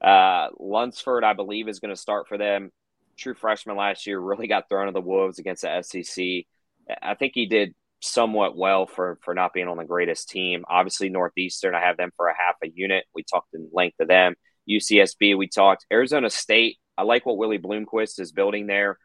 Uh, 0.00 0.48
Lunsford, 0.58 1.22
I 1.24 1.32
believe, 1.32 1.68
is 1.68 1.80
going 1.80 1.94
to 1.94 2.00
start 2.00 2.26
for 2.28 2.36
them. 2.36 2.70
True 3.16 3.34
freshman 3.34 3.76
last 3.76 4.06
year 4.06 4.18
really 4.18 4.48
got 4.48 4.68
thrown 4.68 4.86
to 4.86 4.92
the 4.92 5.00
wolves 5.00 5.38
against 5.38 5.62
the 5.62 5.82
SEC. 5.82 6.24
I 7.00 7.14
think 7.14 7.32
he 7.34 7.46
did 7.46 7.74
somewhat 8.00 8.56
well 8.56 8.86
for 8.86 9.18
for 9.22 9.32
not 9.32 9.52
being 9.52 9.68
on 9.68 9.76
the 9.76 9.84
greatest 9.84 10.28
team. 10.28 10.64
Obviously, 10.68 11.08
Northeastern, 11.08 11.74
I 11.74 11.80
have 11.80 11.96
them 11.96 12.10
for 12.16 12.26
a 12.26 12.36
half 12.36 12.56
a 12.64 12.68
unit. 12.68 13.04
We 13.14 13.22
talked 13.22 13.54
in 13.54 13.68
length 13.72 14.00
of 14.00 14.08
them. 14.08 14.34
UCSB, 14.68 15.36
we 15.36 15.48
talked. 15.48 15.86
Arizona 15.92 16.30
State, 16.30 16.78
I 16.96 17.02
like 17.02 17.26
what 17.26 17.36
Willie 17.36 17.58
Bloomquist 17.58 18.20
is 18.20 18.32
building 18.32 18.66
there. 18.66 18.98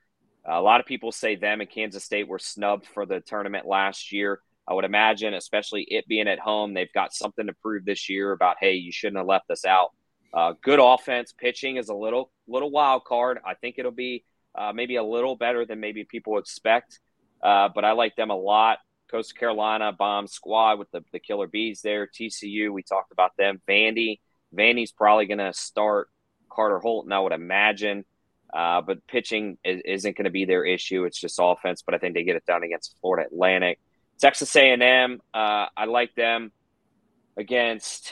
a 0.46 0.62
lot 0.62 0.80
of 0.80 0.86
people 0.86 1.12
say 1.12 1.36
them 1.36 1.62
and 1.62 1.70
Kansas 1.70 2.04
State 2.04 2.28
were 2.28 2.40
snubbed 2.40 2.88
for 2.88 3.06
the 3.06 3.20
tournament 3.22 3.68
last 3.68 4.12
year. 4.12 4.42
I 4.68 4.74
would 4.74 4.86
imagine, 4.86 5.34
especially 5.34 5.84
it 5.84 6.08
being 6.08 6.28
at 6.28 6.40
home, 6.40 6.74
they've 6.74 6.92
got 6.94 7.14
something 7.14 7.48
to 7.48 7.54
prove 7.54 7.86
this 7.86 8.10
year 8.10 8.32
about, 8.32 8.58
hey, 8.60 8.74
you 8.74 8.92
shouldn't 8.92 9.18
have 9.18 9.28
left 9.28 9.50
us 9.50 9.66
out. 9.66 9.92
Uh, 10.34 10.54
good 10.62 10.80
offense, 10.82 11.34
pitching 11.36 11.78
is 11.78 11.90
a 11.90 11.94
little 11.94 12.32
little 12.48 12.70
wild 12.70 13.06
card. 13.06 13.40
I 13.46 13.54
think 13.54 13.76
it'll 13.78 13.92
be 13.92 14.26
uh, 14.56 14.74
maybe 14.74 14.98
a 14.98 15.04
little 15.04 15.36
better 15.36 15.66
than 15.66 15.80
maybe 15.80 16.04
people 16.04 16.38
expect, 16.38 17.00
uh, 17.42 17.70
but 17.74 17.86
I 17.86 17.94
like 17.94 18.16
them 18.16 18.30
a 18.30 18.36
lot. 18.36 18.80
Coastal 19.10 19.38
Carolina 19.38 19.94
bomb 19.94 20.28
squad 20.28 20.80
with 20.80 20.92
the, 20.92 21.02
the 21.14 21.20
killer 21.20 21.48
bees 21.48 21.82
there. 21.82 22.08
TCU, 22.08 22.72
we 22.72 22.84
talked 22.84 23.14
about 23.14 23.38
them. 23.38 23.62
Vandy, 23.68 24.20
Vandy's 24.54 24.92
probably 24.92 25.28
going 25.28 25.38
to 25.38 25.54
start 25.54 26.10
Carter 26.50 26.80
Holton, 26.80 27.14
I 27.14 27.20
would 27.20 27.32
imagine. 27.32 28.04
Uh, 28.54 28.82
but 28.82 29.06
pitching 29.08 29.58
is, 29.64 30.04
not 30.04 30.16
going 30.16 30.26
to 30.26 30.32
be 30.32 30.46
their 30.46 30.66
issue. 30.66 31.06
It's 31.06 31.20
just 31.20 31.40
offense. 31.42 31.84
But 31.84 31.96
I 31.96 31.98
think 32.00 32.16
they 32.16 32.24
get 32.24 32.36
it 32.36 32.46
done 32.46 32.64
against 32.64 32.96
Florida 33.02 33.28
Atlantic. 33.32 33.80
Texas 34.20 34.56
A&M, 34.56 35.22
uh, 35.34 35.66
I 35.76 35.86
like 35.86 36.16
them 36.16 36.52
against 37.38 38.12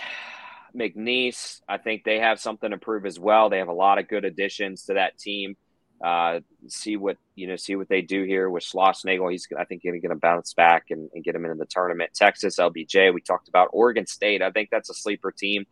McNeese. 0.75 1.61
I 1.67 1.77
think 1.77 2.03
they 2.03 2.19
have 2.19 2.39
something 2.39 2.71
to 2.71 2.77
prove 2.77 3.05
as 3.05 3.19
well. 3.19 3.49
They 3.49 3.57
have 3.57 3.67
a 3.67 3.73
lot 3.73 3.97
of 3.97 4.07
good 4.07 4.25
additions 4.25 4.83
to 4.85 4.95
that 4.95 5.17
team. 5.17 5.55
Uh, 6.03 6.41
see 6.67 6.97
what 6.97 7.17
you 7.35 7.47
know, 7.47 7.55
see 7.55 7.75
what 7.75 7.87
they 7.87 8.01
do 8.01 8.23
here 8.23 8.49
with 8.49 8.63
Schlossnagle. 8.63 9.31
He's, 9.31 9.47
I 9.57 9.63
think, 9.63 9.81
going 9.83 10.01
to 10.01 10.15
bounce 10.15 10.53
back 10.53 10.85
and, 10.89 11.09
and, 11.13 11.23
get 11.23 11.35
him 11.35 11.45
into 11.45 11.57
the 11.57 11.65
tournament. 11.65 12.11
Texas, 12.13 12.57
LBJ. 12.59 13.13
We 13.13 13.21
talked 13.21 13.47
about 13.47 13.69
Oregon 13.71 14.05
State. 14.05 14.41
I 14.41 14.51
think 14.51 14.69
that's 14.69 14.89
a 14.89 14.93
sleeper 14.93 15.31
team. 15.31 15.65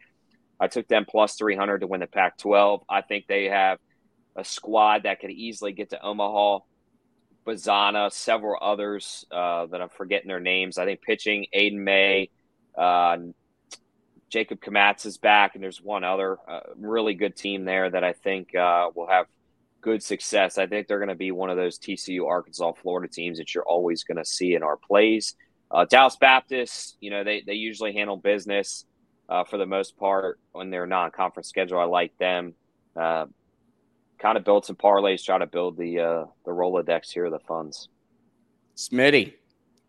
I 0.60 0.68
took 0.68 0.88
them 0.88 1.06
plus 1.08 1.36
300 1.36 1.80
to 1.80 1.88
win 1.88 2.00
the 2.00 2.08
Pac-12. 2.08 2.84
I 2.90 3.02
think 3.02 3.28
they 3.28 3.46
have 3.46 3.80
a 4.36 4.46
squad 4.46 5.04
that 5.04 5.20
could 5.20 5.32
easily 5.32 5.74
get 5.74 5.90
to 5.90 6.02
Omaha. 6.02 6.60
Bazzana, 7.46 8.12
several 8.12 8.58
others 8.62 9.26
uh, 9.32 9.66
that 9.68 9.82
I'm 9.82 9.90
forgetting 9.90 10.28
their 10.28 10.40
names. 10.40 10.78
I 10.78 10.86
think 10.86 11.02
pitching 11.02 11.48
Aiden 11.56 11.80
May, 11.80 12.30
uh, 12.78 13.18
Jacob 14.30 14.62
Kmatz 14.62 15.06
is 15.06 15.18
back, 15.18 15.56
and 15.56 15.64
there's 15.64 15.82
one 15.82 16.04
other 16.04 16.38
uh, 16.48 16.62
really 16.76 17.14
good 17.14 17.36
team 17.36 17.66
there 17.66 17.90
that 17.90 18.04
I 18.04 18.14
think 18.14 18.56
uh, 18.56 18.90
will 18.96 19.08
have 19.08 19.28
good 19.82 20.02
success. 20.02 20.58
I 20.58 20.66
think 20.66 20.88
they're 20.88 21.00
going 21.00 21.10
to 21.10 21.16
be 21.16 21.32
one 21.32 21.50
of 21.50 21.58
those 21.58 21.78
TCU, 21.78 22.28
Arkansas, 22.28 22.74
Florida 22.82 23.12
teams 23.12 23.38
that 23.38 23.54
you're 23.54 23.64
always 23.64 24.04
going 24.04 24.18
to 24.18 24.26
see 24.26 24.56
in 24.56 24.64
our 24.64 24.78
plays. 24.78 25.36
Uh, 25.70 25.86
Dallas 25.86 26.16
Baptist, 26.16 26.98
you 27.00 27.10
know, 27.12 27.24
they, 27.24 27.44
they 27.46 27.54
usually 27.54 27.94
handle 27.94 28.18
business 28.18 28.86
uh, 29.30 29.44
for 29.44 29.58
the 29.58 29.66
most 29.66 29.98
part 29.98 30.40
on 30.56 30.70
their 30.70 30.88
non 30.88 31.12
conference 31.12 31.50
schedule. 31.50 31.80
I 31.80 31.86
like 31.86 32.18
them 32.18 32.56
kind 34.24 34.38
of 34.38 34.46
build 34.46 34.66
some 34.66 34.78
parlays, 34.78 35.24
try 35.24 35.38
to 35.38 35.46
build 35.46 35.78
the 35.78 36.00
uh, 36.00 36.26
the 36.46 36.52
Rolodex 36.52 37.12
here, 37.12 37.30
the 37.30 37.40
funds. 37.40 37.90
Smitty, 38.76 39.34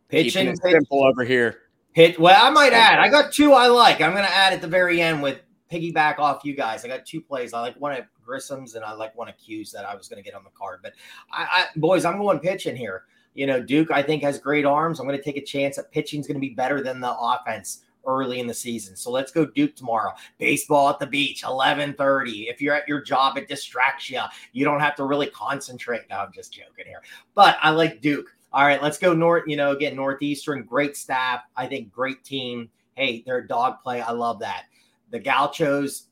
pitching 0.09 0.49
it 0.49 0.59
simple 0.61 1.05
over 1.05 1.25
here. 1.25 1.61
Hit 1.93 2.19
well. 2.19 2.37
I 2.45 2.51
might 2.51 2.73
add. 2.73 2.99
I 2.99 3.09
got 3.09 3.33
two 3.33 3.53
I 3.53 3.69
like. 3.69 4.01
I'm 4.01 4.11
going 4.11 4.25
to 4.25 4.31
add 4.31 4.53
at 4.53 4.61
the 4.61 4.67
very 4.69 5.01
end 5.01 5.23
with 5.23 5.39
piggyback 5.71 6.19
off 6.19 6.45
you 6.45 6.55
guys. 6.55 6.85
I 6.85 6.89
got 6.89 7.07
two 7.07 7.21
plays. 7.21 7.55
I 7.55 7.61
like 7.61 7.77
one 7.81 7.93
of 7.93 8.05
Grissom's 8.27 8.75
and 8.75 8.85
I 8.85 8.93
like 8.93 9.17
one 9.17 9.29
of 9.29 9.39
Q's 9.39 9.71
that 9.71 9.87
I 9.87 9.95
was 9.95 10.09
going 10.09 10.23
to 10.23 10.29
get 10.29 10.37
on 10.37 10.43
the 10.43 10.51
card. 10.51 10.81
But 10.83 10.95
I, 11.31 11.45
I 11.45 11.67
boys, 11.77 12.05
I'm 12.05 12.19
going 12.19 12.41
pitching 12.41 12.75
here. 12.75 13.05
You 13.35 13.47
know, 13.47 13.63
Duke 13.63 13.93
I 13.93 14.03
think 14.03 14.25
has 14.25 14.39
great 14.41 14.65
arms. 14.65 14.99
I'm 14.99 15.07
going 15.07 15.17
to 15.17 15.25
take 15.25 15.37
a 15.37 15.45
chance 15.45 15.77
that 15.77 15.93
pitching 15.93 16.21
is 16.21 16.27
going 16.27 16.37
to 16.37 16.41
be 16.41 16.55
better 16.55 16.83
than 16.83 17.01
the 17.01 17.17
offense 17.17 17.85
early 18.07 18.41
in 18.41 18.47
the 18.47 18.55
season. 18.55 18.97
So 18.97 19.11
let's 19.11 19.33
go 19.33 19.47
Duke 19.47 19.77
tomorrow. 19.77 20.13
Baseball 20.39 20.89
at 20.91 20.99
the 20.99 21.07
beach, 21.07 21.43
11:30. 21.43 22.49
If 22.49 22.61
you're 22.61 22.75
at 22.75 22.89
your 22.89 23.01
job, 23.01 23.37
it 23.37 23.49
distracts 23.49 24.11
you. 24.11 24.21
You 24.53 24.65
don't 24.65 24.81
have 24.81 24.97
to 24.97 25.05
really 25.05 25.29
concentrate. 25.29 26.03
No, 26.11 26.19
I'm 26.19 26.33
just 26.33 26.53
joking 26.53 26.87
here. 26.87 27.03
But 27.35 27.57
I 27.63 27.71
like 27.71 28.01
Duke. 28.01 28.35
All 28.53 28.65
right, 28.65 28.83
let's 28.83 28.99
go 28.99 29.13
north. 29.13 29.45
You 29.47 29.57
know, 29.57 29.73
again, 29.73 29.97
Northeastern, 29.97 30.65
great 30.65 30.97
staff. 30.97 31.41
I 31.57 31.67
think 31.67 31.91
great 31.91 32.23
team. 32.25 32.71
Hey, 32.95 33.23
they're 33.27 33.43
dog 33.43 33.81
play. 33.83 34.01
I 34.01 34.13
love 34.13 34.39
that. 34.41 34.65
The 35.11 35.19
Gauchos 35.19 36.07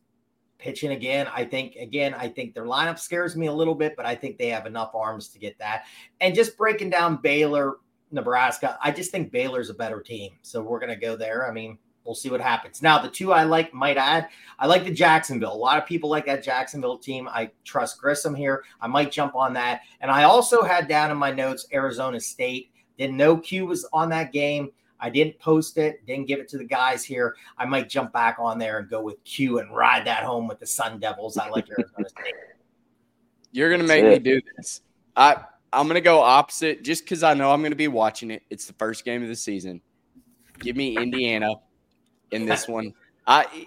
pitching 0.59 0.93
again. 0.93 1.29
I 1.35 1.45
think 1.45 1.77
again, 1.77 2.15
I 2.15 2.29
think 2.29 2.55
their 2.55 2.65
lineup 2.65 2.99
scares 2.99 3.37
me 3.37 3.47
a 3.47 3.53
little 3.53 3.75
bit, 3.75 3.95
but 3.97 4.07
I 4.07 4.15
think 4.15 4.39
they 4.39 4.49
have 4.49 4.67
enough 4.67 4.95
arms 4.95 5.29
to 5.29 5.39
get 5.39 5.59
that. 5.59 5.85
And 6.21 6.35
just 6.35 6.57
breaking 6.57 6.91
down 6.91 7.17
Baylor, 7.17 7.77
Nebraska. 8.13 8.79
I 8.83 8.91
just 8.91 9.11
think 9.11 9.33
Baylor's 9.33 9.71
a 9.71 9.75
better 9.75 10.01
team. 10.01 10.33
So 10.43 10.63
we're 10.63 10.79
going 10.79 10.93
to 10.93 10.97
go 10.97 11.17
there. 11.17 11.49
I 11.49 11.53
mean, 11.53 11.79
we'll 12.05 12.15
see 12.15 12.31
what 12.31 12.41
happens. 12.41 12.83
Now, 12.83 12.99
the 12.99 13.09
two 13.09 13.33
I 13.33 13.45
like, 13.45 13.73
might 13.73 13.97
add, 13.97 14.29
I 14.59 14.67
like 14.67 14.85
the 14.85 14.93
Jacksonville. 14.93 15.55
A 15.55 15.57
lot 15.57 15.79
of 15.79 15.87
people 15.87 16.11
like 16.11 16.27
that 16.27 16.43
Jacksonville 16.43 16.99
team. 16.99 17.29
I 17.29 17.51
trust 17.65 18.01
Grissom 18.01 18.35
here. 18.35 18.65
I 18.81 18.87
might 18.87 19.13
jump 19.13 19.35
on 19.35 19.53
that. 19.55 19.83
And 20.01 20.11
I 20.11 20.25
also 20.25 20.63
had 20.63 20.89
down 20.89 21.11
in 21.11 21.17
my 21.17 21.31
notes 21.31 21.67
Arizona 21.73 22.21
State. 22.21 22.71
Didn't 22.99 23.17
know 23.17 23.37
Q 23.37 23.67
was 23.67 23.89
on 23.93 24.09
that 24.11 24.33
game. 24.33 24.71
I 25.01 25.11
didn't 25.11 25.37
post 25.41 25.79
it, 25.79 26.07
didn't 26.07 26.29
give 26.29 26.39
it 26.39 26.49
to 26.51 26.59
the 26.59 26.65
guys 26.65 27.03
here. 27.03 27.35
I 27.59 27.65
might 27.65 27.89
jump 27.89 28.13
back 28.13 28.37
on 28.39 28.57
there 28.57 28.79
and 28.79 28.89
go 28.89 29.03
with 29.03 29.23
Q 29.25 29.59
and 29.59 29.75
ride 29.75 30.07
that 30.07 30.23
home 30.23 30.47
with 30.47 30.61
the 30.61 30.67
Sun 30.67 31.01
Devils. 31.01 31.37
I 31.37 31.49
like 31.49 31.69
Arizona 31.69 32.09
State. 32.09 32.35
You're 33.51 33.69
gonna 33.69 33.83
make 33.83 34.05
me 34.05 34.21
do 34.21 34.41
this. 34.57 34.83
I 35.17 35.43
I'm 35.73 35.87
gonna 35.89 36.01
go 36.01 36.21
opposite 36.21 36.83
just 36.85 37.05
because 37.05 37.23
I 37.23 37.35
know 37.35 37.51
I'm 37.51 37.63
gonna 37.63 37.75
be 37.77 37.89
watching 37.89 38.31
it. 38.31 38.43
It's 38.51 38.67
the 38.67 38.75
first 38.75 39.05
game 39.05 39.23
of 39.23 39.29
the 39.29 39.37
season. 39.37 39.81
Give 40.59 40.77
me 40.77 40.97
Indiana 40.97 41.55
in 42.31 42.45
this 42.47 42.69
one. 42.69 42.93
I 43.27 43.67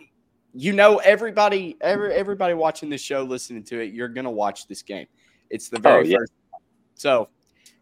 you 0.53 0.72
know 0.74 0.97
everybody 0.97 1.76
every 1.82 2.14
everybody 2.14 2.53
watching 2.53 2.89
this 2.89 3.01
show 3.01 3.24
listening 3.24 3.64
to 3.64 3.80
it 3.82 3.93
you're 3.93 4.08
gonna 4.08 4.32
watch 4.32 4.68
this 4.68 4.82
game 4.82 5.06
it's 5.49 5.68
the 5.68 5.78
very 5.80 6.03
Oh, 6.03 6.08
yeah. 6.08 6.18
first 6.18 6.32
so 6.95 7.28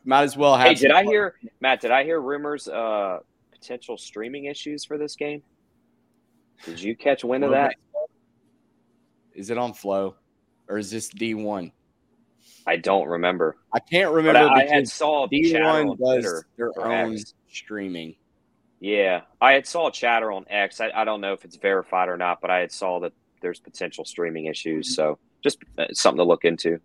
might 0.05 0.23
as 0.23 0.35
well 0.35 0.55
have 0.57 0.67
Hey, 0.69 0.73
did 0.73 0.89
I 0.91 1.03
fun. 1.03 1.11
hear 1.13 1.35
Matt? 1.61 1.81
Did 1.81 1.91
I 1.91 2.03
hear 2.03 2.19
rumors 2.19 2.67
uh 2.67 3.19
potential 3.51 3.95
streaming 3.97 4.45
issues 4.45 4.83
for 4.85 4.97
this 4.97 5.15
game? 5.15 5.43
Did 6.65 6.81
you 6.81 6.95
catch 6.95 7.23
wind 7.23 7.43
of 7.43 7.51
that? 7.51 7.75
is 9.35 9.49
it 9.51 9.57
on 9.59 9.73
flow 9.73 10.15
or 10.67 10.77
is 10.79 10.89
this 10.91 11.09
d1 11.13 11.71
I 12.65 12.77
don't 12.77 13.07
remember. 13.07 13.57
i 13.73 13.79
can't 13.79 14.11
remember 14.11 14.39
I, 14.39 14.61
I 14.61 14.65
had 14.65 14.87
saw 14.87 15.27
chatter 15.27 15.63
d1 15.63 15.89
on 15.89 15.97
does 15.97 16.45
their 16.57 16.71
own 16.77 17.13
X. 17.13 17.33
streaming 17.49 18.15
Yeah, 18.79 19.21
I 19.39 19.53
had 19.53 19.65
saw 19.65 19.89
chatter 19.89 20.31
on 20.31 20.45
X. 20.49 20.81
I, 20.81 20.91
I 20.93 21.05
don't 21.05 21.21
know 21.21 21.33
if 21.33 21.45
it's 21.45 21.55
verified 21.55 22.09
or 22.09 22.17
not, 22.17 22.41
but 22.41 22.51
I 22.51 22.59
had 22.59 22.71
saw 22.71 22.99
that 22.99 23.13
there's 23.41 23.59
potential 23.59 24.03
streaming 24.03 24.45
issues. 24.47 24.93
So 24.95 25.19
just 25.41 25.59
uh, 25.77 25.85
something 25.93 26.17
to 26.17 26.23
look 26.23 26.43
into. 26.43 26.79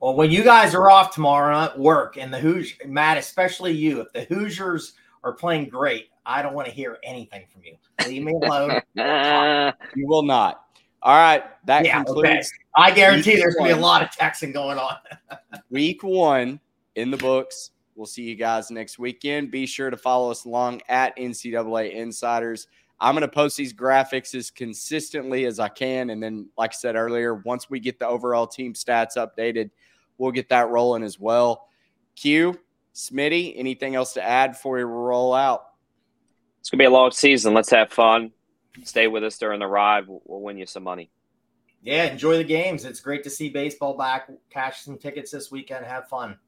Well, 0.00 0.14
when 0.14 0.30
you 0.30 0.42
guys 0.42 0.74
are 0.74 0.90
off 0.90 1.14
tomorrow 1.14 1.64
at 1.64 1.78
work 1.78 2.16
and 2.16 2.32
the 2.32 2.38
Hoosiers, 2.38 2.78
Matt, 2.86 3.18
especially 3.18 3.72
you, 3.72 4.00
if 4.00 4.12
the 4.12 4.24
Hoosiers 4.34 4.94
are 5.24 5.32
playing 5.32 5.68
great, 5.68 6.08
I 6.24 6.42
don't 6.42 6.54
want 6.54 6.68
to 6.68 6.74
hear 6.74 6.98
anything 7.02 7.44
from 7.52 7.62
you. 7.64 7.76
Leave 8.06 8.22
me 8.22 8.32
alone. 8.32 8.80
You 9.94 10.06
will 10.06 10.22
not 10.22 10.65
all 11.06 11.14
right 11.14 11.44
that 11.64 11.86
Yeah, 11.86 12.02
concludes 12.04 12.28
okay. 12.28 12.42
I 12.76 12.90
guarantee 12.90 13.36
there's 13.36 13.54
going 13.54 13.70
to 13.70 13.74
be 13.76 13.80
a 13.80 13.82
lot 13.82 14.02
of 14.02 14.10
texting 14.10 14.52
going 14.52 14.76
on. 14.78 14.96
week 15.70 16.02
one 16.02 16.60
in 16.94 17.10
the 17.10 17.16
books. 17.16 17.70
We'll 17.94 18.06
see 18.06 18.24
you 18.24 18.34
guys 18.34 18.70
next 18.70 18.98
weekend. 18.98 19.50
Be 19.50 19.64
sure 19.64 19.88
to 19.88 19.96
follow 19.96 20.30
us 20.30 20.44
along 20.44 20.82
at 20.90 21.16
NCAA 21.16 21.94
Insiders. 21.94 22.66
I'm 23.00 23.14
going 23.14 23.22
to 23.22 23.28
post 23.28 23.56
these 23.56 23.72
graphics 23.72 24.34
as 24.34 24.50
consistently 24.50 25.46
as 25.46 25.58
I 25.58 25.68
can. 25.68 26.10
And 26.10 26.22
then, 26.22 26.48
like 26.58 26.72
I 26.72 26.76
said 26.76 26.96
earlier, 26.96 27.36
once 27.36 27.70
we 27.70 27.80
get 27.80 27.98
the 27.98 28.06
overall 28.06 28.46
team 28.46 28.74
stats 28.74 29.16
updated, 29.16 29.70
we'll 30.18 30.32
get 30.32 30.50
that 30.50 30.68
rolling 30.68 31.02
as 31.02 31.18
well. 31.18 31.68
Q, 32.14 32.58
Smitty, 32.94 33.54
anything 33.56 33.94
else 33.94 34.12
to 34.14 34.22
add 34.22 34.52
before 34.52 34.76
we 34.76 34.82
roll 34.82 35.32
out? 35.32 35.68
it's 36.66 36.70
gonna 36.70 36.80
be 36.80 36.86
a 36.86 36.90
long 36.90 37.12
season. 37.12 37.54
Let's 37.54 37.70
have 37.70 37.92
fun. 37.92 38.32
Stay 38.84 39.06
with 39.06 39.24
us 39.24 39.38
during 39.38 39.60
the 39.60 39.66
ride. 39.66 40.06
We'll, 40.06 40.22
we'll 40.24 40.40
win 40.40 40.58
you 40.58 40.66
some 40.66 40.82
money. 40.82 41.10
Yeah, 41.82 42.04
enjoy 42.04 42.38
the 42.38 42.44
games. 42.44 42.84
It's 42.84 43.00
great 43.00 43.22
to 43.24 43.30
see 43.30 43.48
baseball 43.48 43.96
back. 43.96 44.28
Cash 44.50 44.82
some 44.82 44.98
tickets 44.98 45.30
this 45.30 45.50
weekend. 45.50 45.86
Have 45.86 46.08
fun. 46.08 46.38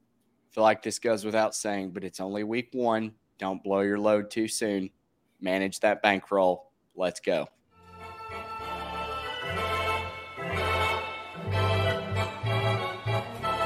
feel 0.51 0.65
like 0.65 0.83
this 0.83 0.99
goes 0.99 1.25
without 1.25 1.55
saying, 1.55 1.91
but 1.91 2.05
it's 2.05 2.21
only 2.21 2.45
week 2.45 2.71
one. 2.73 3.13
Don't 3.39 3.63
blow 3.63 3.81
your 3.81 3.99
load 3.99 4.31
too 4.31 4.49
soon. 4.49 4.91
Manage 5.41 5.81
that 5.81 6.03
bankroll. 6.03 6.73
Let's 6.97 7.21
go. 7.21 7.49